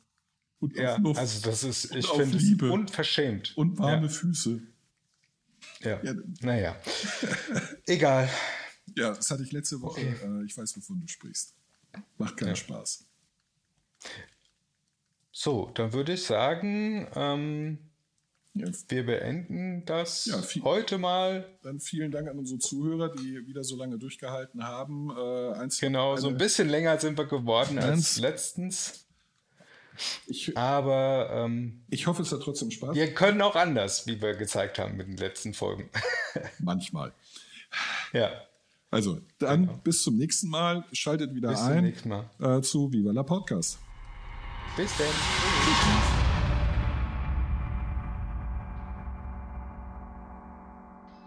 [0.62, 1.20] Und ja, Luft.
[1.20, 2.72] also das ist, Und ich finde es Liebe.
[2.72, 3.58] unverschämt.
[3.58, 4.62] und warme ja, Füße.
[5.82, 6.02] ja.
[6.04, 6.14] Ja.
[6.42, 6.78] Naja,
[7.88, 8.30] egal.
[8.96, 10.02] Ja, das hatte ich letzte Woche.
[10.02, 11.54] Äh, ich weiß, wovon du sprichst.
[12.18, 12.56] Macht keinen Ja.
[12.56, 13.06] Spaß.
[15.32, 17.80] So, dann würde ich sagen, ähm,
[18.54, 21.58] Ja, wir beenden das viel- heute mal.
[21.64, 25.10] dann vielen Dank an unsere Zuhörer, die wieder so lange durchgehalten haben.
[25.10, 29.06] Äh, Genau, so ein bisschen länger sind wir geworden als letztens.
[30.28, 32.96] Ich, Aber ähm, ich hoffe, es hat trotzdem Spaß.
[32.96, 35.90] wir können auch anders, wie wir gezeigt haben mit den letzten Folgen.
[36.60, 37.12] Manchmal.
[38.14, 38.32] ja,
[38.90, 40.84] Also, dann bis zum nächsten Mal.
[40.92, 42.30] Schaltet wieder Bis ein Mal.
[42.40, 43.80] Äh, zu Viva la Podcast.
[44.76, 45.08] bis dann.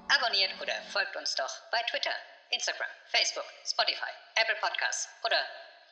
[0.09, 2.13] Abonniert oder folgt uns doch bei Twitter,
[2.51, 5.37] Instagram, Facebook, Spotify, Apple Podcasts oder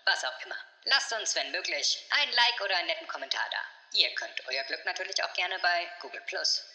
[0.05, 0.57] was auch immer.
[0.85, 3.59] Lasst uns, wenn möglich, ein Like oder einen netten Kommentar da.
[3.95, 6.23] Ihr könnt euer Glück natürlich auch gerne bei Google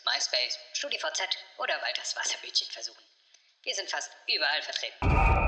[0.06, 1.22] MySpace, StudiVZ
[1.58, 3.04] oder Walters Wasserbütchen versuchen.
[3.64, 5.47] Wir sind fast überall vertreten.